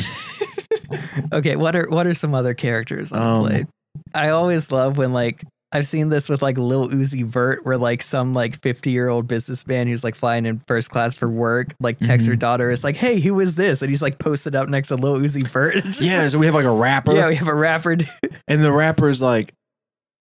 okay, 1.32 1.56
what 1.56 1.76
are 1.76 1.88
what 1.90 2.08
are 2.08 2.14
some 2.14 2.34
other 2.34 2.54
characters 2.54 3.14
I've 3.14 3.22
Um, 3.22 3.46
played? 3.46 3.68
I 4.14 4.30
always 4.30 4.72
love 4.72 4.98
when 4.98 5.14
like 5.14 5.44
I've 5.74 5.88
seen 5.88 6.10
this 6.10 6.28
with 6.28 6.42
like 6.42 6.58
Lil 6.58 6.90
Uzi 6.90 7.24
Vert, 7.26 7.66
where 7.66 7.78
like 7.78 8.02
some 8.02 8.34
like 8.34 8.62
50 8.62 8.92
year 8.92 9.08
old 9.08 9.28
businessman 9.28 9.88
who's 9.88 10.04
like 10.04 10.16
flying 10.16 10.46
in 10.46 10.60
first 10.68 10.90
class 10.90 11.16
for 11.16 11.30
work, 11.30 11.74
like 11.80 11.98
texts 12.00 12.28
her 12.28 12.36
Mhm. 12.36 12.40
daughter, 12.40 12.72
is 12.72 12.84
like, 12.84 12.98
hey, 12.98 13.20
who 13.22 13.40
is 13.40 13.56
this? 13.56 13.82
And 13.82 13.90
he's 13.90 14.02
like 14.02 14.20
posted 14.20 14.54
up 14.56 14.68
next 14.68 14.90
to 14.90 14.96
Lil 14.98 15.20
Uzi 15.20 15.48
Vert. 15.48 15.76
Yeah, 16.02 16.28
so 16.28 16.40
we 16.40 16.46
have 16.46 16.56
like 16.56 16.66
a 16.66 16.74
rapper, 16.74 17.14
yeah, 17.14 17.30
we 17.30 17.36
have 17.36 17.48
a 17.48 17.54
rapper. 17.56 17.96
dude. 17.96 18.10
and 18.50 18.62
the 18.62 18.72
rapper 18.72 19.08
is 19.08 19.22
like, 19.22 19.54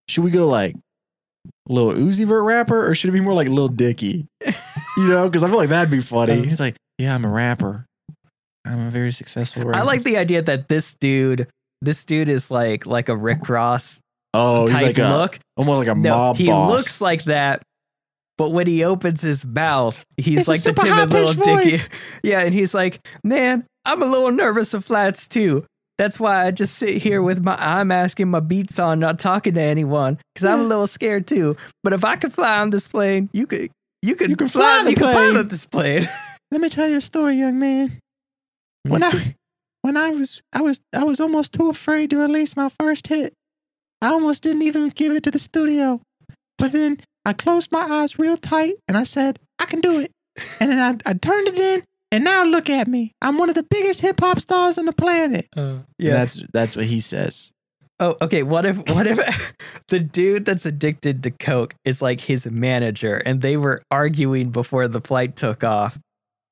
should 0.09 0.23
we 0.25 0.31
go 0.31 0.47
like 0.47 0.77
Lil 1.69 1.95
Uzi 1.95 2.27
Vert 2.27 2.45
rapper, 2.45 2.89
or 2.89 2.95
should 2.95 3.11
it 3.11 3.13
be 3.15 3.21
more 3.21 3.35
like 3.35 3.49
Lil 3.49 3.69
Dicky? 3.69 4.27
You 4.97 5.09
know, 5.09 5.29
because 5.29 5.43
I 5.43 5.49
feel 5.49 5.57
like 5.57 5.69
that'd 5.71 5.91
be 5.91 6.01
funny. 6.01 6.47
He's 6.47 6.61
like, 6.61 6.77
yeah, 6.99 7.15
I'm 7.15 7.25
a 7.25 7.29
rapper. 7.29 7.87
I'm 8.65 8.87
a 8.89 8.91
very 8.91 9.11
successful 9.11 9.65
rapper. 9.65 9.81
I 9.81 9.83
like 9.83 10.05
the 10.05 10.17
idea 10.17 10.43
that 10.43 10.69
this 10.69 10.95
dude, 10.95 11.49
this 11.83 12.05
dude 12.05 12.29
is 12.29 12.51
like 12.51 12.87
like 12.87 13.09
a 13.09 13.17
Rick 13.17 13.49
Ross 13.49 14.01
Oh, 14.33 14.67
he's 14.67 14.77
type 14.77 14.87
like 14.87 14.99
a, 14.99 15.09
look. 15.09 15.39
almost 15.57 15.79
like 15.79 15.89
a 15.89 15.95
No, 15.99 16.11
mob 16.17 16.37
he 16.37 16.47
boss. 16.47 16.71
looks 16.71 17.01
like 17.01 17.25
that, 17.25 17.63
but 18.39 18.51
when 18.51 18.67
he 18.69 18.85
opens 18.85 19.21
his 19.23 19.45
mouth, 19.45 20.01
he's 20.17 20.41
It's 20.41 20.49
like 20.49 20.63
the 20.63 20.73
timid 20.73 21.11
little 21.11 21.33
high-pitched 21.35 21.71
dicky. 21.89 21.95
Yeah, 22.23 22.41
and 22.41 22.55
he's 22.55 22.73
like, 22.73 23.01
"Man, 23.25 23.65
I'm 23.85 24.03
a 24.03 24.07
little 24.07 24.31
nervous 24.31 24.73
of 24.73 24.85
flats 24.85 25.27
too. 25.27 25.65
That's 25.99 26.19
why 26.21 26.47
I 26.47 26.51
just 26.53 26.77
sit 26.77 26.99
here 27.03 27.21
with 27.23 27.45
my 27.45 27.57
eye 27.57 27.83
mask 27.85 28.21
and 28.21 28.31
my 28.31 28.41
beats 28.41 28.79
on, 28.79 29.01
not 29.01 29.19
talking 29.19 29.55
to 29.55 29.61
anyone, 29.61 30.19
because 30.35 30.47
I'm 30.49 30.61
a 30.61 30.65
little 30.65 30.87
scared 30.87 31.27
too. 31.27 31.57
But 31.83 31.93
if 31.93 32.05
I 32.05 32.17
could 32.17 32.33
fly 32.33 32.59
on 32.61 32.71
this 32.71 32.87
plane, 32.89 33.29
you 33.33 33.47
could, 33.47 33.71
you 34.01 34.15
could, 34.15 34.31
You 34.31 34.37
can 34.37 34.49
fly, 34.49 34.63
fly 34.63 34.85
the 34.85 34.91
you 34.91 34.97
could 34.97 35.13
pilot 35.13 35.51
this 35.51 35.67
plane. 35.67 36.09
Let 36.53 36.61
me 36.61 36.69
tell 36.69 36.89
you 36.89 36.97
a 36.99 37.01
story, 37.01 37.37
young 37.37 37.59
man. 37.59 37.99
When 38.85 39.03
I 39.03 39.35
when 39.83 39.97
I 39.97 40.11
was 40.11 40.43
I 40.53 40.61
was 40.63 40.81
I 40.95 41.05
was 41.05 41.21
almost 41.21 41.53
too 41.53 41.69
afraid 41.71 42.11
to 42.11 42.19
release 42.19 42.57
my 42.57 42.69
first 42.81 43.07
hit. 43.09 43.33
I 44.03 44.09
almost 44.09 44.43
didn't 44.43 44.63
even 44.63 44.89
give 44.89 45.13
it 45.13 45.23
to 45.25 45.31
the 45.31 45.39
studio. 45.39 46.01
But 46.59 46.73
then 46.73 46.99
I 47.25 47.33
closed 47.33 47.71
my 47.73 47.83
eyes 47.83 48.19
real 48.19 48.37
tight 48.37 48.75
and 48.89 48.97
I 48.97 49.05
said, 49.05 49.39
I 49.59 49.67
can 49.67 49.81
do 49.81 49.99
it. 50.01 50.11
And 50.59 50.71
then 50.71 50.79
I, 51.07 51.11
I 51.11 51.13
turned 51.15 51.49
it 51.49 51.59
in 51.59 51.83
and 52.13 52.25
now 52.25 52.45
look 52.45 52.69
at 52.71 52.89
me. 52.89 53.13
I'm 53.23 53.37
one 53.39 53.49
of 53.49 53.55
the 53.55 53.63
biggest 53.63 54.01
hip 54.01 54.21
hop 54.21 54.41
stars 54.41 54.79
on 54.79 54.87
the 54.87 54.93
planet. 54.93 55.47
Uh, 55.57 55.79
Yeah. 55.99 56.13
That's 56.13 56.43
that's 56.53 56.77
what 56.77 56.87
he 56.87 57.01
says. 57.01 57.53
Oh, 57.99 58.17
okay. 58.23 58.43
What 58.43 58.65
if 58.65 58.77
what 58.91 59.07
if 59.07 59.19
the 59.89 60.01
dude 60.01 60.47
that's 60.47 60.65
addicted 60.65 61.23
to 61.25 61.31
coke 61.31 61.75
is 61.85 62.01
like 62.01 62.23
his 62.23 62.47
manager, 62.47 63.17
and 63.19 63.43
they 63.43 63.59
were 63.59 63.83
arguing 63.91 64.51
before 64.51 64.89
the 64.89 65.01
flight 65.01 65.37
took 65.37 65.63
off 65.65 65.99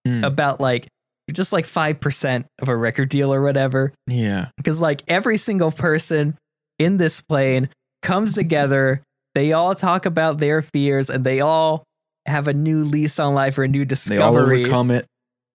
Mm. 0.07 0.25
about 0.25 0.61
like 0.61 0.87
just 1.33 1.53
like 1.53 1.67
5% 1.67 2.45
of 2.61 2.69
a 2.69 2.77
record 2.77 3.09
deal 3.09 3.33
or 3.35 3.43
whatever. 3.43 3.93
Yeah. 4.07 4.49
Because 4.57 4.81
like 4.81 5.03
every 5.09 5.37
single 5.37 5.71
person 5.71 6.37
in 6.79 6.97
this 6.97 7.21
plane 7.21 7.69
comes 8.03 8.35
together. 8.35 9.03
They 9.35 9.53
all 9.53 9.75
talk 9.75 10.07
about 10.07 10.39
their 10.39 10.63
fears 10.63 11.11
and 11.11 11.25
they 11.25 11.41
all 11.41 11.85
have 12.27 12.49
a 12.49 12.55
new 12.55 12.85
lease 12.85 13.19
on 13.19 13.35
life 13.35 13.59
or 13.59 13.65
a 13.65 13.69
new 13.69 13.85
discovery. 13.85 14.19
They 14.19 14.23
all 14.25 14.37
overcome 14.37 14.91
it 14.91 15.07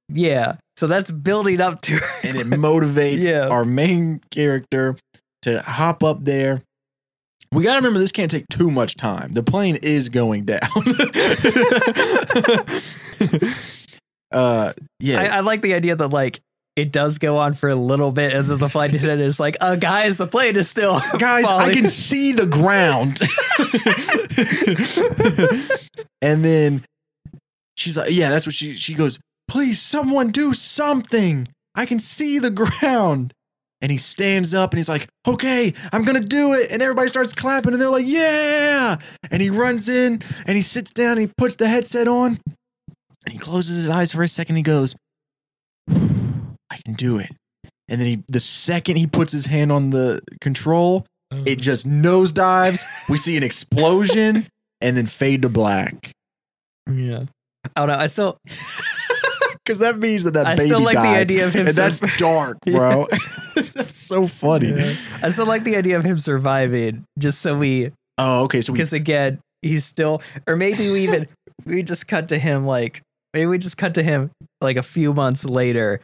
Yeah. 0.10 0.56
So 0.78 0.88
that's 0.88 1.12
building 1.12 1.62
up 1.62 1.82
to 1.82 1.96
it. 1.98 2.04
and 2.24 2.36
it 2.36 2.48
motivates 2.48 3.24
Yeah. 3.24 3.48
our 3.48 3.66
main 3.66 4.22
character 4.32 4.96
to 5.44 5.62
hop 5.62 6.04
up 6.04 6.24
there. 6.24 6.62
We 7.52 7.64
got 7.64 7.74
to 7.74 7.78
remember 7.78 8.00
this 8.00 8.12
can't 8.12 8.32
take 8.32 8.48
too 8.50 8.72
much 8.72 8.96
time. 8.96 9.32
The 9.34 9.44
plane 9.44 9.76
is 9.84 10.10
going 10.10 10.46
down. 10.46 10.60
uh 14.34 14.74
yeah. 15.00 15.22
I, 15.22 15.38
I 15.38 15.40
like 15.42 15.62
the 15.62 15.74
idea 15.74 15.96
that 15.96 16.10
like 16.10 16.40
it 16.76 16.92
does 16.92 17.20
go 17.20 17.38
on 17.38 17.54
for 17.54 17.70
a 17.70 17.76
little 17.76 18.12
bit 18.12 18.34
and 18.34 18.48
then 18.48 18.58
the 18.58 18.70
flight 18.70 18.96
attendant 18.96 19.22
is 19.22 19.40
like, 19.40 19.56
uh 19.62 19.76
guys, 19.76 20.18
the 20.18 20.28
plane 20.28 20.56
is 20.56 20.68
still 20.70 21.00
Guys, 21.20 21.46
I 21.46 21.72
can 21.74 21.88
see 21.88 22.32
the 22.32 22.48
ground. 22.48 23.20
and 26.22 26.44
then 26.44 26.84
she's 27.78 27.98
like, 27.98 28.12
yeah, 28.12 28.30
that's 28.30 28.46
what 28.46 28.56
she 28.56 28.74
she 28.74 28.94
goes, 28.94 29.20
"Please 29.48 29.82
someone 29.82 30.32
do 30.32 30.54
something. 30.54 31.48
I 31.76 31.86
can 31.86 32.00
see 32.00 32.40
the 32.40 32.52
ground." 32.52 33.34
And 33.82 33.92
he 33.92 33.98
stands 33.98 34.54
up 34.54 34.72
and 34.72 34.78
he's 34.78 34.88
like, 34.88 35.10
"Okay, 35.28 35.74
I'm 35.92 36.06
going 36.06 36.22
to 36.22 36.26
do 36.28 36.54
it." 36.54 36.72
And 36.72 36.82
everybody 36.82 37.10
starts 37.10 37.34
clapping 37.34 37.74
and 37.74 37.82
they're 37.82 37.90
like, 37.90 38.08
"Yeah!" 38.08 38.98
And 39.30 39.42
he 39.42 39.50
runs 39.50 39.90
in 39.90 40.24
and 40.46 40.56
he 40.56 40.64
sits 40.64 40.92
down 40.92 41.18
and 41.18 41.22
he 41.22 41.34
puts 41.38 41.56
the 41.56 41.68
headset 41.68 42.08
on. 42.08 42.40
And 43.26 43.34
he 43.34 43.40
closes 43.40 43.78
his 43.78 43.90
eyes 43.90 44.12
for 44.12 44.24
a 44.24 44.28
second. 44.28 44.58
He 44.58 44.62
goes, 44.62 44.96
"I 45.90 46.78
can 46.84 46.94
do 46.96 47.18
it." 47.18 47.32
And 47.88 48.00
then 48.00 48.08
he 48.08 48.24
the 48.28 48.40
second 48.40 48.98
he 48.98 49.08
puts 49.08 49.32
his 49.32 49.46
hand 49.46 49.72
on 49.72 49.90
the 49.90 50.22
control, 50.42 51.06
oh. 51.32 51.44
it 51.46 51.60
just 51.60 51.88
nosedives. 51.88 52.84
We 53.10 53.18
see 53.18 53.38
an 53.38 53.44
explosion 53.44 54.48
and 54.82 54.98
then 54.98 55.08
fade 55.08 55.42
to 55.44 55.50
black. 55.50 56.12
Yeah. 56.92 57.26
I 57.76 57.86
don't 57.86 57.88
know. 57.88 58.02
I 58.02 58.08
still 58.08 58.38
Because 59.66 59.80
that 59.80 59.98
means 59.98 60.26
that 60.26 60.34
that 60.34 60.46
I 60.46 60.56
baby 60.56 60.70
still 60.70 60.82
like 60.82 60.96
the 60.96 61.02
idea 61.02 61.48
of 61.48 61.54
him 61.54 61.68
And 61.68 61.76
that's 61.76 62.02
dark, 62.18 62.58
bro. 62.66 63.08
that's 63.56 63.98
so 63.98 64.28
funny. 64.28 64.70
Yeah. 64.70 64.96
I 65.22 65.30
still 65.30 65.46
like 65.46 65.64
the 65.64 65.78
idea 65.78 65.98
of 65.98 66.04
him 66.04 66.20
surviving 66.20 67.06
just 67.18 67.42
so 67.42 67.58
we 67.58 67.92
Oh, 68.18 68.44
okay. 68.44 68.62
So 68.62 68.74
we 68.74 68.78
because 68.78 68.92
again, 68.92 69.40
he's 69.62 69.86
still 69.86 70.22
or 70.48 70.58
maybe 70.58 70.92
we 70.92 71.04
even 71.04 71.28
we 71.66 71.82
just 71.84 72.08
cut 72.08 72.28
to 72.30 72.38
him 72.38 72.66
like 72.66 73.02
maybe 73.34 73.46
we 73.48 73.58
just 73.58 73.78
cut 73.78 73.96
to 73.96 74.04
him 74.04 74.32
like 74.62 74.78
a 74.78 74.84
few 74.84 75.14
months 75.14 75.44
later 75.46 76.02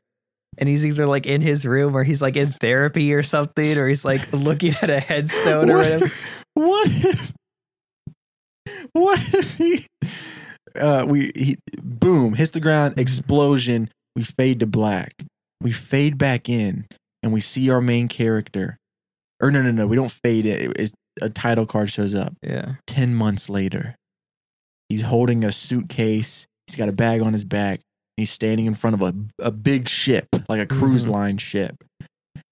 and 0.58 0.68
he's 0.68 0.86
either 0.86 1.06
like 1.06 1.26
in 1.26 1.42
his 1.42 1.66
room 1.66 1.96
or 1.96 2.04
he's 2.04 2.22
like 2.22 2.36
in 2.36 2.52
therapy 2.54 3.14
or 3.14 3.24
something 3.24 3.78
or 3.78 3.88
he's 3.88 4.04
like 4.04 4.32
looking 4.34 4.74
at 4.82 4.90
a 4.90 5.00
headstone 5.00 5.70
or 5.70 5.78
What- 5.78 5.86
whatever. 5.86 6.12
what 6.54 6.88
if 7.06 7.34
what 8.94 9.34
if 9.34 9.54
he 9.58 9.86
uh 10.80 11.06
we 11.08 11.32
he 11.36 11.58
boom 11.82 12.34
hits 12.34 12.52
the 12.52 12.60
ground 12.60 13.00
explosion 13.00 13.90
we 14.16 14.24
fade 14.24 14.60
to 14.60 14.66
black. 14.66 15.14
We 15.62 15.72
fade 15.72 16.18
back 16.18 16.50
in 16.50 16.86
and 17.24 17.32
we 17.32 17.40
see 17.42 17.70
our 17.70 17.80
main 17.82 18.08
character. 18.08 18.78
Or 19.42 19.52
no 19.52 19.62
no 19.62 19.72
no 19.72 19.88
we 19.88 19.96
don't 19.96 20.12
fade 20.12 20.46
it. 20.46 20.74
It's, 20.78 20.94
a 21.22 21.30
title 21.30 21.66
card 21.66 21.90
shows 21.90 22.16
up. 22.16 22.34
Yeah. 22.42 22.76
10 22.88 23.14
months 23.14 23.50
later 23.50 23.96
he's 24.88 25.02
holding 25.02 25.44
a 25.44 25.52
suitcase 25.52 26.46
he's 26.70 26.76
got 26.78 26.90
a 26.90 26.94
bag 26.94 27.22
on 27.22 27.34
his 27.34 27.46
back. 27.46 27.82
He's 28.18 28.32
standing 28.32 28.66
in 28.66 28.74
front 28.76 29.02
of 29.02 29.02
a, 29.02 29.14
a 29.48 29.52
big 29.52 29.88
ship 29.90 30.28
like 30.48 30.60
a 30.62 30.66
cruise 30.66 31.06
Mhm. 31.06 31.10
line 31.12 31.38
ship. 31.38 31.76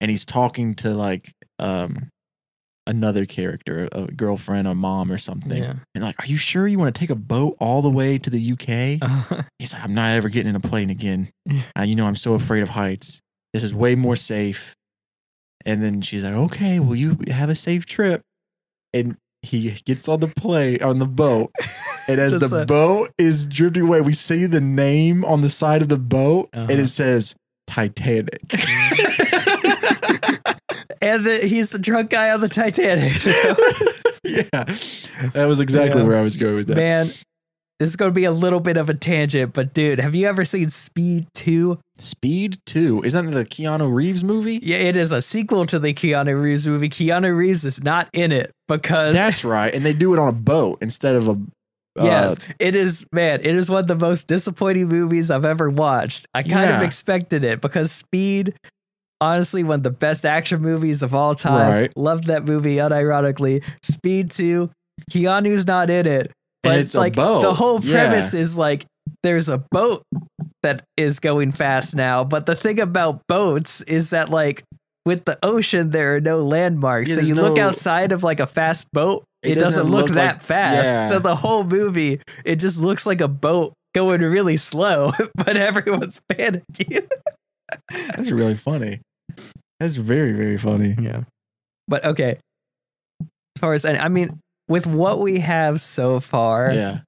And 0.01 0.09
he's 0.11 0.25
talking 0.25 0.75
to 0.75 0.93
like 0.93 1.31
um 1.59 2.09
another 2.85 3.25
character 3.25 3.89
a 3.91 4.03
girlfriend 4.07 4.65
or 4.67 4.73
mom 4.75 5.11
or 5.11 5.17
something. 5.17 5.61
Yeah. 5.61 5.73
and 5.93 6.03
like 6.03 6.15
are 6.23 6.25
you 6.27 6.37
sure 6.37 6.67
you 6.67 6.79
want 6.79 6.95
to 6.95 6.97
take 6.99 7.09
a 7.09 7.15
boat 7.15 7.57
all 7.59 7.81
the 7.81 7.89
way 7.89 8.17
to 8.17 8.29
the 8.29 8.51
uk 8.53 8.69
Uh, 9.01 9.41
he's 9.59 9.73
like 9.73 9.83
i'm 9.83 9.93
not 9.93 10.15
ever 10.15 10.29
getting 10.29 10.49
in 10.51 10.55
a 10.55 10.59
plane 10.61 10.89
again. 10.89 11.29
Uh, 11.77 11.83
you 11.83 11.95
know 11.95 12.05
i'm 12.05 12.15
so 12.15 12.33
afraid 12.33 12.63
of 12.63 12.69
heights. 12.69 13.19
This 13.53 13.63
is 13.63 13.73
way 13.75 13.95
more 13.95 14.15
safe. 14.15 14.73
And 15.65 15.83
then 15.83 16.01
she's 16.01 16.23
like 16.23 16.33
okay 16.33 16.79
well 16.79 16.95
you 16.95 17.17
have 17.29 17.49
a 17.49 17.55
safe 17.55 17.85
trip. 17.85 18.21
And 18.93 19.17
he 19.41 19.71
gets 19.85 20.07
on 20.07 20.21
the 20.21 20.27
plane 20.29 20.81
on 20.81 20.99
the 20.99 21.05
boat 21.05 21.51
and 22.07 22.19
as 22.21 22.37
the 22.39 22.65
boat 22.65 23.09
is 23.17 23.45
drifting 23.47 23.83
away 23.83 24.01
we 24.01 24.13
see 24.13 24.45
the 24.45 24.61
name 24.61 25.23
on 25.25 25.41
the 25.41 25.49
side 25.49 25.81
of 25.81 25.89
the 25.89 25.97
boat 25.97 26.49
and 26.53 26.71
Uh-huh. 26.71 26.81
it 26.83 26.87
says 26.87 27.35
titanic 27.67 28.39
and 31.01 31.25
the, 31.25 31.39
he's 31.43 31.69
the 31.71 31.79
drunk 31.79 32.09
guy 32.09 32.31
on 32.31 32.41
the 32.41 32.49
Titanic. 32.49 33.13
yeah 34.23 34.63
that 35.33 35.45
was 35.47 35.59
exactly 35.59 36.01
Yeah. 36.01 36.07
where 36.07 36.17
i 36.17 36.21
was 36.21 36.35
going 36.35 36.55
with 36.55 36.67
that 36.67 36.75
Man, 36.77 37.07
this 37.79 37.91
is 37.91 37.95
going 37.95 38.09
to 38.09 38.13
be 38.15 38.23
a 38.25 38.31
little 38.31 38.59
bit 38.59 38.75
of 38.77 38.89
a 38.89 38.93
tangent, 38.95 39.53
but 39.53 39.71
dude, 39.73 39.99
have 39.99 40.15
you 40.15 40.27
ever 40.27 40.43
seen 40.43 40.69
Speed 40.69 41.27
2? 41.35 41.77
speed 41.99 42.57
2 42.65 43.03
isn't 43.03 43.25
that 43.27 43.31
the 43.35 43.45
keanu 43.45 43.93
reeves 43.93 44.23
movie 44.23 44.59
Yeah, 44.63 44.77
it 44.77 44.95
is 44.97 45.11
a 45.11 45.21
sequel 45.21 45.65
to 45.67 45.77
the 45.79 45.93
Keanu 45.93 46.39
Reeves 46.41 46.67
movie. 46.67 46.89
Keanu 46.89 47.35
Reeves 47.35 47.65
is 47.65 47.83
not 47.83 48.07
in 48.13 48.31
it 48.31 48.51
because 48.67 49.13
that's 49.13 49.43
right 49.45 49.73
and 49.73 49.85
they 49.85 49.93
do 49.93 50.13
it 50.13 50.19
on 50.19 50.27
a 50.27 50.31
boat 50.33 50.77
instead 50.81 51.15
of 51.15 51.27
a 51.27 51.37
uh, 51.97 52.03
yes, 52.03 52.37
it 52.59 52.75
is 52.75 53.05
man, 53.11 53.39
it 53.41 53.55
is 53.55 53.69
one 53.69 53.81
of 53.81 53.87
the 53.87 53.95
most 53.95 54.27
disappointing 54.27 54.87
movies 54.87 55.29
I've 55.31 55.45
ever 55.45 55.69
watched. 55.69 56.27
I 56.33 56.43
kind 56.43 56.69
of 56.71 56.81
expected 56.81 57.43
it 57.43 57.61
because 57.61 57.91
Speed 57.91 58.53
honestly 59.19 59.63
one 59.63 59.79
of 59.79 59.83
the 59.83 59.89
best 59.91 60.25
action 60.25 60.61
movies 60.61 61.01
of 61.01 61.15
all 61.15 61.33
time. 61.35 61.71
Right. 61.71 61.97
Loved 61.97 62.25
that 62.25 62.45
movie 62.45 62.75
unironically. 62.75 63.63
Speed 63.81 64.29
2, 64.31 64.69
Keanu's 65.11 65.65
not 65.65 65.89
in 65.89 66.05
it. 66.05 66.27
And 66.27 66.33
But 66.63 66.77
it's 66.79 66.95
a 66.95 66.99
like 66.99 67.15
the 67.15 67.53
whole 67.53 67.79
Yeah. 67.81 67.93
premise 68.09 68.33
is 68.33 68.55
like 68.57 68.85
there's 69.23 69.49
a 69.49 69.57
boat 69.71 70.03
that 70.63 70.83
is 70.97 71.19
going 71.19 71.51
fast 71.51 71.95
now, 71.95 72.23
but 72.23 72.45
the 72.45 72.55
thing 72.55 72.79
about 72.79 73.21
boats 73.27 73.81
is 73.83 74.09
that 74.11 74.29
like 74.29 74.63
with 75.07 75.25
the 75.25 75.39
ocean 75.41 75.89
there 75.89 76.15
are 76.15 76.21
no 76.21 76.43
landmarks. 76.43 77.09
Yeah, 77.09 77.15
so 77.15 77.21
you 77.21 77.33
look 77.35 77.57
outside 77.57 78.11
of 78.11 78.21
like 78.23 78.39
a 78.39 78.45
fast 78.45 78.91
boat, 78.91 79.23
It 79.41 79.51
it, 79.51 79.55
doesn't, 79.55 79.85
doesn't 79.85 79.91
look, 79.91 80.05
look 80.05 80.13
that 80.15 80.35
like- 80.35 80.43
fast. 80.43 80.85
yeah. 80.85 81.09
So 81.09 81.19
the 81.19 81.35
whole 81.35 81.63
movie 81.63 82.21
it 82.45 82.57
just 82.57 82.77
looks 82.77 83.05
like 83.05 83.21
a 83.21 83.27
boat 83.27 83.73
going 83.95 84.21
really 84.21 84.57
slow, 84.57 85.11
but 85.35 85.57
everyone's 85.57 86.21
panicking. 86.31 87.07
That's 87.91 88.29
really 88.31 88.55
funny. 88.55 89.01
That's 89.79 89.95
very, 89.95 90.33
very 90.33 90.57
funny. 90.57 90.95
Yeah. 90.99 91.23
But 91.87 92.05
okay. 92.05 92.37
As 93.21 93.59
far 93.59 93.73
as 93.73 93.85
I 93.85 94.07
mean, 94.09 94.39
with 94.67 94.85
what 94.85 95.19
we 95.19 95.39
have 95.39 95.81
so 95.81 96.19
far, 96.19 96.71
Yeah. 96.73 96.99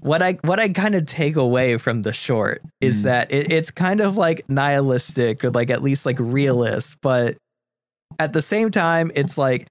What 0.00 0.22
I 0.22 0.32
what 0.42 0.58
I 0.58 0.68
kind 0.70 0.94
of 0.94 1.06
take 1.06 1.36
away 1.36 1.76
from 1.78 2.02
the 2.02 2.12
short 2.12 2.62
is 2.80 3.00
Mm. 3.00 3.04
that 3.04 3.30
it, 3.32 3.52
it's 3.52 3.70
kind 3.70 4.00
of 4.00 4.16
like 4.16 4.42
nihilistic 4.48 5.44
or 5.44 5.50
like 5.50 5.70
at 5.70 5.82
least 5.82 6.06
like 6.06 6.16
realist, 6.18 6.96
but 7.02 7.36
at 8.18 8.32
the 8.32 8.42
same 8.42 8.70
time, 8.70 9.10
it's 9.14 9.38
like 9.38 9.66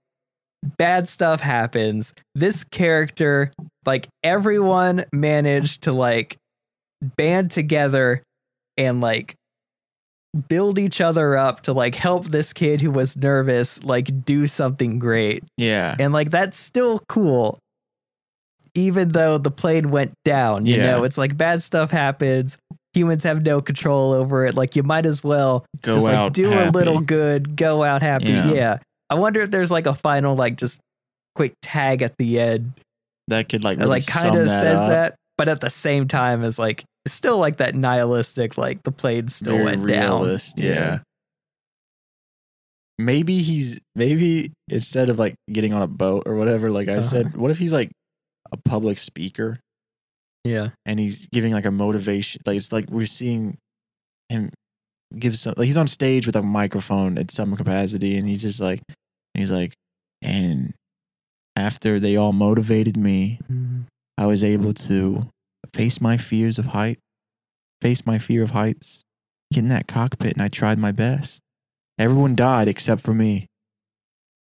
bad 0.78 1.08
stuff 1.08 1.42
happens. 1.42 2.14
This 2.36 2.64
character, 2.64 3.52
like 3.86 4.08
everyone 4.24 5.06
managed 5.12 5.84
to 5.84 5.92
like 5.92 6.38
band 7.18 7.52
together 7.52 8.22
and 8.78 9.02
like 9.02 9.36
build 10.48 10.80
each 10.80 11.02
other 11.02 11.36
up 11.36 11.62
to 11.62 11.74
like 11.74 11.94
help 11.96 12.26
this 12.28 12.54
kid 12.54 12.80
who 12.80 12.90
was 12.90 13.18
nervous 13.18 13.84
like 13.84 14.24
do 14.24 14.48
something 14.48 14.98
great 14.98 15.44
Yeah. 15.58 15.94
and 16.00 16.14
like 16.14 16.30
that's 16.32 16.58
still 16.58 17.00
cool 17.10 17.60
even 18.76 19.10
though 19.10 19.38
the 19.38 19.52
plane 19.52 19.92
went 19.92 20.14
down 20.26 20.66
you 20.66 20.76
Yeah. 20.78 20.88
know 20.88 21.04
it's 21.04 21.18
like 21.18 21.38
bad 21.38 21.62
stuff 21.62 21.92
happens 21.92 22.58
humans 22.94 23.24
have 23.24 23.42
no 23.44 23.62
control 23.62 24.12
over 24.14 24.46
it 24.46 24.56
like 24.56 24.76
you 24.76 24.84
might 24.84 25.06
as 25.06 25.24
well 25.24 25.66
Go 25.82 25.96
just 25.96 26.06
like 26.06 26.16
out. 26.16 26.34
do 26.34 26.52
a 26.52 26.72
little 26.72 27.00
good 27.00 27.56
go 27.56 27.84
out 27.84 28.02
happy 28.02 28.30
Yeah. 28.30 28.52
yeah. 28.54 28.78
i 29.10 29.16
wonder 29.16 29.42
if 29.42 29.52
there's 29.52 29.72
like 29.72 29.86
a 29.86 29.94
final 29.94 30.36
like 30.36 30.58
just 30.58 30.80
quick 31.36 31.54
tag 31.62 32.02
at 32.02 32.14
the 32.18 32.40
end 32.40 32.74
that 33.28 33.48
could 33.50 33.64
like 33.64 33.78
really 33.78 33.90
like 33.90 34.08
kind 34.08 34.38
of 34.38 34.48
says 34.50 34.80
up. 34.80 34.90
that 34.90 35.16
but 35.38 35.48
at 35.50 35.60
the 35.62 35.70
same 35.70 36.08
time 36.08 36.44
is 36.44 36.60
like 36.60 36.84
still 37.08 37.38
like 37.38 37.58
that 37.58 37.76
nihilistic 37.76 38.58
like 38.58 38.84
the 38.84 38.92
plane 38.92 39.28
still 39.28 39.54
Very 39.54 39.66
went 39.66 39.88
down 39.88 40.22
realist, 40.22 40.60
Yeah. 40.60 41.00
Maybe 42.98 43.42
he's 43.42 43.80
maybe 43.96 44.52
instead 44.70 45.10
of 45.10 45.18
like 45.18 45.34
getting 45.52 45.74
on 45.74 45.82
a 45.82 45.88
boat 45.88 46.24
or 46.28 46.36
whatever, 46.36 46.70
like 46.70 46.88
I 46.88 46.94
Uh-huh. 46.98 47.02
said, 47.02 47.36
what 47.38 47.50
if 47.50 47.58
he's 47.58 47.74
like 47.74 47.90
a 48.52 48.58
public 48.58 48.98
speaker 48.98 49.60
yeah 50.44 50.70
and 50.86 51.00
he's 51.00 51.28
giving 51.28 51.54
like 51.54 51.66
a 51.66 51.72
motivation? 51.72 52.42
Like 52.46 52.58
it's 52.58 52.72
like 52.72 52.90
we're 52.90 53.06
seeing 53.06 53.58
him 54.30 54.52
give 55.18 55.38
some 55.38 55.54
like 55.58 55.66
he's 55.66 55.78
on 55.78 55.88
stage 55.88 56.26
with 56.26 56.36
a 56.36 56.42
microphone 56.42 57.18
at 57.18 57.32
some 57.32 57.56
capacity 57.56 58.18
and 58.18 58.28
he's 58.28 58.42
just 58.42 58.60
like 58.60 58.82
he's 59.34 59.52
like 59.52 59.74
and 60.22 60.74
after 61.56 62.00
they 62.00 62.16
all 62.16 62.32
motivated 62.34 62.96
me 62.98 63.40
Mhm. 63.52 63.86
I 64.18 64.26
was 64.26 64.44
able 64.44 64.74
to 64.74 65.28
face 65.74 66.00
my 66.00 66.16
fears 66.18 66.60
of 66.60 66.68
height, 66.68 67.00
face 67.82 68.06
my 68.06 68.20
fear 68.20 68.44
of 68.44 68.52
heights, 68.52 69.02
get 69.52 69.62
in 69.64 69.70
that 69.70 69.88
cockpit 69.88 70.34
and 70.34 70.42
I 70.42 70.48
tried 70.48 70.78
my 70.78 70.92
best. 70.92 71.42
Everyone 72.00 72.36
died 72.36 72.68
except 72.68 73.02
for 73.02 73.14
me. 73.14 73.48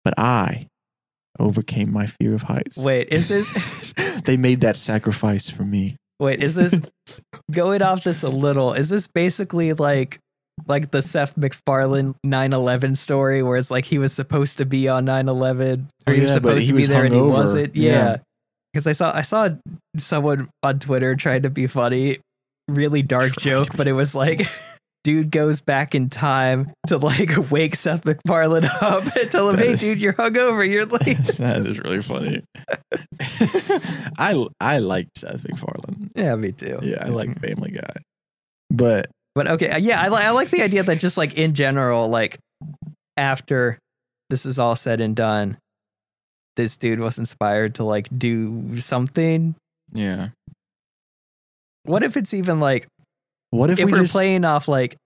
But 0.05 0.15
I 0.19 0.67
overcame 1.41 1.93
my 1.93 2.07
fear 2.07 2.35
of 2.35 2.43
heights. 2.43 2.77
Wait, 2.77 3.09
is 3.11 3.29
this 3.29 3.93
they 4.25 4.37
made 4.37 4.61
that 4.61 4.77
sacrifice 4.77 5.49
for 5.49 5.65
me. 5.65 5.97
wait, 6.21 6.43
is 6.43 6.55
this 6.55 6.75
going 7.51 7.83
off 7.83 8.05
this 8.05 8.23
a 8.23 8.29
little? 8.29 8.73
Is 8.75 8.89
this 8.89 9.09
basically 9.09 9.73
like 9.73 10.19
like 10.67 10.91
the 10.91 11.01
Seth 11.03 11.37
MacFarlane 11.39 12.15
9/11 12.27 12.97
story 12.97 13.43
where 13.43 13.57
it's 13.57 13.71
like 13.71 13.87
he 13.87 13.97
was 13.99 14.13
supposed 14.13 14.59
to 14.59 14.67
be 14.67 14.89
on 14.89 15.07
9/11 15.07 15.87
Oh, 16.07 16.11
or 16.11 16.15
he 16.15 16.21
oh, 16.21 16.23
was 16.23 16.31
yeah, 16.31 16.35
supposed 16.35 16.63
he 16.63 16.67
to 16.69 16.75
be 16.75 16.85
there 16.87 17.05
and 17.05 17.15
he 17.15 17.21
hungover. 17.21 17.31
wasn't? 17.33 17.75
Yeah. 17.77 17.91
Yeah. 17.93 18.17
Cuz 18.75 18.87
I 18.87 18.93
saw 18.93 19.17
I 19.17 19.23
saw 19.23 19.49
someone 19.97 20.49
on 20.63 20.79
Twitter 20.79 21.17
trying 21.17 21.43
to 21.43 21.51
be 21.51 21.67
funny, 21.67 22.19
really 22.69 23.03
dark 23.03 23.33
joke, 23.39 23.69
but 23.77 23.89
it 23.89 23.95
was 23.95 24.15
like 24.15 24.43
dude 25.05 25.31
goes 25.31 25.61
back 25.61 25.95
in 25.95 26.09
time 26.11 26.73
to 26.89 26.99
like 26.99 27.31
wake 27.51 27.75
Seth 27.75 28.05
MacFarlane 28.05 28.67
up 28.81 29.05
and 29.17 29.31
tell 29.31 29.49
him, 29.49 29.57
"Hey 29.59 29.73
is- 29.73 29.81
dude, 29.81 29.99
you're 29.99 30.13
hungover. 30.13 30.69
You're 30.69 30.85
late." 30.87 31.17
that 31.39 31.59
is 31.65 31.79
really 31.79 32.03
funny. 32.03 32.43
I 34.19 34.47
I 34.61 34.79
like 34.79 35.09
Seth 35.17 35.43
MacFarlane. 35.49 36.11
yeah, 36.15 36.35
me 36.37 36.53
too. 36.53 36.79
Yeah, 36.83 37.05
I 37.05 37.09
like 37.09 37.41
Family 37.41 37.71
Guy. 37.73 37.95
But 38.71 39.07
But 39.35 39.49
okay, 39.49 39.71
uh, 39.71 39.79
yeah, 39.79 40.01
I, 40.01 40.09
li- 40.09 40.23
I 40.23 40.31
like 40.31 40.51
the 40.51 40.63
idea 40.63 40.83
that 40.83 40.99
just 40.99 41.17
like 41.17 41.35
in 41.35 41.55
general, 41.55 42.09
like 42.09 42.39
after 43.17 43.79
this 44.29 44.47
is 44.47 44.59
all 44.59 44.77
said 44.77 45.01
and 45.01 45.17
done, 45.17 45.57
this 46.57 46.77
dude 46.77 47.01
was 47.01 47.19
inspired 47.19 47.77
to 47.77 47.85
like 47.85 48.09
do 48.17 48.79
something. 48.79 49.55
yeah. 49.93 50.29
What 51.85 52.03
if 52.03 52.17
it's 52.19 52.35
even 52.35 52.61
like 52.61 52.87
What 53.51 53.71
if, 53.71 53.79
if, 53.79 53.87
we 53.87 53.93
we're 53.93 53.99
just 54.01 54.13
playing 54.13 54.45
off 54.45 54.69
like 54.69 54.97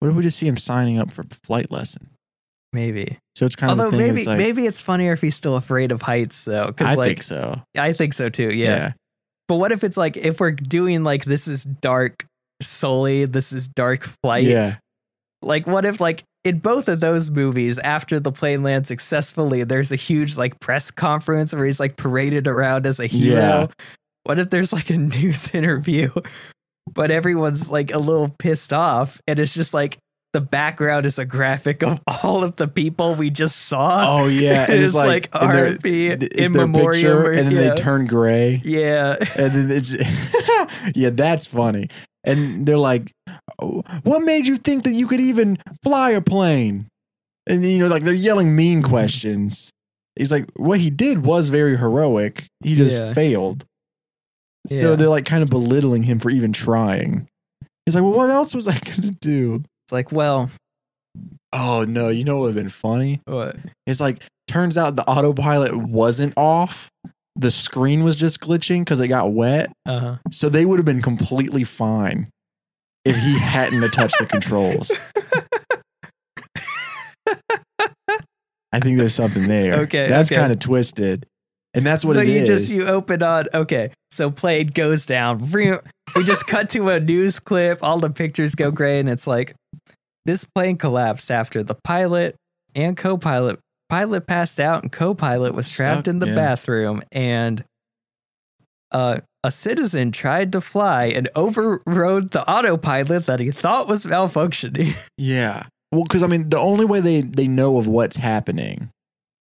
what 0.00 0.08
if 0.08 0.14
we 0.14 0.22
just 0.22 0.38
see 0.38 0.46
him 0.46 0.56
signing 0.56 0.98
up 0.98 1.12
for 1.12 1.24
flight 1.44 1.70
lesson? 1.70 2.08
maybe? 2.72 3.18
So 3.36 3.46
it's 3.46 3.56
kind 3.56 3.70
Although 3.70 3.88
of 3.88 3.94
maybe 3.94 4.20
it's 4.20 4.26
like 4.26 4.38
maybe 4.38 4.66
it's 4.66 4.80
funnier 4.80 5.12
if 5.12 5.20
he's 5.20 5.36
still 5.36 5.56
afraid 5.56 5.92
of 5.92 6.02
heights 6.02 6.44
though, 6.44 6.66
because 6.66 6.88
I 6.88 6.94
like 6.94 7.08
think 7.08 7.22
so. 7.22 7.62
I 7.76 7.92
think 7.92 8.14
so 8.14 8.28
too. 8.28 8.50
Yeah. 8.50 8.92
But 9.48 9.56
what 9.56 9.72
if 9.72 9.84
it's 9.84 9.96
like 9.96 10.16
if 10.16 10.40
we're 10.40 10.52
doing 10.52 11.04
like 11.04 11.24
this 11.24 11.48
is 11.48 11.64
dark 11.64 12.26
solely, 12.62 13.24
this 13.24 13.52
is 13.52 13.68
dark 13.68 14.08
flight. 14.22 14.44
Yeah. 14.44 14.76
Like, 15.42 15.66
what 15.66 15.84
if, 15.84 16.00
like, 16.00 16.22
in 16.44 16.60
both 16.60 16.88
of 16.88 17.00
those 17.00 17.28
movies, 17.28 17.78
after 17.78 18.20
the 18.20 18.30
plane 18.30 18.62
lands 18.62 18.86
successfully, 18.86 19.64
there's 19.64 19.90
a 19.90 19.96
huge, 19.96 20.36
like, 20.36 20.60
press 20.60 20.92
conference 20.92 21.52
where 21.52 21.66
he's, 21.66 21.80
like, 21.80 21.96
paraded 21.96 22.46
around 22.46 22.86
as 22.86 23.00
a 23.00 23.06
hero? 23.06 23.40
Yeah. 23.40 23.66
What 24.22 24.38
if 24.38 24.50
there's, 24.50 24.72
like, 24.72 24.90
a 24.90 24.96
news 24.98 25.52
interview, 25.52 26.10
but 26.92 27.10
everyone's, 27.10 27.68
like, 27.70 27.92
a 27.92 27.98
little 27.98 28.28
pissed 28.38 28.72
off, 28.72 29.20
and 29.26 29.38
it's 29.38 29.54
just, 29.54 29.74
like, 29.74 29.98
the 30.32 30.40
background 30.40 31.04
is 31.04 31.18
a 31.18 31.24
graphic 31.24 31.82
of 31.82 32.00
all 32.22 32.42
of 32.42 32.56
the 32.56 32.66
people 32.68 33.14
we 33.14 33.30
just 33.30 33.66
saw? 33.66 34.20
Oh 34.22 34.28
yeah. 34.28 34.64
It 34.70 34.80
is 34.80 34.94
like 34.94 35.28
and 35.32 35.78
RP 35.78 36.32
in 36.34 36.52
memoriam 36.52 36.92
picture, 36.92 37.32
and 37.32 37.48
then 37.48 37.54
yeah. 37.54 37.68
they 37.68 37.74
turn 37.74 38.06
gray. 38.06 38.60
Yeah. 38.64 39.16
and 39.36 39.52
then 39.52 39.70
it's 39.70 39.92
yeah, 40.96 41.10
that's 41.10 41.46
funny. 41.46 41.88
And 42.24 42.64
they're 42.64 42.78
like, 42.78 43.12
"Oh, 43.60 43.82
"What 44.04 44.22
made 44.22 44.46
you 44.46 44.56
think 44.56 44.84
that 44.84 44.92
you 44.92 45.06
could 45.06 45.20
even 45.20 45.58
fly 45.82 46.10
a 46.12 46.20
plane?" 46.20 46.86
And 47.48 47.64
you 47.64 47.78
know, 47.78 47.88
like 47.88 48.04
they're 48.04 48.14
yelling 48.14 48.54
mean 48.54 48.82
questions. 48.82 49.70
He's 50.16 50.30
like, 50.30 50.46
"What 50.56 50.78
he 50.78 50.88
did 50.88 51.26
was 51.26 51.48
very 51.48 51.76
heroic. 51.76 52.44
He 52.62 52.74
just 52.76 52.96
Yeah. 52.96 53.12
failed." 53.12 53.64
So 54.68 54.96
they're 54.96 55.08
like 55.08 55.24
kind 55.24 55.42
of 55.42 55.50
belittling 55.50 56.02
him 56.04 56.18
for 56.20 56.30
even 56.30 56.52
trying. 56.52 57.26
He's 57.84 57.94
like, 57.94 58.02
"Well, 58.04 58.12
what 58.12 58.30
else 58.30 58.54
was 58.54 58.68
I 58.68 58.78
going 58.84 59.02
to 59.02 59.10
do?" 59.10 59.62
It's 59.86 59.92
like, 59.92 60.12
well, 60.12 60.50
Oh 61.52 61.84
no, 61.86 62.08
you 62.08 62.24
know 62.24 62.36
what 62.38 62.42
would 62.46 62.56
have 62.56 62.64
been 62.64 62.70
funny? 62.70 63.20
what? 63.26 63.56
It's 63.86 64.00
like 64.00 64.22
turns 64.48 64.78
out 64.78 64.96
the 64.96 65.04
autopilot 65.08 65.76
wasn't 65.76 66.32
off. 66.36 66.88
The 67.36 67.50
screen 67.50 68.04
was 68.04 68.16
just 68.16 68.40
glitching 68.40 68.80
because 68.80 69.00
it 69.00 69.08
got 69.08 69.32
wet. 69.32 69.72
Uh 69.86 69.98
huh. 69.98 70.16
So 70.30 70.48
they 70.48 70.64
would 70.64 70.78
have 70.78 70.86
been 70.86 71.02
completely 71.02 71.64
fine 71.64 72.28
if 73.04 73.16
he 73.16 73.38
hadn't 73.38 73.90
touched 73.90 74.18
the 74.18 74.26
controls. 74.26 74.90
I 78.74 78.80
think 78.80 78.96
there's 78.96 79.14
something 79.14 79.48
there. 79.48 79.80
Okay, 79.80 80.08
That's 80.08 80.30
okay. 80.32 80.40
kind 80.40 80.50
of 80.52 80.58
twisted. 80.58 81.26
And 81.74 81.86
that's 81.86 82.04
what 82.04 82.16
it 82.16 82.22
is. 82.22 82.28
so 82.28 82.32
you 82.32 82.40
is. 82.40 82.48
just 82.48 82.70
you 82.70 82.86
open 82.86 83.22
on 83.22 83.46
okay 83.54 83.90
so 84.10 84.30
plane 84.30 84.66
goes 84.66 85.06
down 85.06 85.38
we 85.50 86.22
just 86.22 86.46
cut 86.46 86.68
to 86.70 86.88
a 86.90 87.00
news 87.00 87.40
clip 87.40 87.78
all 87.82 87.98
the 87.98 88.10
pictures 88.10 88.54
go 88.54 88.70
gray 88.70 88.98
and 88.98 89.08
it's 89.08 89.26
like 89.26 89.54
this 90.26 90.44
plane 90.54 90.76
collapsed 90.76 91.30
after 91.30 91.62
the 91.62 91.74
pilot 91.82 92.36
and 92.74 92.96
co-pilot 92.96 93.58
pilot 93.88 94.26
passed 94.26 94.60
out 94.60 94.82
and 94.82 94.92
co-pilot 94.92 95.54
was 95.54 95.70
trapped 95.70 96.04
Stuck, 96.04 96.08
in 96.08 96.18
the 96.18 96.28
yeah. 96.28 96.34
bathroom 96.34 97.02
and 97.10 97.64
uh, 98.90 99.18
a 99.42 99.50
citizen 99.50 100.12
tried 100.12 100.52
to 100.52 100.60
fly 100.60 101.06
and 101.06 101.28
overrode 101.34 102.32
the 102.32 102.48
autopilot 102.48 103.26
that 103.26 103.40
he 103.40 103.50
thought 103.50 103.88
was 103.88 104.04
malfunctioning 104.04 104.94
yeah. 105.16 105.64
Well, 105.90 106.04
because 106.04 106.22
I 106.22 106.26
mean, 106.26 106.48
the 106.48 106.58
only 106.58 106.86
way 106.86 107.00
they, 107.00 107.20
they 107.20 107.46
know 107.46 107.76
of 107.76 107.86
what's 107.86 108.16
happening 108.16 108.88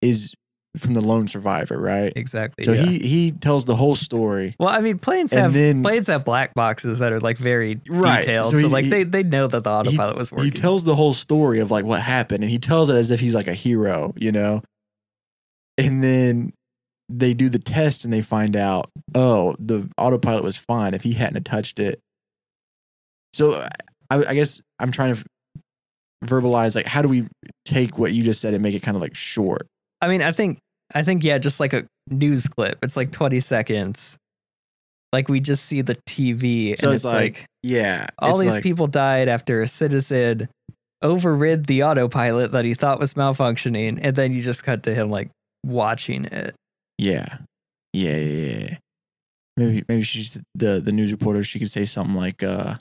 is 0.01 0.33
from 0.77 0.93
the 0.93 1.01
lone 1.01 1.27
survivor, 1.27 1.77
right? 1.77 2.13
exactly 2.15 2.63
So 2.63 2.71
yeah. 2.71 2.83
he 2.83 2.99
he 2.99 3.31
tells 3.31 3.65
the 3.65 3.75
whole 3.75 3.95
story. 3.95 4.55
well 4.59 4.69
i 4.69 4.79
mean 4.79 4.97
planes 4.99 5.33
have 5.33 5.53
then- 5.53 5.81
planes 5.83 6.07
have 6.07 6.23
black 6.23 6.53
boxes 6.53 6.99
that 6.99 7.11
are 7.11 7.19
like 7.19 7.37
very 7.37 7.81
Right. 7.89 8.21
detailed 8.21 8.51
So 8.51 8.61
so, 8.61 8.67
like 8.69 8.85
he- 8.85 8.89
they 8.89 9.03
they 9.03 9.23
know 9.23 9.47
that 9.47 9.63
the 9.65 9.69
autopilot 9.69 10.15
was 10.17 10.31
working 10.31 10.45
He 10.45 10.51
tells 10.51 10.83
the 10.85 10.95
whole 10.95 11.13
story 11.13 11.59
of 11.59 11.71
like 11.71 11.83
what 11.85 12.01
happened, 12.01 12.43
and 12.43 12.49
he 12.51 12.57
tells 12.59 12.89
it 12.89 12.95
as 12.95 13.11
if 13.11 13.19
he's 13.19 13.35
like 13.35 13.47
a 13.47 13.53
hero, 13.53 14.13
you 14.17 14.31
know. 14.31 14.61
And 15.77 16.03
then 16.03 16.53
they 17.09 17.33
do 17.33 17.49
the 17.49 17.59
test, 17.59 18.05
and 18.05 18.13
they 18.13 18.21
find 18.21 18.55
out, 18.55 18.89
oh, 19.15 19.55
the 19.59 19.89
autopilot 19.97 20.43
was 20.43 20.55
fine 20.55 20.93
if 20.93 21.01
he 21.03 21.13
hadn't 21.13 21.43
touched 21.43 21.79
it. 21.79 21.99
So 23.33 23.55
I, 24.09 24.15
I 24.25 24.33
guess 24.33 24.61
I'm 24.79 24.91
trying 24.91 25.15
to 25.15 25.23
verbalize 26.23 26.75
like 26.75 26.85
how 26.85 27.01
do 27.01 27.07
we 27.07 27.27
take 27.65 27.97
what 27.97 28.13
you 28.13 28.23
just 28.23 28.39
said 28.41 28.53
and 28.53 28.61
make 28.61 28.75
it 28.75 28.81
kind 28.81 28.95
of 28.95 29.01
like 29.01 29.15
short? 29.15 29.67
I 30.01 30.07
mean, 30.07 30.21
I 30.21 30.31
think 30.31 30.59
I 30.93 31.03
think 31.03 31.23
yeah, 31.23 31.37
just 31.37 31.59
like 31.59 31.73
a 31.73 31.85
news 32.09 32.47
clip. 32.47 32.79
It's 32.83 32.97
like 32.97 33.11
20 33.11 33.39
seconds. 33.39 34.17
Like 35.13 35.27
we 35.29 35.39
just 35.39 35.65
see 35.65 35.81
the 35.81 35.97
TV 36.07 36.77
So 36.77 36.87
and 36.87 36.93
it's 36.93 37.03
it's, 37.03 37.05
like, 37.05 37.15
like, 37.15 37.45
Yeah, 37.63 38.07
all 38.19 38.37
these 38.37 38.55
like- 38.55 38.63
people 38.63 38.87
died 38.87 39.27
after 39.27 39.61
a 39.61 39.67
citizen 39.67 40.47
overrid 41.01 41.65
the 41.65 41.83
autopilot 41.83 42.51
that 42.51 42.63
he 42.63 42.73
thought 42.75 42.99
was 42.99 43.15
malfunctioning 43.15 43.99
and 44.01 44.15
then 44.15 44.31
you 44.33 44.41
just 44.41 44.63
cut 44.63 44.83
to 44.83 44.93
him 44.93 45.09
like 45.09 45.29
watching 45.65 46.25
it. 46.25 46.55
Yeah. 46.97 47.39
Yeah, 47.93 48.17
yeah, 48.17 48.57
yeah. 48.57 48.77
Maybe 49.57 49.83
maybe 49.89 50.01
she's 50.03 50.39
the 50.55 50.79
the 50.79 50.91
news 50.93 51.11
reporter. 51.11 51.43
She 51.43 51.59
could 51.59 51.71
say 51.71 51.85
something 51.85 52.15
like, 52.15 52.41
uh, 52.41 52.75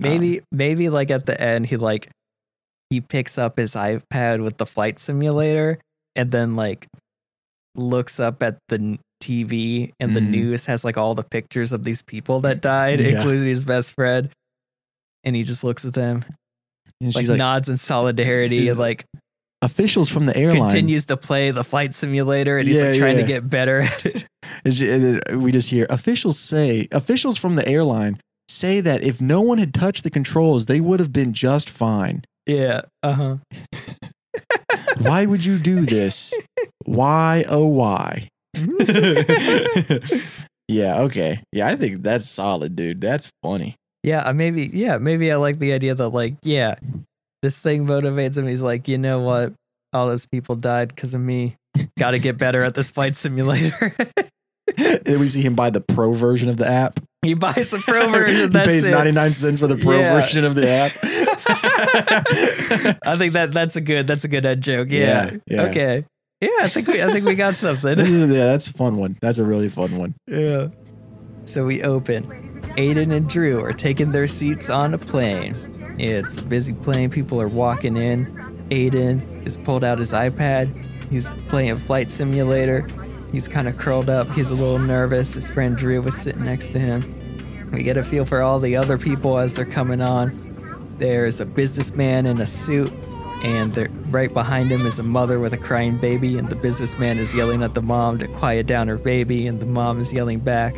Maybe 0.00 0.40
maybe 0.50 0.88
like 0.88 1.10
at 1.10 1.26
the 1.26 1.38
end 1.38 1.66
he 1.66 1.76
like 1.76 2.10
he 2.90 3.00
picks 3.00 3.38
up 3.38 3.58
his 3.58 3.74
iPad 3.74 4.42
with 4.42 4.56
the 4.56 4.66
flight 4.66 4.98
simulator 4.98 5.78
and 6.16 6.30
then 6.30 6.56
like 6.56 6.86
looks 7.74 8.20
up 8.20 8.42
at 8.42 8.58
the 8.68 8.98
TV 9.22 9.92
and 10.00 10.14
the 10.16 10.20
Mhm. 10.20 10.28
news 10.30 10.66
has 10.66 10.84
like 10.84 10.96
all 10.98 11.14
the 11.14 11.22
pictures 11.22 11.72
of 11.72 11.84
these 11.84 12.02
people 12.02 12.40
that 12.40 12.60
died, 12.60 13.00
Yeah. 13.00 13.16
including 13.16 13.46
his 13.48 13.64
best 13.64 13.94
friend. 13.94 14.28
And 15.24 15.36
he 15.36 15.44
just 15.44 15.62
looks 15.62 15.84
at 15.84 15.94
them, 15.94 16.24
and 17.00 17.14
like, 17.14 17.22
she's 17.22 17.28
like, 17.30 17.38
nods 17.38 17.68
in 17.68 17.76
solidarity, 17.76 18.68
and 18.68 18.76
like 18.78 19.04
officials 19.62 20.08
from 20.08 20.24
the 20.24 20.36
airline. 20.36 20.62
continues 20.70 21.06
to 21.06 21.16
play 21.16 21.52
the 21.52 21.62
flight 21.62 21.94
simulator, 21.94 22.58
and 22.58 22.66
he's 22.66 22.76
Yeah, 22.78 22.88
like 22.90 22.98
trying 22.98 23.16
yeah. 23.16 23.22
to 23.22 23.28
get 23.28 23.48
better 23.48 23.82
at 23.82 24.04
it. 24.06 24.26
She- 24.70 25.36
we 25.36 25.50
just 25.52 25.70
hear 25.70 25.86
officials 25.88 26.38
say 26.38 26.88
officials 26.92 27.36
from 27.38 27.54
the 27.54 27.66
airline 27.68 28.20
say 28.48 28.80
that 28.80 29.02
if 29.04 29.20
no 29.20 29.40
one 29.40 29.58
had 29.58 29.72
touched 29.72 30.02
the 30.02 30.10
controls, 30.10 30.66
they 30.66 30.80
would 30.80 30.98
have 31.00 31.12
been 31.12 31.32
just 31.32 31.70
fine. 31.70 32.24
yeah, 32.46 32.82
uh 33.04 33.12
huh. 33.12 33.36
Why 34.98 35.26
would 35.26 35.44
you 35.44 35.58
do 35.58 35.80
this? 35.82 36.32
Why 36.84 37.44
oh 37.48 37.66
why? 37.66 38.28
yeah, 40.68 41.00
okay. 41.02 41.42
Yeah, 41.52 41.66
I 41.68 41.76
think 41.76 42.02
that's 42.02 42.28
solid, 42.28 42.76
dude. 42.76 43.00
That's 43.00 43.28
funny. 43.42 43.76
Yeah, 44.02 44.30
maybe. 44.32 44.70
Yeah, 44.72 44.98
maybe 44.98 45.30
I 45.32 45.36
like 45.36 45.58
the 45.58 45.72
idea 45.72 45.94
that 45.94 46.08
like, 46.10 46.34
yeah, 46.42 46.74
this 47.42 47.58
thing 47.58 47.86
motivates 47.86 48.36
him. 48.36 48.46
He's 48.46 48.62
like, 48.62 48.88
you 48.88 48.98
know 48.98 49.20
what? 49.20 49.52
All 49.92 50.08
those 50.08 50.26
people 50.26 50.54
died 50.56 50.88
because 50.94 51.14
of 51.14 51.20
me. 51.20 51.56
Got 51.98 52.12
to 52.12 52.18
get 52.18 52.38
better 52.38 52.62
at 52.62 52.74
this 52.74 52.90
flight 52.92 53.16
simulator. 53.16 53.94
then 54.76 55.20
we 55.20 55.28
see 55.28 55.42
him 55.42 55.54
buy 55.54 55.70
the 55.70 55.80
pro 55.80 56.12
version 56.12 56.48
of 56.48 56.56
the 56.56 56.66
app. 56.66 57.00
he 57.22 57.34
buys 57.34 57.70
the 57.70 57.78
pro 57.78 58.08
version. 58.08 58.36
he 58.42 58.46
That's 58.48 58.66
pays 58.66 58.84
it. 58.84 58.90
99 58.90 59.32
cents 59.32 59.60
for 59.60 59.66
the 59.66 59.76
pro 59.76 59.98
Yeah. 60.00 60.20
version 60.20 60.44
of 60.44 60.54
the 60.54 60.68
app. 60.68 60.92
I 63.04 63.16
think 63.18 63.32
that 63.34 63.50
that's 63.52 63.76
a 63.76 63.80
good 63.80 64.06
that's 64.06 64.24
a 64.24 64.28
good 64.28 64.44
head 64.44 64.60
joke. 64.60 64.88
Yeah. 64.90 65.30
Yeah, 65.32 65.36
yeah. 65.46 65.62
Okay. 65.62 66.04
Yeah, 66.40 66.48
I 66.62 66.68
think 66.68 66.88
we 66.88 67.02
I 67.02 67.10
think 67.12 67.24
we 67.26 67.34
got 67.34 67.56
something. 67.56 67.98
yeah, 68.32 68.46
that's 68.46 68.68
a 68.68 68.72
fun 68.72 68.96
one. 68.96 69.16
That's 69.20 69.38
a 69.38 69.44
really 69.44 69.68
fun 69.68 69.96
one. 69.96 70.14
yeah. 70.26 70.68
So 71.44 71.64
we 71.64 71.82
open. 71.82 72.24
Aiden 72.76 73.12
and 73.12 73.28
Drew 73.28 73.60
are 73.62 73.72
taking 73.72 74.12
their 74.12 74.28
seats 74.28 74.70
on 74.70 74.94
a 74.94 74.98
plane. 74.98 75.56
It's 75.98 76.38
a 76.38 76.42
busy 76.42 76.72
plane. 76.72 77.10
People 77.10 77.40
are 77.42 77.48
walking 77.48 77.96
in. 77.96 78.26
Aiden 78.70 79.42
has 79.42 79.56
pulled 79.56 79.84
out 79.84 79.98
his 79.98 80.12
iPad. 80.12 80.70
He's 81.10 81.28
playing 81.48 81.72
a 81.72 81.78
Flight 81.78 82.10
Simulator. 82.10 82.86
He's 83.32 83.48
kind 83.48 83.66
of 83.68 83.76
curled 83.76 84.08
up. 84.08 84.30
He's 84.30 84.50
a 84.50 84.54
little 84.54 84.78
nervous. 84.78 85.34
His 85.34 85.50
friend 85.50 85.76
Drew 85.76 86.00
was 86.00 86.16
sitting 86.16 86.44
next 86.44 86.68
to 86.68 86.78
him. 86.78 87.70
We 87.72 87.82
get 87.82 87.96
a 87.96 88.02
feel 88.04 88.24
for 88.24 88.40
all 88.42 88.58
the 88.60 88.76
other 88.76 88.96
people 88.98 89.38
as 89.38 89.54
they're 89.54 89.64
coming 89.64 90.00
on. 90.00 90.30
There's 91.02 91.40
a 91.40 91.44
businessman 91.44 92.26
in 92.26 92.40
a 92.40 92.46
suit, 92.46 92.92
and 93.42 93.76
right 94.14 94.32
behind 94.32 94.68
him 94.68 94.86
is 94.86 95.00
a 95.00 95.02
mother 95.02 95.40
with 95.40 95.52
a 95.52 95.56
crying 95.56 95.98
baby, 95.98 96.38
and 96.38 96.46
the 96.46 96.54
businessman 96.54 97.18
is 97.18 97.34
yelling 97.34 97.64
at 97.64 97.74
the 97.74 97.82
mom 97.82 98.18
to 98.18 98.28
quiet 98.28 98.68
down 98.68 98.86
her 98.86 98.98
baby, 98.98 99.48
and 99.48 99.58
the 99.58 99.66
mom 99.66 100.00
is 100.00 100.12
yelling 100.12 100.38
back. 100.38 100.76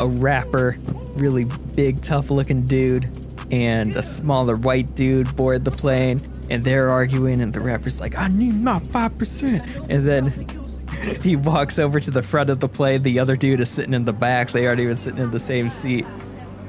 A 0.00 0.08
rapper, 0.08 0.78
really 1.16 1.44
big, 1.76 2.00
tough 2.00 2.30
looking 2.30 2.64
dude, 2.64 3.10
and 3.50 3.94
a 3.94 4.02
smaller 4.02 4.56
white 4.56 4.94
dude 4.94 5.36
board 5.36 5.66
the 5.66 5.70
plane, 5.70 6.18
and 6.48 6.64
they're 6.64 6.88
arguing, 6.88 7.38
and 7.42 7.52
the 7.52 7.60
rapper's 7.60 8.00
like, 8.00 8.16
I 8.16 8.28
need 8.28 8.56
my 8.56 8.78
5%. 8.78 9.90
And 9.90 10.02
then 10.02 11.20
he 11.22 11.36
walks 11.36 11.78
over 11.78 12.00
to 12.00 12.10
the 12.10 12.22
front 12.22 12.48
of 12.48 12.60
the 12.60 12.70
plane. 12.70 13.02
The 13.02 13.18
other 13.18 13.36
dude 13.36 13.60
is 13.60 13.68
sitting 13.68 13.92
in 13.92 14.06
the 14.06 14.14
back. 14.14 14.50
They 14.50 14.66
aren't 14.66 14.80
even 14.80 14.96
sitting 14.96 15.20
in 15.20 15.30
the 15.30 15.38
same 15.38 15.68
seat. 15.68 16.06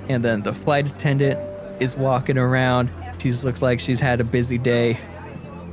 And 0.09 0.21
then 0.21 0.41
the 0.41 0.53
flight 0.53 0.85
attendant 0.85 1.39
is 1.79 1.95
walking 1.95 2.37
around. 2.37 2.91
She's 3.19 3.43
looks 3.43 3.61
like 3.61 3.79
she's 3.79 3.99
had 3.99 4.21
a 4.21 4.23
busy 4.23 4.57
day. 4.57 4.99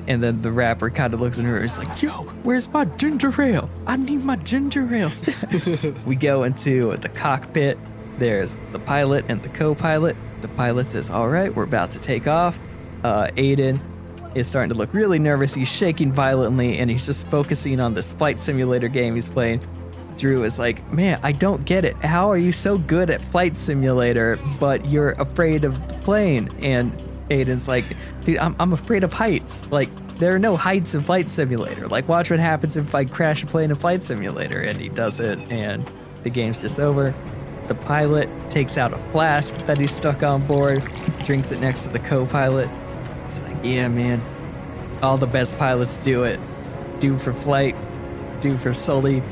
And 0.09 0.23
then 0.23 0.41
the 0.43 0.53
rapper 0.53 0.89
kind 0.91 1.15
of 1.15 1.21
looks 1.21 1.39
at 1.39 1.45
her 1.45 1.57
and 1.57 1.65
is 1.65 1.79
like, 1.79 2.01
Yo, 2.01 2.11
where's 2.43 2.69
my 2.69 2.85
ginger 2.85 3.33
ale? 3.43 3.69
I 3.87 3.97
need 3.97 4.23
my 4.23 4.37
ginger 4.37 4.93
ale. 4.95 5.11
we 6.07 6.17
go 6.17 6.45
into 6.45 6.97
the 6.97 7.09
cockpit. 7.09 7.79
There's 8.19 8.55
the 8.73 8.79
pilot 8.79 9.25
and 9.29 9.43
the 9.43 9.49
co 9.49 9.75
pilot. 9.75 10.17
The 10.43 10.49
pilot 10.49 10.87
says, 10.87 11.11
All 11.11 11.29
right, 11.29 11.55
we're 11.55 11.65
about 11.65 11.91
to 11.91 11.99
take 11.99 12.27
off. 12.27 12.59
Uh, 13.03 13.29
Aiden 13.37 13.81
is 14.37 14.47
starting 14.47 14.69
to 14.69 14.79
look 14.79 14.93
really 14.93 15.19
nervous. 15.19 15.55
He's 15.55 15.69
shaking 15.69 16.13
violently 16.13 16.79
and 16.79 16.91
he's 16.91 17.07
just 17.07 17.27
focusing 17.27 17.81
on 17.81 17.95
this 17.95 18.13
flight 18.13 18.41
simulator 18.41 18.89
game 18.89 19.15
he's 19.15 19.31
playing. 19.31 19.61
Drew 20.17 20.45
is 20.45 20.59
like, 20.59 20.91
Man, 20.93 21.21
I 21.23 21.33
don't 21.33 21.65
get 21.65 21.85
it. 21.85 21.97
How 21.97 22.31
are 22.31 22.39
you 22.39 22.53
so 22.53 22.79
good 22.79 23.11
at 23.11 23.23
Flight 23.23 23.57
Simulator, 23.57 24.39
but 24.59 24.87
you're 24.87 25.11
afraid 25.11 25.65
of 25.65 25.89
the 25.89 25.95
plane? 25.97 26.49
And 26.61 26.93
Aiden's 27.29 27.69
like, 27.69 27.85
Dude, 28.25 28.39
I'm, 28.39 28.57
I'm 28.59 28.73
afraid 28.73 29.05
of 29.05 29.13
heights. 29.13 29.65
Like, 29.71 29.91
there 30.19 30.35
are 30.35 30.39
no 30.39 30.57
heights 30.57 30.95
in 30.95 31.03
Flight 31.03 31.29
Simulator. 31.29 31.89
Like, 31.89 32.09
watch 32.09 32.31
what 32.31 32.41
happens 32.41 32.77
if 32.77 32.95
I 32.95 33.05
crash 33.05 33.43
a 33.43 33.47
plane 33.47 33.71
in 33.71 33.77
Flight 33.77 34.03
Simulator. 34.03 34.61
And 34.61 34.81
he 34.81 34.89
does 34.89 35.21
it, 35.21 35.39
and 35.51 35.89
the 36.23 36.31
game's 36.31 36.61
just 36.61 36.81
over. 36.81 37.15
The 37.69 37.75
pilot 37.75 38.29
takes 38.49 38.79
out 38.79 38.93
a 38.93 38.99
flask 39.11 39.55
that 39.67 39.77
he's 39.77 39.91
stuck 39.91 40.23
on 40.23 40.47
board, 40.47 40.83
drinks 41.25 41.51
it 41.53 41.61
next 41.61 41.83
to 41.83 41.89
the 41.89 41.99
co 41.99 42.25
pilot. 42.27 42.71
He's 43.27 43.41
like, 43.43 43.57
Yeah, 43.63 43.89
man, 43.89 44.23
all 45.03 45.19
the 45.19 45.27
best 45.27 45.59
pilots 45.59 45.97
do 45.99 46.25
it. 46.25 46.41
Do 47.01 47.19
for 47.19 47.33
flight, 47.33 47.75
do 48.41 48.57
for 48.57 48.73
Sully, 48.73 49.23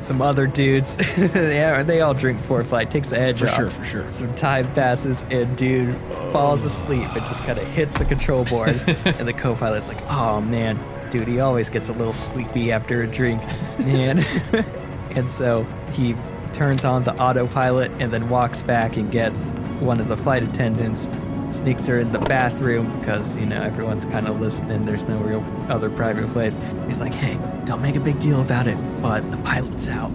some 0.00 0.22
other 0.22 0.46
dudes. 0.46 0.96
yeah, 1.18 1.82
they 1.82 2.00
all 2.00 2.14
drink 2.14 2.38
before 2.38 2.62
flight. 2.64 2.90
Takes 2.90 3.10
the 3.10 3.18
edge 3.18 3.38
For 3.38 3.48
off. 3.48 3.56
sure, 3.56 3.70
for 3.70 3.84
sure. 3.84 4.12
Some 4.12 4.34
time 4.34 4.72
passes 4.74 5.24
and 5.30 5.56
dude 5.56 5.96
falls 6.32 6.64
asleep 6.64 7.08
and 7.14 7.26
just 7.26 7.44
kind 7.44 7.58
of 7.58 7.66
hits 7.68 7.98
the 7.98 8.04
control 8.04 8.44
board. 8.44 8.70
and 9.04 9.26
the 9.26 9.32
co-pilot's 9.32 9.88
like, 9.88 10.00
"Oh 10.10 10.40
man, 10.40 10.78
dude, 11.10 11.28
he 11.28 11.40
always 11.40 11.68
gets 11.68 11.88
a 11.88 11.92
little 11.92 12.12
sleepy 12.12 12.72
after 12.72 13.02
a 13.02 13.06
drink, 13.06 13.42
man." 13.78 14.24
and 15.10 15.30
so 15.30 15.66
he 15.92 16.14
turns 16.52 16.84
on 16.84 17.04
the 17.04 17.14
autopilot 17.20 17.90
and 18.00 18.12
then 18.12 18.28
walks 18.28 18.62
back 18.62 18.96
and 18.96 19.10
gets 19.10 19.50
one 19.80 20.00
of 20.00 20.08
the 20.08 20.16
flight 20.16 20.42
attendants 20.42 21.06
sneaks 21.50 21.86
her 21.86 21.98
in 21.98 22.12
the 22.12 22.18
bathroom 22.18 22.98
because 22.98 23.36
you 23.36 23.46
know 23.46 23.60
everyone's 23.60 24.04
kind 24.04 24.28
of 24.28 24.40
listening. 24.40 24.84
There's 24.84 25.04
no 25.04 25.18
real 25.18 25.44
other 25.68 25.90
private 25.90 26.28
place. 26.30 26.56
He's 26.86 27.00
like 27.00 27.14
hey 27.14 27.38
don't 27.64 27.82
make 27.82 27.96
a 27.96 28.00
big 28.00 28.18
deal 28.20 28.40
about 28.40 28.66
it 28.66 28.78
but 29.02 29.28
the 29.30 29.36
pilot's 29.38 29.88
out. 29.88 30.10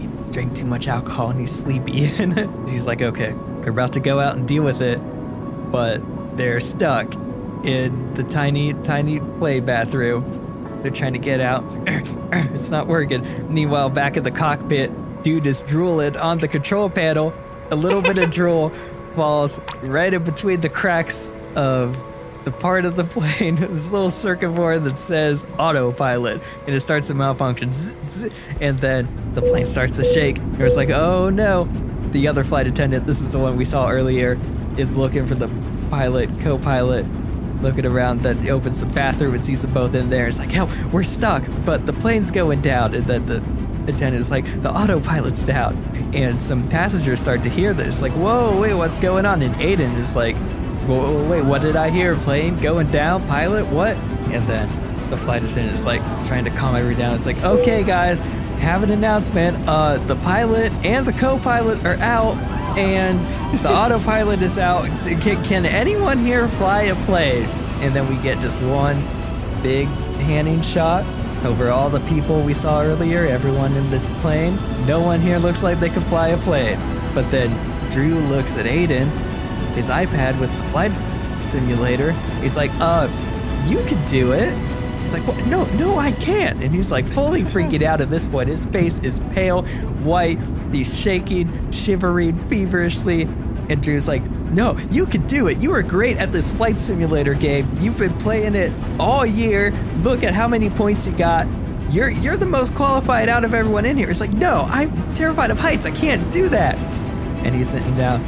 He 0.00 0.08
drank 0.30 0.54
too 0.54 0.66
much 0.66 0.88
alcohol 0.88 1.30
and 1.30 1.40
he's 1.40 1.54
sleepy. 1.54 2.06
And 2.18 2.68
she's 2.68 2.86
like 2.86 3.02
okay 3.02 3.32
we're 3.32 3.70
about 3.70 3.92
to 3.94 4.00
go 4.00 4.20
out 4.20 4.36
and 4.36 4.46
deal 4.46 4.62
with 4.62 4.80
it 4.80 4.98
but 5.70 6.00
they're 6.36 6.60
stuck 6.60 7.12
in 7.64 8.14
the 8.14 8.22
tiny 8.24 8.74
tiny 8.84 9.20
play 9.38 9.60
bathroom. 9.60 10.80
They're 10.82 10.92
trying 10.92 11.14
to 11.14 11.18
get 11.18 11.40
out. 11.40 11.74
It's 12.30 12.70
not 12.70 12.86
working. 12.86 13.52
Meanwhile 13.52 13.90
back 13.90 14.16
at 14.16 14.24
the 14.24 14.30
cockpit 14.30 14.90
dude 15.22 15.46
is 15.46 15.62
drooling 15.62 16.16
on 16.16 16.38
the 16.38 16.48
control 16.48 16.88
panel. 16.88 17.32
A 17.70 17.76
little 17.76 18.00
bit 18.00 18.18
of 18.18 18.30
drool 18.30 18.72
right 19.82 20.12
in 20.12 20.24
between 20.24 20.60
the 20.60 20.68
cracks 20.68 21.30
of 21.56 21.96
the 22.44 22.50
part 22.50 22.84
of 22.84 22.96
the 22.96 23.04
plane, 23.04 23.56
this 23.56 23.90
little 23.90 24.10
circuit 24.10 24.50
board 24.50 24.84
that 24.84 24.98
says 24.98 25.44
autopilot, 25.58 26.40
and 26.66 26.74
it 26.74 26.80
starts 26.80 27.08
to 27.08 27.14
malfunction. 27.14 27.70
And 28.60 28.78
then 28.78 29.06
the 29.34 29.42
plane 29.42 29.66
starts 29.66 29.96
to 29.96 30.04
shake. 30.04 30.38
And 30.38 30.60
it's 30.60 30.76
like, 30.76 30.90
oh 30.90 31.30
no. 31.30 31.68
The 32.12 32.26
other 32.26 32.42
flight 32.42 32.66
attendant, 32.66 33.06
this 33.06 33.20
is 33.20 33.32
the 33.32 33.38
one 33.38 33.56
we 33.56 33.66
saw 33.66 33.90
earlier, 33.90 34.38
is 34.78 34.96
looking 34.96 35.26
for 35.26 35.34
the 35.34 35.48
pilot, 35.90 36.30
co 36.40 36.56
pilot, 36.58 37.04
looking 37.60 37.84
around. 37.84 38.22
Then 38.22 38.48
opens 38.48 38.80
the 38.80 38.86
bathroom 38.86 39.34
and 39.34 39.44
sees 39.44 39.60
them 39.60 39.74
both 39.74 39.94
in 39.94 40.08
there. 40.08 40.26
It's 40.26 40.38
like, 40.38 40.50
help, 40.50 40.70
we're 40.86 41.02
stuck, 41.02 41.44
but 41.66 41.84
the 41.84 41.92
plane's 41.92 42.30
going 42.30 42.62
down. 42.62 42.94
And 42.94 43.04
then 43.04 43.26
the 43.26 43.40
attendant 43.88 44.20
is 44.20 44.30
like, 44.30 44.44
the 44.62 44.70
autopilot's 44.70 45.42
down. 45.42 45.76
And 46.14 46.42
some 46.42 46.68
passengers 46.68 47.20
start 47.20 47.42
to 47.42 47.48
hear 47.48 47.74
this, 47.74 48.02
like, 48.02 48.12
whoa, 48.12 48.60
wait, 48.60 48.74
what's 48.74 48.98
going 48.98 49.26
on? 49.26 49.42
And 49.42 49.54
Aiden 49.56 49.98
is 49.98 50.14
like, 50.14 50.36
whoa, 50.86 51.28
wait, 51.28 51.42
what 51.42 51.62
did 51.62 51.76
I 51.76 51.90
hear? 51.90 52.16
Plane 52.16 52.58
going 52.60 52.90
down? 52.90 53.26
Pilot? 53.28 53.66
What? 53.66 53.96
And 53.96 54.46
then 54.46 54.68
the 55.10 55.16
flight 55.16 55.42
attendant 55.42 55.74
is 55.74 55.84
like 55.84 56.00
trying 56.26 56.44
to 56.44 56.50
calm 56.50 56.74
everyone 56.76 56.98
down. 56.98 57.14
It's 57.14 57.26
like, 57.26 57.42
okay, 57.42 57.82
guys, 57.82 58.18
have 58.58 58.82
an 58.82 58.90
announcement. 58.90 59.56
Uh, 59.68 59.98
the 59.98 60.16
pilot 60.16 60.72
and 60.84 61.06
the 61.06 61.12
co-pilot 61.12 61.84
are 61.84 61.96
out, 61.96 62.36
and 62.76 63.18
the 63.62 63.70
autopilot 63.74 64.42
is 64.42 64.58
out. 64.58 64.86
Can, 65.04 65.44
can 65.44 65.66
anyone 65.66 66.18
here 66.18 66.48
fly 66.48 66.82
a 66.82 66.94
plane? 67.06 67.44
And 67.80 67.94
then 67.94 68.08
we 68.08 68.20
get 68.22 68.40
just 68.40 68.60
one 68.62 69.00
big 69.62 69.86
panning 70.20 70.62
shot 70.62 71.04
over 71.44 71.70
all 71.70 71.88
the 71.88 72.00
people 72.00 72.42
we 72.42 72.54
saw 72.54 72.82
earlier, 72.82 73.24
everyone 73.24 73.74
in 73.74 73.90
this 73.90 74.10
plane. 74.20 74.56
No 74.86 75.00
one 75.00 75.20
here 75.20 75.38
looks 75.38 75.62
like 75.62 75.80
they 75.80 75.90
could 75.90 76.04
fly 76.04 76.28
a 76.28 76.38
plane. 76.38 76.78
But 77.14 77.30
then 77.30 77.50
Drew 77.90 78.18
looks 78.28 78.56
at 78.56 78.66
Aiden, 78.66 79.08
his 79.74 79.88
iPad 79.88 80.38
with 80.40 80.54
the 80.56 80.62
flight 80.64 80.92
simulator. 81.46 82.12
He's 82.42 82.56
like, 82.56 82.70
uh, 82.74 83.08
you 83.66 83.78
could 83.84 84.04
do 84.06 84.32
it. 84.32 84.52
He's 85.00 85.12
like, 85.14 85.26
what? 85.26 85.46
No, 85.46 85.64
no, 85.76 85.98
I 85.98 86.12
can't. 86.12 86.62
And 86.62 86.74
he's 86.74 86.90
like 86.90 87.06
fully 87.06 87.42
freaking 87.42 87.82
out 87.82 88.00
at 88.00 88.10
this 88.10 88.28
point. 88.28 88.48
His 88.48 88.66
face 88.66 88.98
is 89.00 89.20
pale, 89.32 89.62
white. 90.02 90.38
He's 90.72 90.98
shaking, 90.98 91.72
shivering 91.72 92.38
feverishly. 92.48 93.22
And 93.22 93.82
Drew's 93.82 94.08
like, 94.08 94.22
no, 94.52 94.76
you 94.90 95.06
could 95.06 95.26
do 95.26 95.48
it. 95.48 95.58
You 95.58 95.72
are 95.72 95.82
great 95.82 96.16
at 96.16 96.32
this 96.32 96.52
flight 96.52 96.78
simulator 96.78 97.34
game. 97.34 97.70
You've 97.80 97.98
been 97.98 98.16
playing 98.18 98.54
it 98.54 98.72
all 98.98 99.24
year. 99.24 99.70
Look 100.02 100.22
at 100.22 100.34
how 100.34 100.48
many 100.48 100.70
points 100.70 101.06
you 101.06 101.16
got. 101.16 101.46
You're 101.90 102.10
you're 102.10 102.36
the 102.36 102.46
most 102.46 102.74
qualified 102.74 103.28
out 103.28 103.44
of 103.44 103.54
everyone 103.54 103.84
in 103.84 103.96
here. 103.96 104.10
It's 104.10 104.20
like, 104.20 104.32
no, 104.32 104.66
I'm 104.68 105.14
terrified 105.14 105.50
of 105.50 105.58
heights. 105.58 105.86
I 105.86 105.90
can't 105.90 106.30
do 106.32 106.48
that. 106.50 106.76
And 107.44 107.54
he's 107.54 107.70
sitting 107.70 107.96
down 107.96 108.20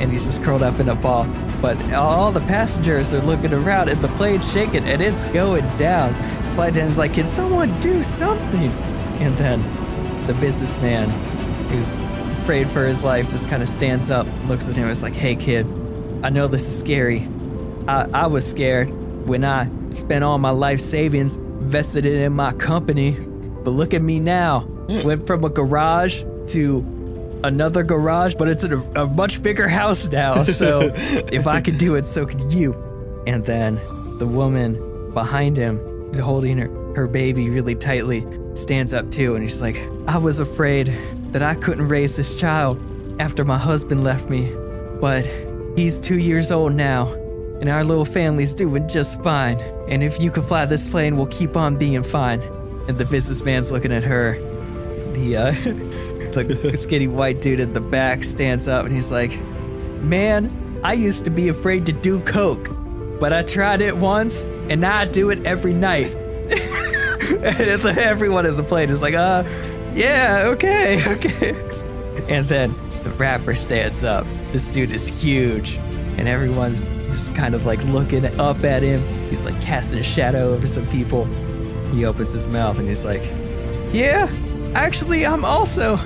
and 0.00 0.12
he's 0.12 0.24
just 0.24 0.42
curled 0.42 0.62
up 0.62 0.78
in 0.80 0.88
a 0.88 0.94
ball. 0.94 1.26
But 1.62 1.80
all 1.94 2.30
the 2.32 2.40
passengers 2.40 3.12
are 3.12 3.22
looking 3.22 3.52
around 3.52 3.88
and 3.88 4.00
the 4.02 4.08
plane's 4.08 4.50
shaking 4.50 4.84
and 4.84 5.00
it's 5.00 5.24
going 5.26 5.64
down. 5.78 6.12
The 6.12 6.54
flight 6.54 6.72
attendant's 6.72 6.98
like, 6.98 7.14
can 7.14 7.26
someone 7.26 7.78
do 7.80 8.02
something? 8.02 8.70
And 9.20 9.34
then 9.36 10.26
the 10.26 10.34
businessman 10.34 11.08
who's 11.70 11.96
afraid 12.46 12.70
for 12.70 12.86
his 12.86 13.02
life 13.02 13.28
just 13.28 13.48
kind 13.48 13.60
of 13.60 13.68
stands 13.68 14.08
up, 14.08 14.24
looks 14.46 14.68
at 14.68 14.76
him, 14.76 14.84
and 14.84 14.92
is 14.92 15.02
like, 15.02 15.14
hey 15.14 15.34
kid, 15.34 15.66
I 16.22 16.30
know 16.30 16.46
this 16.46 16.62
is 16.62 16.78
scary. 16.78 17.26
I, 17.88 18.06
I 18.14 18.26
was 18.28 18.48
scared 18.48 18.88
when 19.26 19.44
I 19.44 19.68
spent 19.90 20.22
all 20.22 20.38
my 20.38 20.50
life 20.50 20.80
savings, 20.80 21.34
invested 21.34 22.06
it 22.06 22.20
in 22.20 22.34
my 22.34 22.52
company. 22.52 23.18
But 23.18 23.72
look 23.72 23.94
at 23.94 24.00
me 24.00 24.20
now. 24.20 24.60
Hmm. 24.60 25.02
Went 25.02 25.26
from 25.26 25.42
a 25.42 25.48
garage 25.48 26.22
to 26.52 27.40
another 27.42 27.82
garage, 27.82 28.36
but 28.36 28.46
it's 28.46 28.62
in 28.62 28.74
a, 28.74 29.02
a 29.02 29.06
much 29.08 29.42
bigger 29.42 29.66
house 29.66 30.06
now. 30.06 30.44
So 30.44 30.92
if 31.32 31.48
I 31.48 31.60
could 31.60 31.78
do 31.78 31.96
it, 31.96 32.06
so 32.06 32.26
could 32.26 32.52
you. 32.52 32.74
And 33.26 33.44
then 33.44 33.74
the 34.18 34.26
woman 34.28 35.12
behind 35.12 35.56
him, 35.56 36.14
holding 36.14 36.58
her, 36.58 36.68
her 36.94 37.08
baby 37.08 37.50
really 37.50 37.74
tightly, 37.74 38.24
stands 38.54 38.94
up 38.94 39.10
too. 39.10 39.34
And 39.34 39.48
she's 39.48 39.60
like, 39.60 39.78
I 40.06 40.18
was 40.18 40.38
afraid 40.38 40.96
that 41.32 41.42
I 41.42 41.54
couldn't 41.54 41.88
raise 41.88 42.16
this 42.16 42.38
child 42.38 42.80
after 43.18 43.44
my 43.44 43.58
husband 43.58 44.04
left 44.04 44.28
me. 44.28 44.52
But 45.00 45.26
he's 45.76 45.98
two 45.98 46.18
years 46.18 46.50
old 46.50 46.74
now, 46.74 47.12
and 47.60 47.68
our 47.68 47.84
little 47.84 48.04
family's 48.04 48.54
doing 48.54 48.88
just 48.88 49.22
fine. 49.22 49.58
And 49.88 50.02
if 50.02 50.20
you 50.20 50.30
can 50.30 50.42
fly 50.42 50.66
this 50.66 50.88
plane, 50.88 51.16
we'll 51.16 51.26
keep 51.26 51.56
on 51.56 51.76
being 51.76 52.02
fine. 52.02 52.40
And 52.88 52.96
the 52.96 53.04
businessman's 53.04 53.72
looking 53.72 53.92
at 53.92 54.04
her. 54.04 54.38
The 55.12 55.36
uh, 55.36 55.50
the 56.42 56.76
skinny 56.76 57.06
white 57.06 57.40
dude 57.40 57.60
at 57.60 57.74
the 57.74 57.80
back 57.80 58.24
stands 58.24 58.68
up 58.68 58.84
and 58.84 58.94
he's 58.94 59.10
like, 59.10 59.40
Man, 60.02 60.80
I 60.84 60.92
used 60.92 61.24
to 61.24 61.30
be 61.30 61.48
afraid 61.48 61.86
to 61.86 61.92
do 61.92 62.20
coke, 62.20 62.70
but 63.18 63.32
I 63.32 63.42
tried 63.42 63.80
it 63.80 63.96
once, 63.96 64.46
and 64.68 64.80
now 64.80 64.98
I 64.98 65.06
do 65.06 65.30
it 65.30 65.44
every 65.44 65.72
night. 65.72 66.14
and 67.30 67.84
everyone 67.98 68.46
in 68.46 68.56
the 68.56 68.62
plane 68.62 68.90
is 68.90 69.02
like, 69.02 69.14
uh, 69.14 69.42
yeah, 69.96 70.42
okay, 70.44 71.02
okay. 71.06 71.50
And 72.28 72.46
then 72.46 72.74
the 73.02 73.10
rapper 73.10 73.54
stands 73.54 74.04
up. 74.04 74.26
This 74.52 74.68
dude 74.68 74.90
is 74.90 75.08
huge, 75.08 75.74
and 76.18 76.28
everyone's 76.28 76.80
just 77.06 77.34
kind 77.34 77.54
of 77.54 77.66
like 77.66 77.82
looking 77.84 78.24
up 78.40 78.64
at 78.64 78.82
him. 78.82 79.02
He's 79.30 79.44
like 79.44 79.60
casting 79.60 79.98
a 79.98 80.02
shadow 80.02 80.54
over 80.54 80.68
some 80.68 80.86
people. 80.88 81.24
He 81.92 82.04
opens 82.04 82.32
his 82.32 82.48
mouth 82.48 82.78
and 82.78 82.88
he's 82.88 83.04
like, 83.04 83.22
Yeah, 83.92 84.30
actually, 84.74 85.24
I'm 85.24 85.44
also 85.44 85.98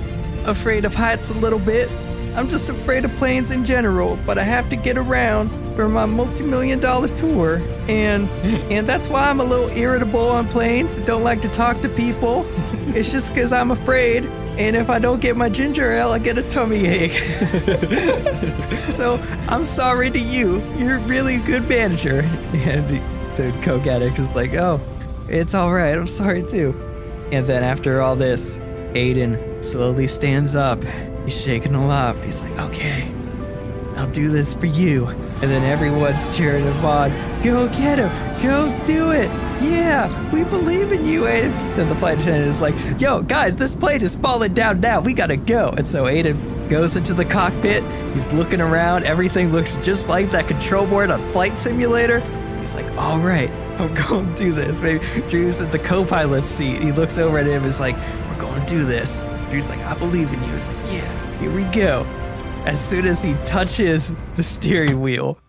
afraid 0.45 0.85
of 0.85 0.95
heights 0.95 1.29
a 1.29 1.33
little 1.33 1.59
bit. 1.59 1.89
I'm 2.35 2.47
just 2.47 2.69
afraid 2.69 3.03
of 3.03 3.13
planes 3.17 3.51
in 3.51 3.65
general, 3.65 4.17
but 4.25 4.37
I 4.37 4.43
have 4.43 4.69
to 4.69 4.77
get 4.77 4.97
around 4.97 5.49
for 5.75 5.89
my 5.89 6.05
multi-million 6.05 6.79
dollar 6.79 7.09
tour, 7.17 7.57
and 7.89 8.29
and 8.71 8.87
that's 8.87 9.09
why 9.09 9.29
I'm 9.29 9.41
a 9.41 9.43
little 9.43 9.69
irritable 9.69 10.29
on 10.29 10.47
planes. 10.47 10.97
Don't 10.99 11.23
like 11.23 11.41
to 11.41 11.49
talk 11.49 11.81
to 11.81 11.89
people. 11.89 12.45
It's 12.95 13.11
just 13.11 13.33
because 13.33 13.51
I'm 13.51 13.71
afraid, 13.71 14.25
and 14.57 14.75
if 14.75 14.89
I 14.89 14.99
don't 14.99 15.21
get 15.21 15.37
my 15.37 15.47
ginger 15.49 15.91
ale, 15.91 16.11
I 16.11 16.19
get 16.19 16.37
a 16.37 16.43
tummy 16.43 16.85
ache. 16.85 17.13
so 18.89 19.15
I'm 19.47 19.63
sorry 19.63 20.09
to 20.09 20.19
you. 20.19 20.61
You're 20.77 20.97
a 20.97 20.99
really 21.07 21.37
good 21.37 21.67
manager. 21.69 22.19
And 22.53 23.01
the 23.37 23.57
coke 23.63 23.87
addict 23.87 24.19
is 24.19 24.35
like, 24.35 24.53
oh, 24.53 24.79
it's 25.29 25.53
all 25.53 25.71
right. 25.71 25.97
I'm 25.97 26.07
sorry 26.07 26.43
too. 26.43 26.71
And 27.31 27.47
then 27.47 27.63
after 27.63 28.01
all 28.01 28.17
this, 28.17 28.57
Aiden 28.93 29.63
slowly 29.63 30.07
stands 30.07 30.53
up. 30.53 30.83
He's 31.25 31.39
shaking 31.41 31.75
a 31.75 31.87
lot. 31.87 32.21
He's 32.25 32.41
like, 32.41 32.59
okay, 32.59 33.09
I'll 33.95 34.11
do 34.11 34.29
this 34.29 34.53
for 34.53 34.65
you. 34.65 35.07
And 35.41 35.49
then 35.49 35.63
everyone's 35.63 36.35
cheering 36.37 36.65
him 36.65 36.85
on. 36.85 37.09
Go 37.43 37.67
get 37.69 37.97
him. 37.97 38.09
Go 38.43 38.85
do 38.85 39.11
it. 39.11 39.29
Yeah, 39.61 40.31
we 40.31 40.43
believe 40.43 40.91
in 40.91 41.05
you, 41.05 41.21
Aiden. 41.21 41.51
Then 41.75 41.89
the 41.89 41.95
flight 41.95 42.19
attendant 42.19 42.47
is 42.47 42.61
like, 42.61 42.75
yo, 42.99 43.21
guys, 43.21 43.55
this 43.55 43.75
plane 43.75 44.01
is 44.01 44.15
falling 44.15 44.53
down 44.53 44.79
now. 44.81 45.01
We 45.01 45.13
gotta 45.13 45.37
go. 45.37 45.73
And 45.77 45.87
so 45.87 46.05
Aiden 46.05 46.69
goes 46.69 46.95
into 46.95 47.13
the 47.13 47.25
cockpit. 47.25 47.83
He's 48.13 48.31
looking 48.33 48.61
around. 48.61 49.05
Everything 49.05 49.51
looks 49.51 49.77
just 49.77 50.07
like 50.07 50.31
that 50.31 50.47
control 50.47 50.85
board 50.87 51.09
on 51.11 51.19
Flight 51.31 51.57
Simulator. 51.57 52.19
He's 52.59 52.75
like, 52.75 52.85
all 52.97 53.19
right, 53.19 53.49
I'm 53.79 53.93
going 54.09 54.33
to 54.33 54.35
do 54.35 54.51
this. 54.51 54.79
Maybe 54.79 55.03
Drew's 55.27 55.59
in 55.59 55.69
the 55.71 55.79
co-pilot 55.79 56.45
seat. 56.45 56.81
He 56.81 56.91
looks 56.91 57.17
over 57.17 57.39
at 57.39 57.47
him. 57.47 57.65
Is 57.65 57.79
like, 57.79 57.95
we're 58.29 58.41
going 58.41 58.61
to 58.61 58.67
do 58.67 58.85
this. 58.85 59.23
Drew's 59.49 59.69
like, 59.69 59.79
I 59.79 59.95
believe 59.95 60.31
in 60.31 60.43
you. 60.43 60.53
He's 60.53 60.67
like, 60.67 60.77
yeah, 60.91 61.37
here 61.39 61.51
we 61.51 61.63
go. 61.65 62.05
As 62.65 62.79
soon 62.79 63.07
as 63.07 63.23
he 63.23 63.33
touches 63.45 64.13
the 64.35 64.43
steering 64.43 65.01
wheel, 65.01 65.39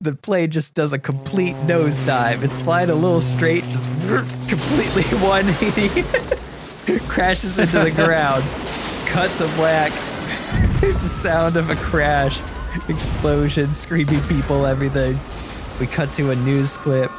the 0.00 0.16
plane 0.16 0.50
just 0.50 0.74
does 0.74 0.92
a 0.92 0.98
complete 0.98 1.54
nosedive. 1.66 2.42
It's 2.42 2.60
flying 2.60 2.90
a 2.90 2.94
little 2.94 3.20
straight, 3.20 3.62
just 3.64 3.88
completely 4.48 5.02
180, 5.20 6.98
crashes 7.08 7.58
into 7.58 7.78
the 7.78 7.92
ground. 7.92 8.42
Cut 9.06 9.30
to 9.38 9.46
black. 9.54 9.92
It's 10.82 11.02
the 11.04 11.08
sound 11.08 11.56
of 11.56 11.70
a 11.70 11.76
crash, 11.76 12.40
explosion, 12.88 13.72
screaming 13.72 14.20
people, 14.22 14.66
everything. 14.66 15.20
We 15.78 15.86
cut 15.86 16.12
to 16.14 16.30
a 16.30 16.36
news 16.36 16.76
clip. 16.76 17.12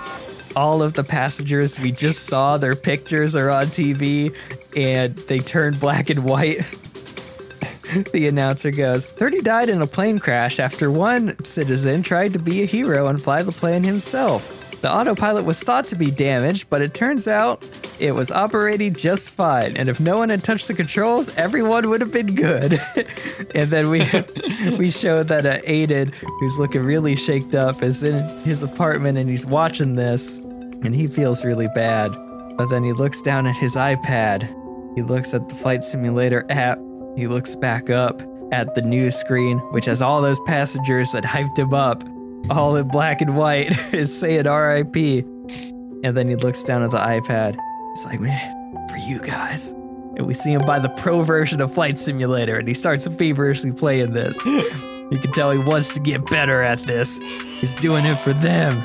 All 0.57 0.83
of 0.83 0.93
the 0.93 1.05
passengers 1.05 1.79
we 1.79 1.93
just 1.93 2.25
saw, 2.25 2.57
their 2.57 2.75
pictures 2.75 3.35
are 3.37 3.49
on 3.49 3.67
TV, 3.67 4.35
and 4.75 5.15
they 5.15 5.39
turn 5.39 5.75
black 5.75 6.09
and 6.09 6.25
white. 6.25 6.65
The 8.11 8.27
announcer 8.27 8.71
goes 8.71 9.05
30 9.05 9.41
died 9.41 9.69
in 9.69 9.81
a 9.81 9.87
plane 9.87 10.19
crash 10.19 10.59
after 10.59 10.91
one 10.91 11.43
citizen 11.43 12.03
tried 12.03 12.33
to 12.33 12.39
be 12.39 12.61
a 12.61 12.65
hero 12.65 13.07
and 13.07 13.21
fly 13.21 13.43
the 13.43 13.51
plane 13.51 13.83
himself. 13.83 14.57
The 14.81 14.91
autopilot 14.91 15.45
was 15.45 15.61
thought 15.61 15.87
to 15.89 15.95
be 15.95 16.09
damaged, 16.09 16.69
but 16.69 16.81
it 16.81 16.95
turns 16.95 17.27
out 17.27 17.67
it 17.99 18.13
was 18.13 18.31
operating 18.31 18.95
just 18.95 19.29
fine. 19.29 19.77
And 19.77 19.87
if 19.87 19.99
no 19.99 20.17
one 20.17 20.29
had 20.29 20.43
touched 20.43 20.67
the 20.67 20.73
controls, 20.73 21.35
everyone 21.37 21.87
would 21.89 22.01
have 22.01 22.11
been 22.11 22.33
good. 22.33 22.81
and 23.55 23.69
then 23.69 23.91
we 23.91 23.99
we 24.79 24.89
showed 24.89 25.27
that 25.27 25.45
uh, 25.45 25.59
Aiden, 25.67 26.13
who's 26.15 26.57
looking 26.57 26.83
really 26.83 27.15
shaked 27.15 27.53
up, 27.53 27.83
is 27.83 28.03
in 28.03 28.23
his 28.39 28.63
apartment 28.63 29.19
and 29.19 29.29
he's 29.29 29.45
watching 29.45 29.95
this, 29.95 30.39
and 30.39 30.95
he 30.95 31.05
feels 31.05 31.45
really 31.45 31.67
bad. 31.75 32.11
But 32.57 32.69
then 32.69 32.83
he 32.83 32.91
looks 32.91 33.21
down 33.21 33.45
at 33.45 33.55
his 33.55 33.75
iPad. 33.75 34.49
He 34.95 35.03
looks 35.03 35.33
at 35.35 35.47
the 35.47 35.55
flight 35.55 35.83
simulator 35.83 36.43
app. 36.49 36.79
He 37.15 37.27
looks 37.27 37.55
back 37.55 37.89
up 37.89 38.21
at 38.51 38.73
the 38.75 38.81
news 38.81 39.15
screen, 39.15 39.59
which 39.71 39.85
has 39.85 40.01
all 40.01 40.21
those 40.21 40.39
passengers 40.41 41.11
that 41.11 41.23
hyped 41.23 41.57
him 41.57 41.73
up, 41.73 42.03
all 42.49 42.75
in 42.75 42.87
black 42.87 43.21
and 43.21 43.35
white, 43.35 43.71
is 43.93 44.17
saying 44.17 44.45
RIP. 44.45 45.25
And 46.03 46.17
then 46.17 46.27
he 46.27 46.35
looks 46.35 46.63
down 46.63 46.83
at 46.83 46.91
the 46.91 46.97
iPad. 46.97 47.57
He's 47.95 48.05
like, 48.05 48.19
man, 48.19 48.87
for 48.89 48.97
you 48.97 49.19
guys. 49.19 49.71
And 50.17 50.25
we 50.25 50.33
see 50.33 50.51
him 50.53 50.61
buy 50.61 50.79
the 50.79 50.89
pro 50.89 51.23
version 51.23 51.61
of 51.61 51.73
Flight 51.73 51.97
Simulator, 51.97 52.57
and 52.57 52.67
he 52.67 52.73
starts 52.73 53.07
feverishly 53.07 53.71
playing 53.71 54.13
this. 54.13 54.37
You 54.45 55.17
can 55.19 55.31
tell 55.33 55.51
he 55.51 55.59
wants 55.59 55.93
to 55.93 55.99
get 55.99 56.25
better 56.29 56.61
at 56.61 56.83
this. 56.83 57.19
He's 57.59 57.75
doing 57.75 58.05
it 58.05 58.17
for 58.19 58.33
them. 58.33 58.75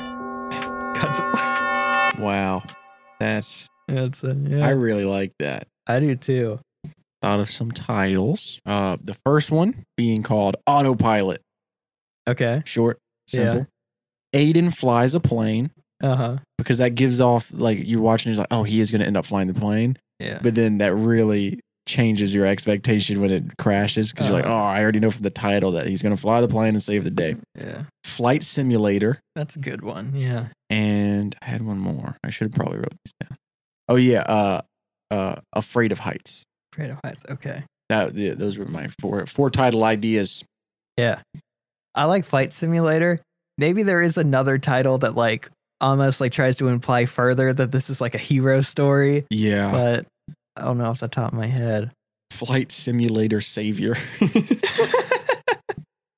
Wow. 2.19 2.63
That's 3.19 3.69
That's 3.87 4.23
uh, 4.23 4.35
yeah. 4.43 4.65
I 4.65 4.69
I, 4.69 4.71
really 4.71 5.05
like 5.05 5.33
that. 5.39 5.67
I 5.85 5.99
do 5.99 6.15
too. 6.15 6.59
Thought 7.27 7.39
of 7.41 7.49
some 7.49 7.71
titles. 7.73 8.61
Uh 8.65 8.95
the 9.01 9.13
first 9.25 9.51
one 9.51 9.83
being 9.97 10.23
called 10.23 10.55
Autopilot. 10.65 11.41
Okay. 12.27 12.61
Short, 12.65 12.99
simple. 13.27 13.67
Aiden 14.33 14.73
flies 14.73 15.13
a 15.13 15.19
plane 15.19 15.71
Uh 16.01 16.15
huh. 16.15 16.37
because 16.57 16.77
that 16.77 16.95
gives 16.95 17.19
off 17.19 17.49
like 17.51 17.79
you're 17.81 17.99
watching, 18.01 18.31
he's 18.31 18.39
like, 18.39 18.47
oh, 18.51 18.63
he 18.63 18.79
is 18.79 18.91
gonna 18.91 19.03
end 19.05 19.17
up 19.17 19.25
flying 19.25 19.47
the 19.49 19.53
plane. 19.53 19.97
Yeah. 20.19 20.39
But 20.41 20.55
then 20.55 20.77
that 20.77 20.93
really 20.95 21.59
changes 21.85 22.33
your 22.33 22.45
expectation 22.45 23.19
when 23.19 23.31
it 23.31 23.43
crashes 23.57 24.11
because 24.13 24.27
you're 24.27 24.37
like, 24.37 24.45
Uh-huh. 24.45 24.53
oh, 24.55 24.65
I 24.65 24.81
already 24.81 24.99
know 25.01 25.11
from 25.11 25.23
the 25.23 25.29
title 25.29 25.71
that 25.73 25.87
he's 25.87 26.01
gonna 26.01 26.15
fly 26.17 26.39
the 26.39 26.47
plane 26.47 26.75
and 26.75 26.81
save 26.81 27.03
the 27.03 27.11
day. 27.11 27.35
Yeah. 27.59 27.83
Flight 28.05 28.43
simulator. 28.43 29.19
That's 29.35 29.57
a 29.57 29.59
good 29.59 29.81
one. 29.81 30.15
Yeah. 30.15 30.47
and 30.69 31.35
I 31.41 31.45
had 31.45 31.61
one 31.61 31.77
more. 31.79 32.15
I 32.23 32.29
should 32.29 32.45
have 32.51 32.55
probably 32.55 32.77
wrote 32.77 32.95
these 33.03 33.13
down. 33.29 33.37
Oh 33.89 33.95
yeah, 33.97 34.21
uh, 34.21 34.61
uh, 35.11 35.35
afraid 35.53 35.91
of 35.91 35.99
heights. 35.99 36.45
Of 36.79 36.99
heights. 37.03 37.25
Okay. 37.29 37.63
That 37.89 38.15
yeah, 38.15 38.33
those 38.33 38.57
were 38.57 38.65
my 38.65 38.87
four 38.99 39.25
four 39.25 39.49
title 39.49 39.83
ideas. 39.83 40.43
Yeah. 40.97 41.19
I 41.95 42.05
like 42.05 42.25
Flight 42.25 42.53
Simulator. 42.53 43.19
Maybe 43.57 43.83
there 43.83 44.01
is 44.01 44.17
another 44.17 44.57
title 44.57 44.97
that 44.99 45.15
like 45.15 45.49
almost 45.81 46.21
like 46.21 46.31
tries 46.31 46.57
to 46.57 46.67
imply 46.67 47.05
further 47.05 47.53
that 47.53 47.71
this 47.71 47.89
is 47.89 47.99
like 48.01 48.13
a 48.15 48.19
hero 48.19 48.61
story, 48.61 49.25
Yeah, 49.29 49.71
but 49.71 50.05
I 50.55 50.61
don't 50.63 50.77
know 50.77 50.85
off 50.85 50.99
the 50.99 51.07
top 51.07 51.31
of 51.33 51.37
my 51.37 51.47
head. 51.47 51.91
flight 52.31 52.71
simulator 52.71 53.41
savior. 53.41 53.95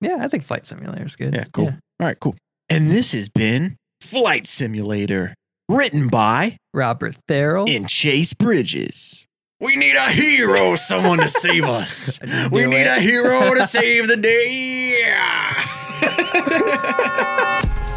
Yeah, 0.02 0.20
I 0.22 0.30
think 0.30 0.44
Flight 0.46 0.66
Simulator 0.66 1.06
is 1.06 1.18
good. 1.18 1.34
yeah, 1.36 1.44
cool. 1.52 1.68
All 1.68 2.08
right, 2.08 2.18
cool. 2.18 2.36
And 2.70 2.90
this 2.90 3.12
has 3.12 3.28
been 3.28 3.76
Flight 4.00 4.48
Simulator, 4.48 5.34
written 5.68 6.08
by 6.08 6.56
Robert 6.74 7.16
Therrell. 7.28 7.70
and 7.70 7.90
Chase 7.90 8.34
Bridges. 8.34 9.26
We 9.62 9.76
need 9.76 9.98
a 9.98 10.10
hero, 10.10 10.78
someone 10.78 11.18
to 11.20 11.28
save 11.28 11.66
us. 11.66 12.18
We 12.50 12.66
need 12.66 12.84
it. 12.84 12.98
a 12.98 13.02
hero 13.02 13.54
to 13.54 13.68
save 13.68 14.08
the 14.08 14.16
day. 14.16 15.02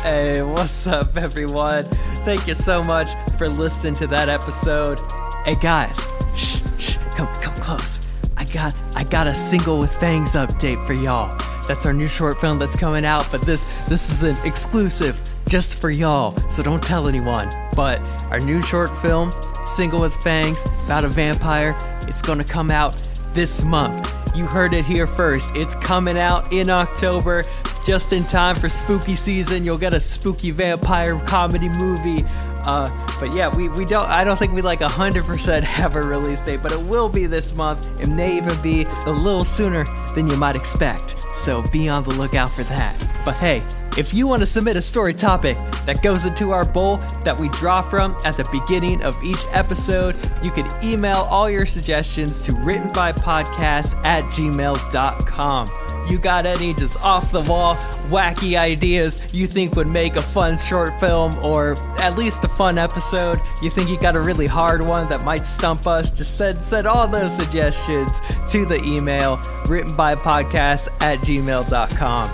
Hey, 0.03 0.43
what's 0.43 0.89
up, 0.89 1.17
everyone? 1.17 1.85
Thank 2.25 2.49
you 2.49 2.55
so 2.55 2.83
much 2.83 3.11
for 3.39 3.49
listening 3.49 3.95
to 3.95 4.09
that 4.09 4.29
episode. 4.29 5.01
Hey, 5.45 5.55
guys, 5.55 6.09
shh, 6.35 6.59
shh, 6.77 6.97
come, 7.15 7.29
come 7.35 7.55
close. 7.55 8.01
I 8.37 8.45
got, 8.47 8.75
I 8.97 9.05
got 9.05 9.29
a 9.29 9.35
single 9.35 9.79
with 9.79 9.95
fangs 10.01 10.35
update 10.35 10.85
for 10.85 10.95
y'all. 10.95 11.29
That's 11.69 11.87
our 11.87 11.93
new 11.93 12.09
short 12.09 12.41
film 12.41 12.59
that's 12.59 12.75
coming 12.75 13.05
out, 13.05 13.29
but 13.31 13.43
this, 13.43 13.63
this 13.87 14.11
is 14.11 14.25
an 14.25 14.37
exclusive 14.45 15.21
just 15.49 15.81
for 15.81 15.91
y'all. 15.91 16.37
So 16.51 16.65
don't 16.65 16.83
tell 16.83 17.07
anyone. 17.07 17.49
But 17.77 18.03
our 18.33 18.41
new 18.41 18.61
short 18.61 18.91
film, 18.99 19.31
single 19.67 20.01
with 20.01 20.15
fangs, 20.17 20.65
about 20.85 21.05
a 21.05 21.09
vampire, 21.09 21.77
it's 22.09 22.23
gonna 22.23 22.45
come 22.45 22.71
out 22.71 22.97
this 23.35 23.65
month. 23.65 24.13
You 24.35 24.47
heard 24.47 24.73
it 24.73 24.85
here 24.85 25.07
first. 25.07 25.55
It's 25.55 25.75
coming 25.75 26.17
out 26.17 26.53
in 26.53 26.71
October, 26.71 27.45
just 27.85 28.13
in 28.13 28.25
time 28.25 28.55
for 28.57 28.69
spooky 28.69 29.15
season. 29.15 29.65
You'll 29.65 29.79
get 29.79 29.93
a 29.93 30.01
spooky 30.01 30.51
vampire 30.51 31.19
comedy 31.21 31.69
movie. 31.69 32.25
Uh, 32.65 32.89
but 33.21 33.35
yeah, 33.35 33.55
we, 33.55 33.69
we 33.69 33.85
don't. 33.85 34.09
I 34.09 34.25
don't 34.25 34.39
think 34.39 34.53
we 34.53 34.63
like 34.63 34.81
hundred 34.81 35.25
percent 35.25 35.65
have 35.67 35.97
a 35.97 36.01
release 36.01 36.43
date, 36.43 36.63
but 36.63 36.73
it 36.73 36.81
will 36.81 37.09
be 37.09 37.27
this 37.27 37.55
month. 37.55 37.91
It 38.01 38.09
may 38.09 38.37
even 38.37 38.61
be 38.63 38.85
a 39.07 39.11
little 39.11 39.45
sooner 39.45 39.85
than 40.15 40.29
you 40.29 40.37
might 40.37 40.57
expect. 40.57 41.17
So 41.35 41.63
be 41.71 41.89
on 41.89 42.05
the 42.05 42.11
lookout 42.11 42.53
for 42.53 42.63
that. 42.65 42.99
But 43.25 43.35
hey, 43.35 43.63
If 43.95 44.14
you 44.14 44.26
want 44.26 44.40
to 44.40 44.47
submit 44.47 44.76
a 44.76 44.82
story 44.82 45.12
topic 45.12 45.55
that 45.84 46.03
goes 46.03 46.24
into 46.24 46.51
our 46.51 46.64
bowl 46.64 46.97
that 47.24 47.38
we 47.38 47.51
draw 47.51 47.82
from 47.82 48.16
at 48.24 48.38
the 48.38 48.49
beginning 48.51 49.05
of 49.05 49.22
each 49.22 49.45
episode, 49.51 50.16
you 50.43 50.51
can 50.51 50.66
email 50.82 51.28
all 51.30 51.51
your 51.51 51.66
suggestions 51.66 52.40
to 52.43 52.53
writtenbypodcast 52.53 54.03
at 54.03 54.24
gmail.com. 54.24 55.68
You 56.09 56.18
got 56.18 56.47
any 56.47 56.72
just 56.72 57.05
off 57.05 57.32
the 57.32 57.43
wall, 57.43 57.76
wacky 58.09 58.59
ideas 58.59 59.22
you 59.34 59.47
think 59.47 59.76
would 59.76 59.88
make 59.88 60.16
a 60.16 60.22
fun 60.22 60.57
short 60.57 60.99
film 60.99 61.36
or 61.45 61.74
at 61.99 62.16
least 62.16 62.45
a 62.45 62.49
fun 62.49 62.78
episode? 62.78 63.40
You 63.61 63.68
think 63.68 63.90
you 63.90 64.01
got 64.01 64.16
a 64.16 64.20
really 64.20 64.47
hard 64.47 64.80
one 64.80 65.07
that 65.11 65.22
might 65.22 65.47
stump 65.47 65.86
us? 65.86 66.11
Just 66.11 66.38
send, 66.38 66.64
send 66.64 66.86
all 66.86 67.07
those 67.07 67.36
suggestions 67.36 68.22
to 68.49 68.64
the 68.64 68.82
email 68.86 69.36
writtenbypodcast 69.66 70.88
at 71.03 71.18
gmail.com. 71.18 72.30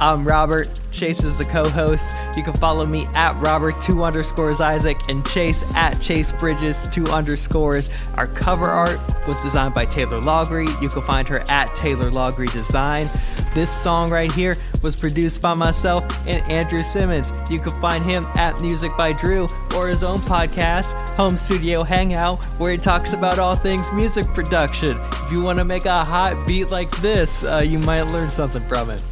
I'm 0.00 0.26
Robert. 0.26 0.83
Chase 0.94 1.24
is 1.24 1.36
the 1.36 1.44
co-host. 1.44 2.16
You 2.36 2.44
can 2.44 2.54
follow 2.54 2.86
me 2.86 3.06
at 3.14 3.36
Robert 3.36 3.74
two 3.82 4.04
underscores 4.04 4.60
Isaac 4.60 5.08
and 5.08 5.26
Chase 5.26 5.64
at 5.74 6.00
Chase 6.00 6.32
Bridges 6.32 6.88
two 6.92 7.06
underscores. 7.08 7.90
Our 8.14 8.28
cover 8.28 8.66
art 8.66 9.00
was 9.26 9.42
designed 9.42 9.74
by 9.74 9.86
Taylor 9.86 10.20
Logry. 10.20 10.68
You 10.80 10.88
can 10.88 11.02
find 11.02 11.26
her 11.28 11.44
at 11.48 11.74
Taylor 11.74 12.10
Logry 12.10 12.50
Design. 12.52 13.10
This 13.54 13.70
song 13.70 14.10
right 14.10 14.30
here 14.32 14.56
was 14.82 14.94
produced 14.96 15.42
by 15.42 15.54
myself 15.54 16.04
and 16.26 16.42
Andrew 16.50 16.80
Simmons. 16.80 17.32
You 17.50 17.58
can 17.58 17.78
find 17.80 18.04
him 18.04 18.24
at 18.36 18.60
Music 18.60 18.96
by 18.96 19.12
Drew 19.12 19.48
or 19.76 19.88
his 19.88 20.02
own 20.02 20.18
podcast, 20.18 20.92
Home 21.16 21.36
Studio 21.36 21.82
Hangout, 21.82 22.44
where 22.58 22.72
he 22.72 22.78
talks 22.78 23.12
about 23.12 23.38
all 23.38 23.56
things 23.56 23.92
music 23.92 24.26
production. 24.34 24.92
If 24.98 25.32
you 25.32 25.42
want 25.42 25.58
to 25.58 25.64
make 25.64 25.86
a 25.86 26.04
hot 26.04 26.46
beat 26.46 26.70
like 26.70 26.90
this, 26.98 27.44
uh, 27.44 27.62
you 27.64 27.78
might 27.80 28.02
learn 28.02 28.30
something 28.30 28.66
from 28.68 28.90
it. 28.90 29.02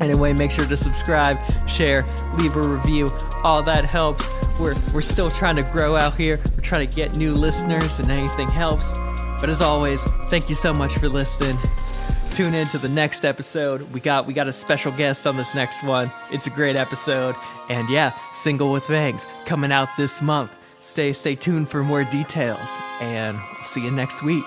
Anyway, 0.00 0.32
make 0.32 0.50
sure 0.50 0.66
to 0.66 0.76
subscribe, 0.76 1.38
share, 1.68 2.06
leave 2.38 2.56
a 2.56 2.62
review. 2.62 3.08
All 3.42 3.62
that 3.62 3.84
helps. 3.84 4.30
We're 4.58 4.74
we're 4.92 5.02
still 5.02 5.30
trying 5.30 5.56
to 5.56 5.62
grow 5.62 5.96
out 5.96 6.14
here. 6.14 6.38
We're 6.54 6.62
trying 6.62 6.88
to 6.88 6.94
get 6.94 7.16
new 7.16 7.34
listeners 7.34 7.98
and 7.98 8.10
anything 8.10 8.48
helps. 8.48 8.96
But 9.40 9.48
as 9.48 9.60
always, 9.60 10.02
thank 10.28 10.48
you 10.48 10.54
so 10.54 10.72
much 10.72 10.94
for 10.98 11.08
listening. 11.08 11.56
Tune 12.30 12.54
in 12.54 12.66
to 12.68 12.78
the 12.78 12.88
next 12.88 13.24
episode. 13.24 13.82
We 13.92 14.00
got 14.00 14.26
we 14.26 14.32
got 14.32 14.48
a 14.48 14.52
special 14.52 14.92
guest 14.92 15.26
on 15.26 15.36
this 15.36 15.54
next 15.54 15.82
one. 15.82 16.12
It's 16.30 16.46
a 16.46 16.50
great 16.50 16.76
episode. 16.76 17.34
And 17.68 17.88
yeah, 17.88 18.12
Single 18.32 18.72
with 18.72 18.84
Fangs 18.84 19.26
coming 19.46 19.72
out 19.72 19.88
this 19.96 20.22
month. 20.22 20.54
Stay 20.80 21.12
stay 21.12 21.34
tuned 21.34 21.68
for 21.68 21.82
more 21.82 22.04
details 22.04 22.78
and 23.00 23.38
see 23.64 23.84
you 23.84 23.90
next 23.90 24.22
week. 24.22 24.44